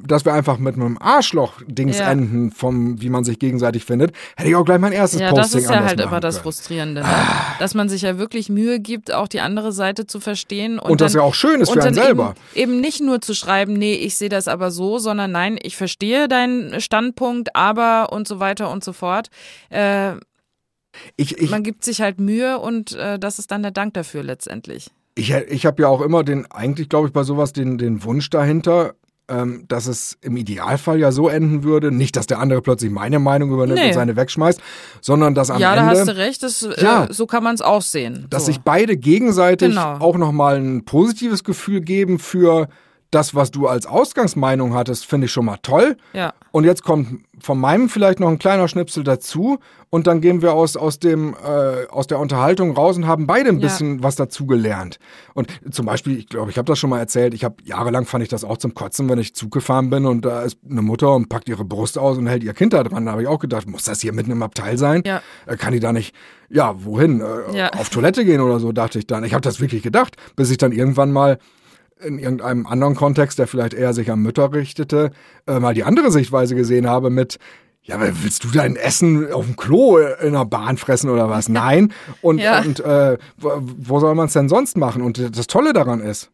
[0.05, 2.11] dass wir einfach mit einem Arschloch-Dings ja.
[2.11, 5.43] enden, vom, wie man sich gegenseitig findet, hätte ich auch gleich mein erstes ja, Posting
[5.43, 7.07] Das ist ja halt immer das Frustrierende, ne?
[7.07, 7.55] ah.
[7.59, 10.79] dass man sich ja wirklich Mühe gibt, auch die andere Seite zu verstehen.
[10.79, 12.35] Und, und das dann, ja auch schön ist für einen selber.
[12.55, 15.75] Eben, eben nicht nur zu schreiben, nee, ich sehe das aber so, sondern nein, ich
[15.75, 19.27] verstehe deinen Standpunkt, aber und so weiter und so fort.
[19.69, 20.13] Äh,
[21.17, 24.23] ich, ich, man gibt sich halt Mühe und äh, das ist dann der Dank dafür
[24.23, 24.89] letztendlich.
[25.15, 28.29] Ich, ich habe ja auch immer den, eigentlich glaube ich bei sowas den, den Wunsch
[28.29, 28.95] dahinter,
[29.29, 33.19] ähm, dass es im Idealfall ja so enden würde, nicht, dass der andere plötzlich meine
[33.19, 33.87] Meinung übernimmt nee.
[33.87, 34.59] und seine wegschmeißt,
[35.01, 35.85] sondern dass am ja, Ende...
[35.85, 38.27] Ja, da hast du recht, das, äh, ja, äh, so kann man es auch sehen.
[38.29, 38.47] Dass so.
[38.47, 39.97] sich beide gegenseitig genau.
[39.99, 42.67] auch nochmal ein positives Gefühl geben für
[43.13, 45.97] das, was du als Ausgangsmeinung hattest, finde ich schon mal toll.
[46.13, 46.33] Ja.
[46.51, 49.59] Und jetzt kommt von meinem vielleicht noch ein kleiner Schnipsel dazu
[49.89, 53.49] und dann gehen wir aus, aus, dem, äh, aus der Unterhaltung raus und haben beide
[53.49, 54.03] ein bisschen ja.
[54.03, 54.97] was dazugelernt.
[55.33, 58.23] Und zum Beispiel, ich glaube, ich habe das schon mal erzählt, ich habe jahrelang fand
[58.23, 61.13] ich das auch zum Kotzen, wenn ich Zug gefahren bin und da ist eine Mutter
[61.13, 63.05] und packt ihre Brust aus und hält ihr Kind da dran.
[63.05, 65.03] Da habe ich auch gedacht, muss das hier mitten im Abteil sein?
[65.05, 65.21] Ja.
[65.45, 66.15] Äh, kann die da nicht,
[66.49, 67.21] ja, wohin?
[67.21, 67.69] Äh, ja.
[67.73, 69.23] Auf Toilette gehen oder so, dachte ich dann.
[69.23, 71.39] Ich habe das wirklich gedacht, bis ich dann irgendwann mal
[72.05, 75.11] in irgendeinem anderen Kontext, der vielleicht eher sich an Mütter richtete,
[75.47, 77.39] äh, mal die andere Sichtweise gesehen habe mit,
[77.83, 81.49] ja, willst du dein Essen auf dem Klo in der Bahn fressen oder was?
[81.49, 81.93] Nein.
[82.21, 82.61] Und, ja.
[82.61, 85.01] und äh, wo soll man es denn sonst machen?
[85.01, 86.31] Und das Tolle daran ist,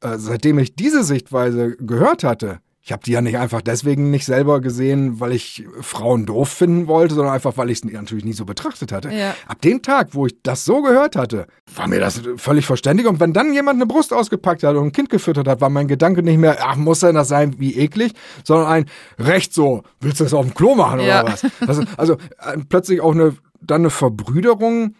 [0.00, 4.24] äh, seitdem ich diese Sichtweise gehört hatte, ich habe die ja nicht einfach deswegen nicht
[4.24, 8.32] selber gesehen, weil ich Frauen doof finden wollte, sondern einfach, weil ich es natürlich nie
[8.32, 9.10] so betrachtet hatte.
[9.10, 9.34] Ja.
[9.46, 13.06] Ab dem Tag, wo ich das so gehört hatte, war mir das völlig verständlich.
[13.06, 15.88] Und wenn dann jemand eine Brust ausgepackt hat und ein Kind gefüttert hat, war mein
[15.88, 18.12] Gedanke nicht mehr, ach, muss denn das sein, wie eklig,
[18.44, 18.86] sondern ein,
[19.18, 21.22] recht so, willst du das auf dem Klo machen ja.
[21.22, 21.46] oder was?
[21.66, 24.94] Also, also äh, plötzlich auch eine dann eine Verbrüderung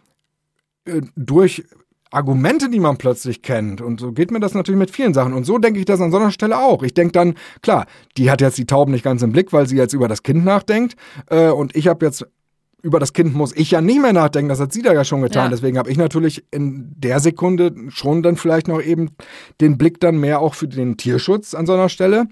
[0.84, 1.64] äh, durch
[2.10, 3.80] Argumente, die man plötzlich kennt.
[3.80, 5.32] Und so geht mir das natürlich mit vielen Sachen.
[5.32, 6.82] Und so denke ich das an so einer Stelle auch.
[6.82, 7.86] Ich denke dann, klar,
[8.16, 10.44] die hat jetzt die Tauben nicht ganz im Blick, weil sie jetzt über das Kind
[10.44, 10.96] nachdenkt.
[11.28, 12.26] Äh, und ich habe jetzt
[12.82, 15.20] über das Kind muss ich ja nicht mehr nachdenken, das hat sie da ja schon
[15.20, 15.44] getan.
[15.44, 15.50] Ja.
[15.50, 19.10] Deswegen habe ich natürlich in der Sekunde schon dann vielleicht noch eben
[19.60, 22.26] den Blick dann mehr auch für den Tierschutz an so einer Stelle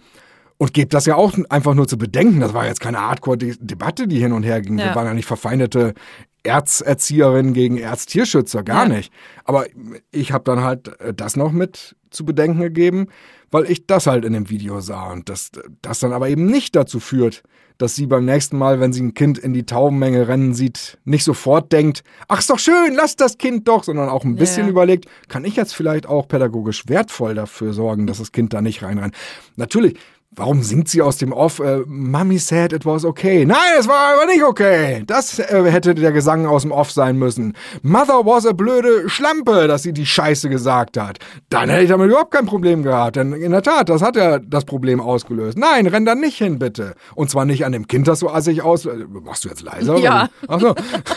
[0.59, 2.41] und gebe das ja auch einfach nur zu bedenken.
[2.41, 4.79] Das war jetzt keine Hardcore-Debatte, die hin und her ging.
[4.79, 4.87] Ja.
[4.87, 5.95] Wir waren ja nicht verfeindete
[6.43, 8.97] Erzerzieherin gegen Erztierschützer, gar ja.
[8.97, 9.13] nicht.
[9.45, 9.67] Aber
[10.11, 13.09] ich habe dann halt äh, das noch mit zu bedenken gegeben,
[13.51, 15.51] weil ich das halt in dem Video sah und das,
[15.83, 17.43] das dann aber eben nicht dazu führt,
[17.77, 21.23] dass sie beim nächsten Mal, wenn sie ein Kind in die Taubenmenge rennen sieht, nicht
[21.23, 24.71] sofort denkt, ach ist doch schön, lass das Kind doch, sondern auch ein bisschen ja.
[24.71, 28.83] überlegt, kann ich jetzt vielleicht auch pädagogisch wertvoll dafür sorgen, dass das Kind da nicht
[28.83, 29.15] reinrennt.
[29.57, 29.97] Natürlich,
[30.39, 31.59] Warum singt sie aus dem Off?
[31.59, 33.45] Äh, Mommy said it was okay.
[33.45, 35.03] Nein, es war aber nicht okay.
[35.05, 37.55] Das äh, hätte der Gesang aus dem Off sein müssen.
[37.83, 41.19] Mother was a blöde Schlampe, dass sie die Scheiße gesagt hat.
[41.51, 43.17] Dann hätte ich damit überhaupt kein Problem gehabt.
[43.17, 45.59] Denn in der Tat, das hat ja das Problem ausgelöst.
[45.59, 46.95] Nein, renn da nicht hin, bitte.
[47.17, 48.87] Und zwar nicht an dem Kind, das so assig aus...
[48.87, 49.99] Äh, machst du jetzt leiser?
[49.99, 50.29] Ja.
[50.47, 50.75] Ach so.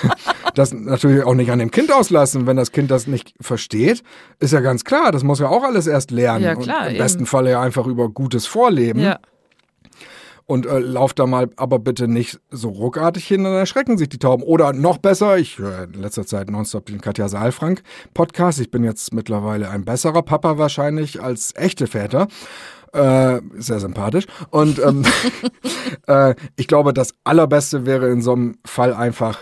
[0.55, 4.03] Das natürlich auch nicht an dem Kind auslassen, wenn das Kind das nicht versteht.
[4.39, 6.43] Ist ja ganz klar, das muss ja auch alles erst lernen.
[6.43, 6.81] Ja, klar.
[6.81, 6.97] Und Im eben.
[6.97, 9.01] besten Falle ja einfach über gutes Vorleben.
[9.01, 9.19] Ja.
[10.45, 14.17] Und äh, lauft da mal aber bitte nicht so ruckartig hin, dann erschrecken sich die
[14.17, 14.43] Tauben.
[14.43, 17.83] Oder noch besser, ich höre in letzter Zeit nonstop den Katja Saalfrank
[18.13, 18.59] Podcast.
[18.59, 22.27] Ich bin jetzt mittlerweile ein besserer Papa wahrscheinlich als echte Väter.
[22.93, 24.25] Äh, sehr sympathisch.
[24.49, 25.05] Und ähm,
[26.07, 29.39] äh, ich glaube, das Allerbeste wäre in so einem Fall einfach,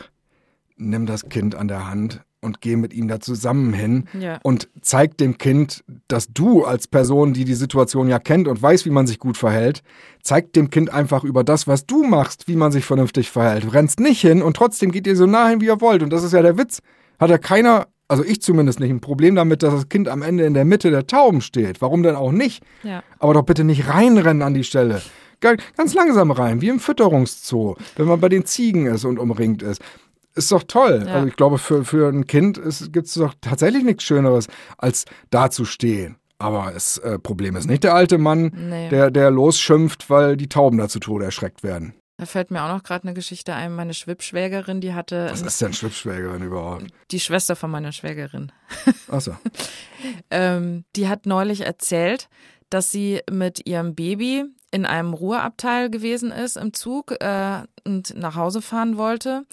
[0.79, 4.39] nimm das Kind an der Hand, und geh mit ihm da zusammen hin ja.
[4.43, 8.85] und zeig dem Kind, dass du als Person, die die Situation ja kennt und weiß,
[8.85, 9.83] wie man sich gut verhält,
[10.23, 13.65] zeig dem Kind einfach über das, was du machst, wie man sich vernünftig verhält.
[13.65, 16.01] Du rennst nicht hin und trotzdem geht ihr so nah hin, wie ihr wollt.
[16.01, 16.79] Und das ist ja der Witz.
[17.19, 20.45] Hat ja keiner, also ich zumindest nicht, ein Problem damit, dass das Kind am Ende
[20.45, 21.81] in der Mitte der Tauben steht.
[21.81, 22.63] Warum denn auch nicht?
[22.83, 23.03] Ja.
[23.19, 25.01] Aber doch bitte nicht reinrennen an die Stelle
[25.41, 29.81] ganz langsam rein, wie im Fütterungszoo, wenn man bei den Ziegen ist und umringt ist.
[30.39, 31.03] Ist doch toll.
[31.05, 31.15] Ja.
[31.15, 32.61] Also ich glaube, für, für ein Kind
[32.93, 36.15] gibt es doch tatsächlich nichts Schöneres, als da zu stehen.
[36.37, 38.87] Aber das äh, Problem ist nicht der alte Mann, nee.
[38.87, 41.93] der, der losschimpft, weil die Tauben da zu Tode erschreckt werden.
[42.15, 43.75] Da fällt mir auch noch gerade eine Geschichte ein.
[43.75, 45.27] Meine Schwippschwägerin, die hatte.
[45.29, 46.85] Was ist denn Schwippschwägerin überhaupt?
[47.11, 48.53] Die Schwester von meiner Schwägerin.
[49.11, 49.35] Ach so.
[50.31, 52.29] ähm, die hat neulich erzählt,
[52.69, 58.35] dass sie mit ihrem Baby in einem Ruheabteil gewesen ist im Zug äh, und nach
[58.35, 59.45] Hause fahren wollte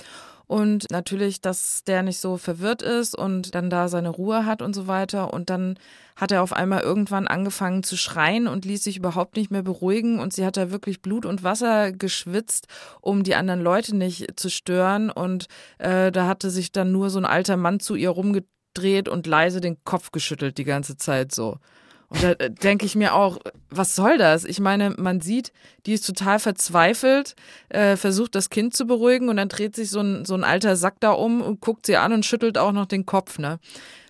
[0.46, 4.74] und natürlich, dass der nicht so verwirrt ist und dann da seine Ruhe hat und
[4.74, 5.34] so weiter.
[5.34, 5.76] Und dann
[6.14, 10.20] hat er auf einmal irgendwann angefangen zu schreien und ließ sich überhaupt nicht mehr beruhigen.
[10.20, 12.68] Und sie hat da wirklich Blut und Wasser geschwitzt,
[13.00, 15.10] um die anderen Leute nicht zu stören.
[15.10, 15.46] Und
[15.78, 19.60] äh, da hatte sich dann nur so ein alter Mann zu ihr rumgedreht und leise
[19.60, 21.58] den Kopf geschüttelt die ganze Zeit so.
[22.08, 23.38] Und da äh, denke ich mir auch,
[23.70, 24.44] was soll das?
[24.44, 25.52] Ich meine, man sieht,
[25.86, 27.34] die ist total verzweifelt,
[27.68, 30.76] äh, versucht das Kind zu beruhigen und dann dreht sich so ein, so ein alter
[30.76, 33.58] Sack da um und guckt sie an und schüttelt auch noch den Kopf, ne?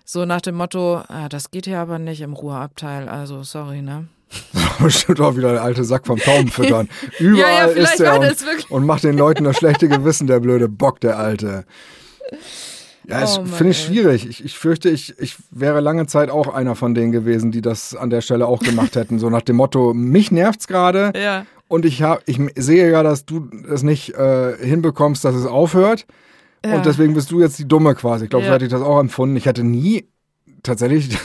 [0.05, 4.07] So nach dem Motto, ah, das geht hier aber nicht im Ruheabteil, also sorry, ne?
[4.79, 6.89] Bestimmt auch wieder der alte Sack vom Tauben füttern.
[7.19, 10.69] Überall ja, ja, ist er und, und macht den Leuten das schlechte Gewissen, der blöde
[10.69, 11.65] Bock, der Alte.
[13.09, 14.27] Ja, oh, finde ich schwierig.
[14.27, 17.95] Ich, ich fürchte, ich, ich wäre lange Zeit auch einer von denen gewesen, die das
[17.95, 19.17] an der Stelle auch gemacht hätten.
[19.17, 21.13] So nach dem Motto, mich nervt's gerade.
[21.15, 21.45] Ja.
[21.69, 26.05] Und ich, hab, ich sehe ja, dass du es nicht äh, hinbekommst, dass es aufhört.
[26.65, 26.75] Ja.
[26.75, 28.25] Und deswegen bist du jetzt die Dumme quasi.
[28.25, 28.51] Ich glaube, ja.
[28.51, 29.37] so hätte ich das auch empfunden.
[29.37, 30.09] Ich hätte nie
[30.63, 31.17] tatsächlich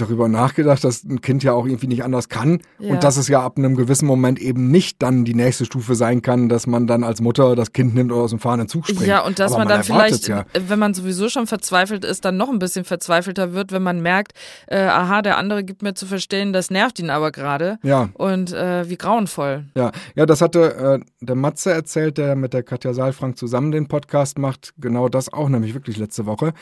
[0.00, 2.92] darüber nachgedacht, dass ein Kind ja auch irgendwie nicht anders kann ja.
[2.92, 6.22] und dass es ja ab einem gewissen Moment eben nicht dann die nächste Stufe sein
[6.22, 9.06] kann, dass man dann als Mutter das Kind nimmt oder aus dem fahrenden Zug springt.
[9.06, 10.44] Ja, und dass man, man, dann vielleicht, ja.
[10.66, 14.32] wenn man sowieso schon verzweifelt ist, dann noch ein bisschen verzweifelter wird, wenn man merkt,
[14.66, 17.78] äh, aha, der andere gibt mir zu verstehen, das nervt ihn aber gerade.
[17.82, 18.08] Ja.
[18.14, 19.64] Und äh, wie grauenvoll.
[19.74, 23.88] Ja, ja, das hatte äh, der Matze erzählt, der mit der Katja Saalfrank zusammen den
[23.88, 26.52] Podcast macht, genau das auch, nämlich wirklich letzte Woche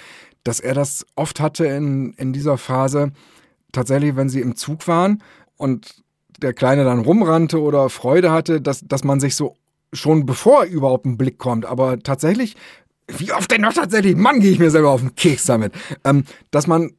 [0.47, 3.13] dass er das oft hatte in, in dieser Phase,
[3.73, 5.23] tatsächlich, wenn sie im Zug waren
[5.57, 6.03] und
[6.39, 9.57] der Kleine dann rumrannte oder Freude hatte, dass, dass man sich so
[9.93, 12.57] schon bevor überhaupt ein Blick kommt, aber tatsächlich,
[13.09, 15.73] wie oft denn noch tatsächlich, Mann, gehe ich mir selber auf den Keks damit,
[16.05, 16.93] ähm, dass man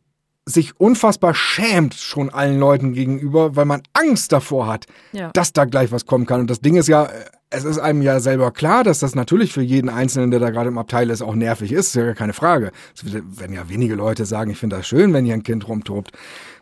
[0.45, 5.29] sich unfassbar schämt schon allen Leuten gegenüber, weil man Angst davor hat, ja.
[5.33, 6.39] dass da gleich was kommen kann.
[6.39, 7.09] Und das Ding ist ja,
[7.49, 10.67] es ist einem ja selber klar, dass das natürlich für jeden Einzelnen, der da gerade
[10.67, 11.87] im Abteil ist, auch nervig ist.
[11.87, 12.71] Ist ja keine Frage.
[12.93, 16.11] Es werden ja wenige Leute sagen, ich finde das schön, wenn hier ein Kind rumtobt.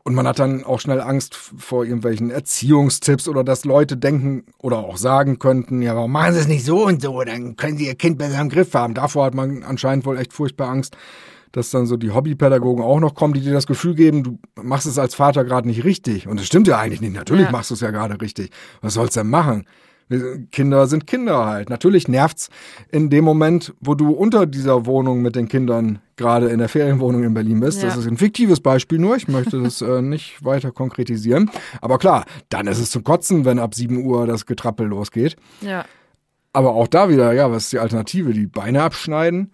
[0.03, 4.77] Und man hat dann auch schnell Angst vor irgendwelchen Erziehungstipps oder dass Leute denken oder
[4.77, 7.87] auch sagen könnten, ja, warum machen Sie es nicht so und so, dann können Sie
[7.87, 8.93] Ihr Kind besser im Griff haben.
[8.93, 10.95] Davor hat man anscheinend wohl echt furchtbar Angst,
[11.51, 14.85] dass dann so die Hobbypädagogen auch noch kommen, die dir das Gefühl geben, du machst
[14.85, 16.27] es als Vater gerade nicht richtig.
[16.27, 17.13] Und das stimmt ja eigentlich nicht.
[17.15, 17.51] Natürlich Ja.
[17.51, 18.51] machst du es ja gerade richtig.
[18.81, 19.65] Was sollst du denn machen?
[20.51, 21.69] Kinder sind Kinder halt.
[21.69, 22.49] Natürlich nervt's
[22.91, 27.23] in dem Moment, wo du unter dieser Wohnung mit den Kindern gerade in der Ferienwohnung
[27.23, 27.81] in Berlin bist.
[27.83, 27.99] Das Ja.
[28.01, 29.15] ist ein fiktives Beispiel nur.
[29.15, 31.49] Ich möchte das äh, nicht weiter konkretisieren.
[31.81, 35.35] Aber klar, dann ist es zum Kotzen, wenn ab 7 Uhr das Getrappel losgeht.
[35.61, 35.85] Ja.
[36.53, 38.31] Aber auch da wieder, ja, was ist die Alternative?
[38.31, 39.51] Die Beine abschneiden?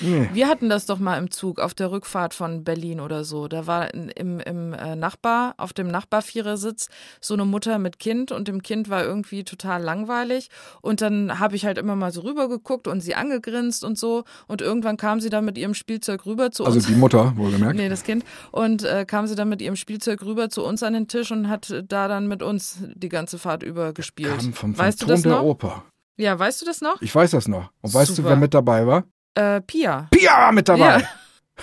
[0.00, 0.28] Nee.
[0.32, 3.48] Wir hatten das doch mal im Zug auf der Rückfahrt von Berlin oder so.
[3.48, 6.88] Da war im, im äh, Nachbar, auf dem Nachbarvierersitz,
[7.20, 10.48] so eine Mutter mit Kind und dem Kind war irgendwie total langweilig.
[10.80, 14.24] Und dann habe ich halt immer mal so rübergeguckt und sie angegrinst und so.
[14.48, 16.86] Und irgendwann kam sie dann mit ihrem Spielzeug rüber zu Also uns.
[16.86, 17.76] die Mutter, wohlgemerkt.
[17.76, 18.24] Nee, das Kind.
[18.50, 21.48] Und äh, kam sie dann mit ihrem Spielzeug rüber zu uns an den Tisch und
[21.48, 24.38] hat da dann mit uns die ganze Fahrt über gespielt.
[24.38, 25.42] Kam vom weißt du das der noch?
[25.42, 25.84] Oper.
[26.16, 27.00] Ja, weißt du das noch?
[27.00, 27.70] Ich weiß das noch.
[27.80, 29.04] Und weißt du, wer mit dabei war?
[29.34, 30.08] Äh, Pia.
[30.10, 31.00] Pia war mit dabei.
[31.00, 31.08] Ja.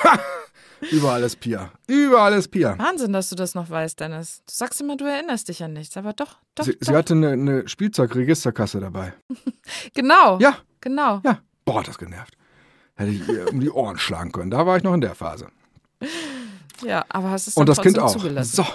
[0.03, 0.19] Ha!
[0.91, 1.71] Überall ist Pia.
[1.87, 2.77] Überall ist Pia.
[2.79, 4.41] Wahnsinn, dass du das noch weißt, Dennis.
[4.47, 6.79] Du sagst immer, du erinnerst dich an nichts, aber doch, doch, Sie, doch.
[6.87, 9.13] sie hatte eine, eine Spielzeugregisterkasse dabei.
[9.93, 10.39] genau.
[10.39, 11.19] Ja, Genau.
[11.25, 11.39] ja.
[11.65, 12.35] Boah, hat das genervt.
[12.95, 14.49] Hätte ich ihr um die Ohren schlagen können.
[14.51, 15.49] Da war ich noch in der Phase.
[16.85, 18.13] Ja, aber hast es Und das Kind auch.
[18.13, 18.55] zugelassen.
[18.55, 18.63] So.
[18.63, 18.71] Oh,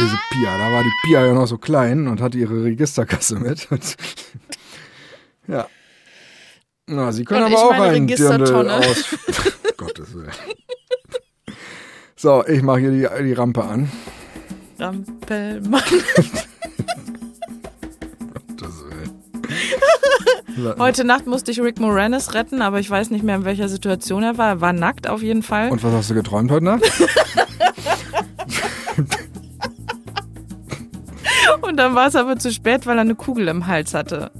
[0.00, 0.56] diese Pia.
[0.58, 3.68] Da war die Pia ja noch so klein und hatte ihre Registerkasse mit.
[5.48, 5.66] Ja.
[6.86, 9.16] Na, sie können Und aber auch einen Dirndl aus.
[9.76, 10.30] Gottes Willen.
[12.16, 13.90] So, ich mache hier die, die Rampe an.
[14.78, 15.82] Rampelmann.
[18.32, 20.78] Gottes Willen.
[20.78, 24.22] Heute Nacht musste ich Rick Moranis retten, aber ich weiß nicht mehr, in welcher Situation
[24.24, 24.48] er war.
[24.48, 25.70] Er war nackt auf jeden Fall.
[25.70, 26.82] Und was hast du geträumt heute Nacht?
[31.62, 34.30] Und dann war es aber zu spät, weil er eine Kugel im Hals hatte.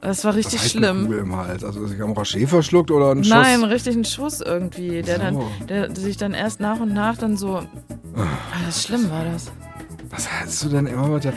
[0.00, 1.02] Das war richtig heißt eine schlimm.
[1.06, 1.64] Kugel im Hals.
[1.64, 3.34] Also, dass ich am Rocher verschluckt oder einen Schuss?
[3.34, 5.22] Nein, richtig ein Schuss irgendwie, der So.
[5.22, 7.56] dann, der sich dann erst nach und nach dann so.
[8.14, 8.26] Ah,
[8.66, 9.50] das schlimm war das.
[10.16, 11.34] Was hast du denn immer mit der...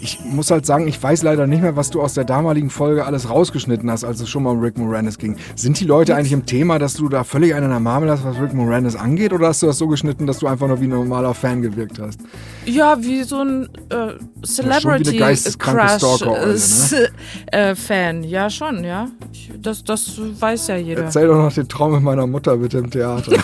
[0.00, 3.04] Ich muss halt sagen, ich weiß leider nicht mehr, was du aus der damaligen Folge
[3.04, 5.36] alles rausgeschnitten hast, als es schon mal um Rick Moranis ging.
[5.54, 8.24] Sind die Leute eigentlich im Thema, dass du da völlig einen in der Marmel hast,
[8.24, 9.32] was Rick Moranis angeht?
[9.32, 12.00] Oder hast du das so geschnitten, dass du einfach nur wie ein normaler Fan gewirkt
[12.00, 12.18] hast?
[12.64, 14.14] Ja, wie so ein äh,
[14.44, 17.08] Celebrity geisteskranke Crush Stalker-Eule, ne?
[17.52, 18.24] äh, Fan.
[18.24, 19.06] Ja, schon, ja.
[19.32, 21.04] Ich, das, das weiß ja jeder.
[21.04, 23.30] Erzähl doch noch den Traum mit meiner Mutter bitte im Theater.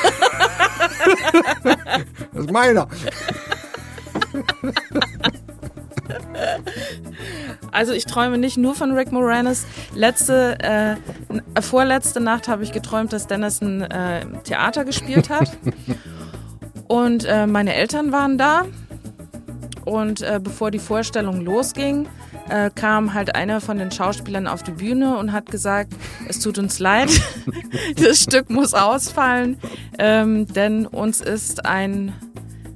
[1.63, 2.89] das ist meiner.
[7.73, 9.67] Also ich träume nicht nur von Rick Moranis.
[9.95, 10.97] Letzte, äh,
[11.61, 15.51] vorletzte Nacht habe ich geträumt, dass Dennis ein äh, Theater gespielt hat.
[16.89, 18.67] Und äh, meine Eltern waren da.
[19.85, 22.07] Und äh, bevor die Vorstellung losging,
[22.49, 25.95] äh, kam halt einer von den Schauspielern auf die Bühne und hat gesagt,
[26.29, 27.11] es tut uns leid,
[27.97, 29.59] das Stück muss ausfallen,
[29.99, 32.13] ähm, denn uns ist ein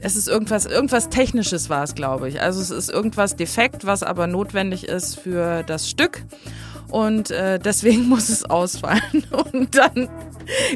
[0.00, 2.40] es ist irgendwas, irgendwas Technisches war es, glaube ich.
[2.40, 6.22] Also es ist irgendwas defekt, was aber notwendig ist für das Stück.
[6.90, 9.24] Und äh, deswegen muss es ausfallen.
[9.52, 10.08] Und dann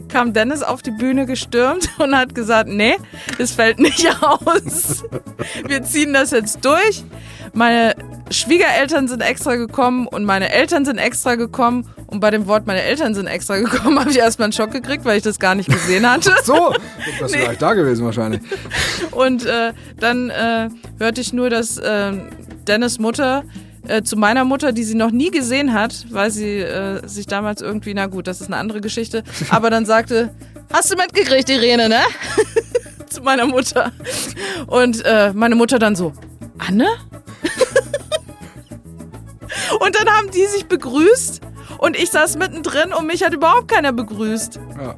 [0.08, 2.96] kam Dennis auf die Bühne gestürmt und hat gesagt, nee,
[3.38, 5.02] es fällt nicht aus.
[5.66, 7.04] Wir ziehen das jetzt durch.
[7.54, 7.94] Meine
[8.30, 11.88] Schwiegereltern sind extra gekommen und meine Eltern sind extra gekommen.
[12.12, 15.06] Und bei dem Wort meine Eltern sind extra gekommen, habe ich erstmal einen Schock gekriegt,
[15.06, 16.34] weil ich das gar nicht gesehen hatte.
[16.44, 16.74] So,
[17.20, 18.42] das wäre gleich da gewesen wahrscheinlich.
[19.12, 20.68] Und äh, dann äh,
[20.98, 22.12] hörte ich nur, dass äh,
[22.66, 23.44] Dennis Mutter
[23.88, 27.62] äh, zu meiner Mutter, die sie noch nie gesehen hat, weil sie äh, sich damals
[27.62, 30.34] irgendwie, na gut, das ist eine andere Geschichte, aber dann sagte,
[30.70, 32.00] hast du mitgekriegt, Irene, ne?
[33.08, 33.90] zu meiner Mutter.
[34.66, 36.12] Und äh, meine Mutter dann so,
[36.58, 36.88] Anne?
[39.80, 41.40] und dann haben die sich begrüßt
[41.78, 44.60] und ich saß mittendrin und mich hat überhaupt keiner begrüßt.
[44.78, 44.94] Ja.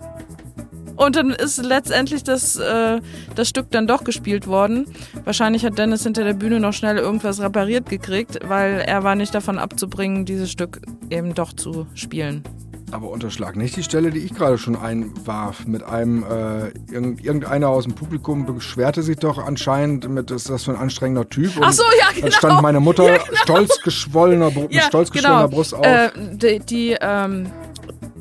[0.97, 3.01] Und dann ist letztendlich das, äh,
[3.35, 4.87] das Stück dann doch gespielt worden.
[5.25, 9.35] Wahrscheinlich hat Dennis hinter der Bühne noch schnell irgendwas repariert gekriegt, weil er war nicht
[9.35, 12.45] davon abzubringen, dieses Stück eben doch zu spielen.
[12.91, 15.67] Aber unterschlag nicht die Stelle, die ich gerade schon einwarf.
[15.67, 20.65] Mit einem, äh, irgend, irgendeiner aus dem Publikum beschwerte sich doch anscheinend mit, ist das
[20.65, 21.57] für ein anstrengender Typ.
[21.57, 22.23] Und Ach so, ja, genau.
[22.23, 25.85] Dann stand meine Mutter stolz geschwollener, mit stolz geschwollener Brust auf.
[25.85, 27.51] Äh, die, die, ähm,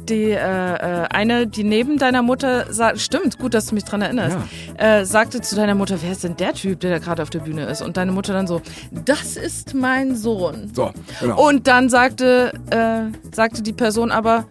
[0.09, 4.01] die äh, äh, eine, die neben deiner Mutter sagt, stimmt, gut, dass du mich dran
[4.01, 4.37] erinnerst,
[4.77, 7.39] äh, sagte zu deiner Mutter, wer ist denn der Typ, der da gerade auf der
[7.39, 7.81] Bühne ist?
[7.81, 8.61] Und deine Mutter dann so,
[8.91, 10.71] das ist mein Sohn.
[10.73, 11.47] so, genau.
[11.47, 14.45] Und dann sagte, äh, sagte die Person aber,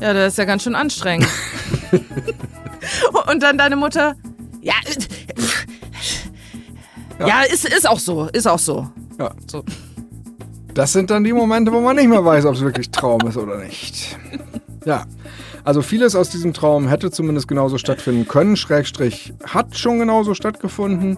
[0.00, 1.28] ja, das ist ja ganz schön anstrengend.
[3.30, 4.14] Und dann deine Mutter,
[4.60, 4.74] Ja,
[7.18, 7.26] ja.
[7.26, 8.88] ja ist, ist auch so, ist auch so.
[9.18, 9.30] Ja.
[9.50, 9.64] So.
[10.74, 13.36] Das sind dann die Momente, wo man nicht mehr weiß, ob es wirklich Traum ist
[13.36, 14.18] oder nicht.
[14.84, 15.04] Ja.
[15.64, 21.16] Also vieles aus diesem Traum hätte zumindest genauso stattfinden können, Schrägstrich hat schon genauso stattgefunden.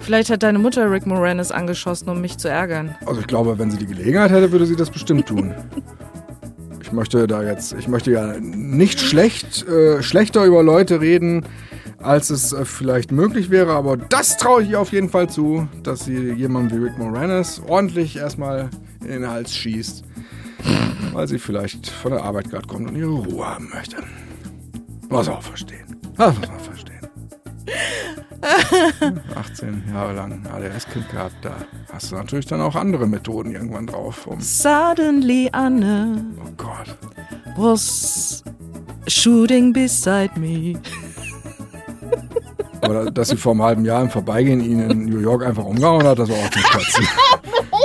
[0.00, 2.94] Vielleicht hat deine Mutter Rick Moranis angeschossen, um mich zu ärgern.
[3.06, 5.54] Also ich glaube, wenn sie die Gelegenheit hätte, würde sie das bestimmt tun.
[6.82, 11.44] ich möchte da jetzt, ich möchte ja nicht schlecht, äh, schlechter über Leute reden,
[11.98, 15.68] als es äh, vielleicht möglich wäre, aber das traue ich ihr auf jeden Fall zu,
[15.82, 18.70] dass sie jemanden wie Rick Moranis ordentlich erstmal
[19.02, 20.04] in den Hals schießt
[21.12, 23.96] weil sie vielleicht von der Arbeit gerade kommt und ihre Ruhe haben möchte.
[25.08, 25.96] Was auch verstehen.
[26.16, 26.92] Das muss man verstehen.
[29.36, 31.54] 18 Jahre lang ADS-Kind gehabt, da
[31.92, 34.26] hast du natürlich dann auch andere Methoden irgendwann drauf.
[34.26, 36.96] Um Suddenly Anne oh Gott.
[37.56, 38.42] was
[39.06, 40.74] shooting beside me.
[42.80, 46.04] Aber dass sie vor einem halben Jahr im Vorbeigehen ihn in New York einfach umgehauen
[46.04, 47.06] hat, das war auch nicht kotzen.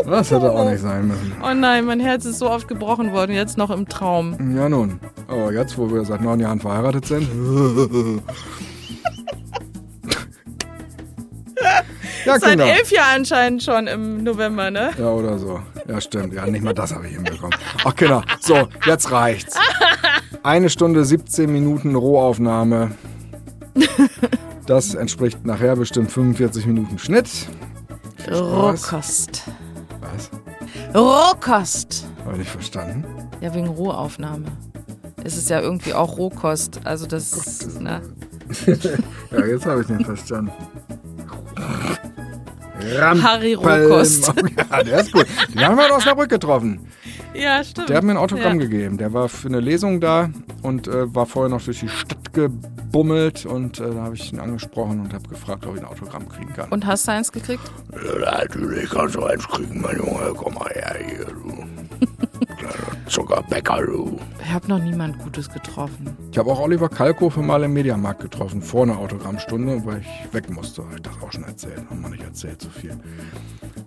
[0.07, 1.35] Das hätte auch nicht sein müssen.
[1.43, 4.55] Oh nein, mein Herz ist so oft gebrochen worden, jetzt noch im Traum.
[4.55, 7.27] Ja nun, aber jetzt, wo wir seit neun Jahren verheiratet sind.
[12.25, 12.67] ja, seit Kinder.
[12.67, 14.91] elf Jahren anscheinend schon im November, ne?
[14.97, 15.59] Ja, oder so.
[15.89, 16.33] Ja, stimmt.
[16.33, 17.57] Ja, nicht mal das habe ich hinbekommen.
[17.83, 18.23] Ach, Kinder.
[18.39, 19.57] So, jetzt reicht's.
[20.41, 22.91] Eine Stunde 17 Minuten Rohaufnahme.
[24.65, 27.29] Das entspricht nachher bestimmt 45 Minuten Schnitt.
[28.29, 29.43] Rohkost.
[30.97, 32.07] Rohkost.
[32.25, 33.05] Habe ich nicht verstanden.
[33.39, 34.45] Ja, wegen Rohaufnahme.
[35.23, 36.81] Es ist ja irgendwie auch Rohkost.
[36.85, 38.01] Also das, Gott, ne?
[39.31, 40.51] ja, jetzt habe ich den verstanden.
[42.99, 44.33] Harry Rohkost.
[44.71, 45.27] Ja, der ist gut.
[45.53, 46.87] Den haben wir aus der Rück getroffen.
[47.33, 47.89] Ja, stimmt.
[47.89, 48.65] Der hat mir ein Autogramm ja.
[48.67, 48.97] gegeben.
[48.97, 50.29] Der war für eine Lesung da
[50.63, 52.33] und äh, war vorher noch durch die Stadt
[52.87, 56.27] gebummelt und äh, da habe ich ihn angesprochen und habe gefragt, ob ich ein Autogramm
[56.29, 56.69] kriegen kann.
[56.69, 57.63] Und hast du eins gekriegt?
[57.91, 60.33] Ja, natürlich kannst du eins kriegen, mein Junge.
[60.35, 61.65] Komm mal her hier, du.
[63.09, 64.19] Zuckerbäcker, du.
[64.41, 66.15] Ich habe noch niemand Gutes getroffen.
[66.31, 70.49] Ich habe auch Oliver Kalkofe mal im Mediamarkt getroffen, vor einer Autogrammstunde, weil ich weg
[70.49, 70.83] musste.
[70.95, 71.83] Ich das auch schon erzählt.
[71.89, 72.97] Haben wir nicht erzählt, so viel.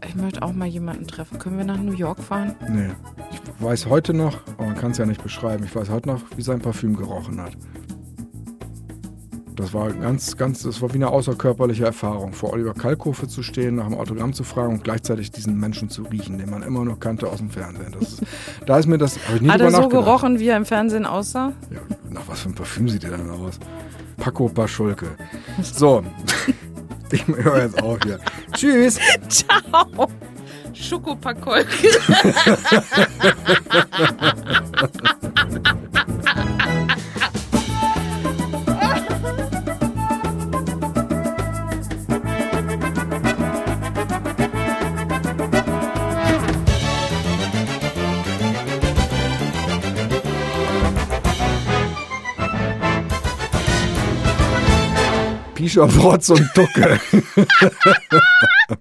[0.06, 1.38] Ich möchte auch mal jemanden treffen.
[1.38, 2.54] Können wir nach New York fahren?
[2.68, 2.90] Nee.
[3.32, 6.20] Ich weiß heute noch, aber man kann es ja nicht beschreiben, ich weiß heute noch,
[6.36, 7.52] wie sein Parfüm gerochen hat.
[9.60, 13.74] Das war ganz, ganz, das war wie eine außerkörperliche Erfahrung, vor Oliver Kalkofe zu stehen,
[13.76, 16.98] nach einem Autogramm zu fragen und gleichzeitig diesen Menschen zu riechen, den man immer nur
[16.98, 17.94] kannte aus dem Fernsehen.
[18.00, 18.22] Ist,
[18.66, 21.04] da ist mir das, habe ich nie Hat er so gerochen, wie er im Fernsehen
[21.04, 21.52] aussah?
[21.70, 23.58] Ja, nach was für ein Parfüm sieht er denn aus?
[24.16, 25.08] Paco Paschulke.
[25.62, 26.02] So,
[27.12, 28.18] ich höre jetzt auf hier.
[28.54, 28.98] Tschüss.
[29.28, 30.08] Ciao.
[30.72, 31.88] Schokopakolke.
[55.60, 56.98] Pischer, Frotz und Ducke.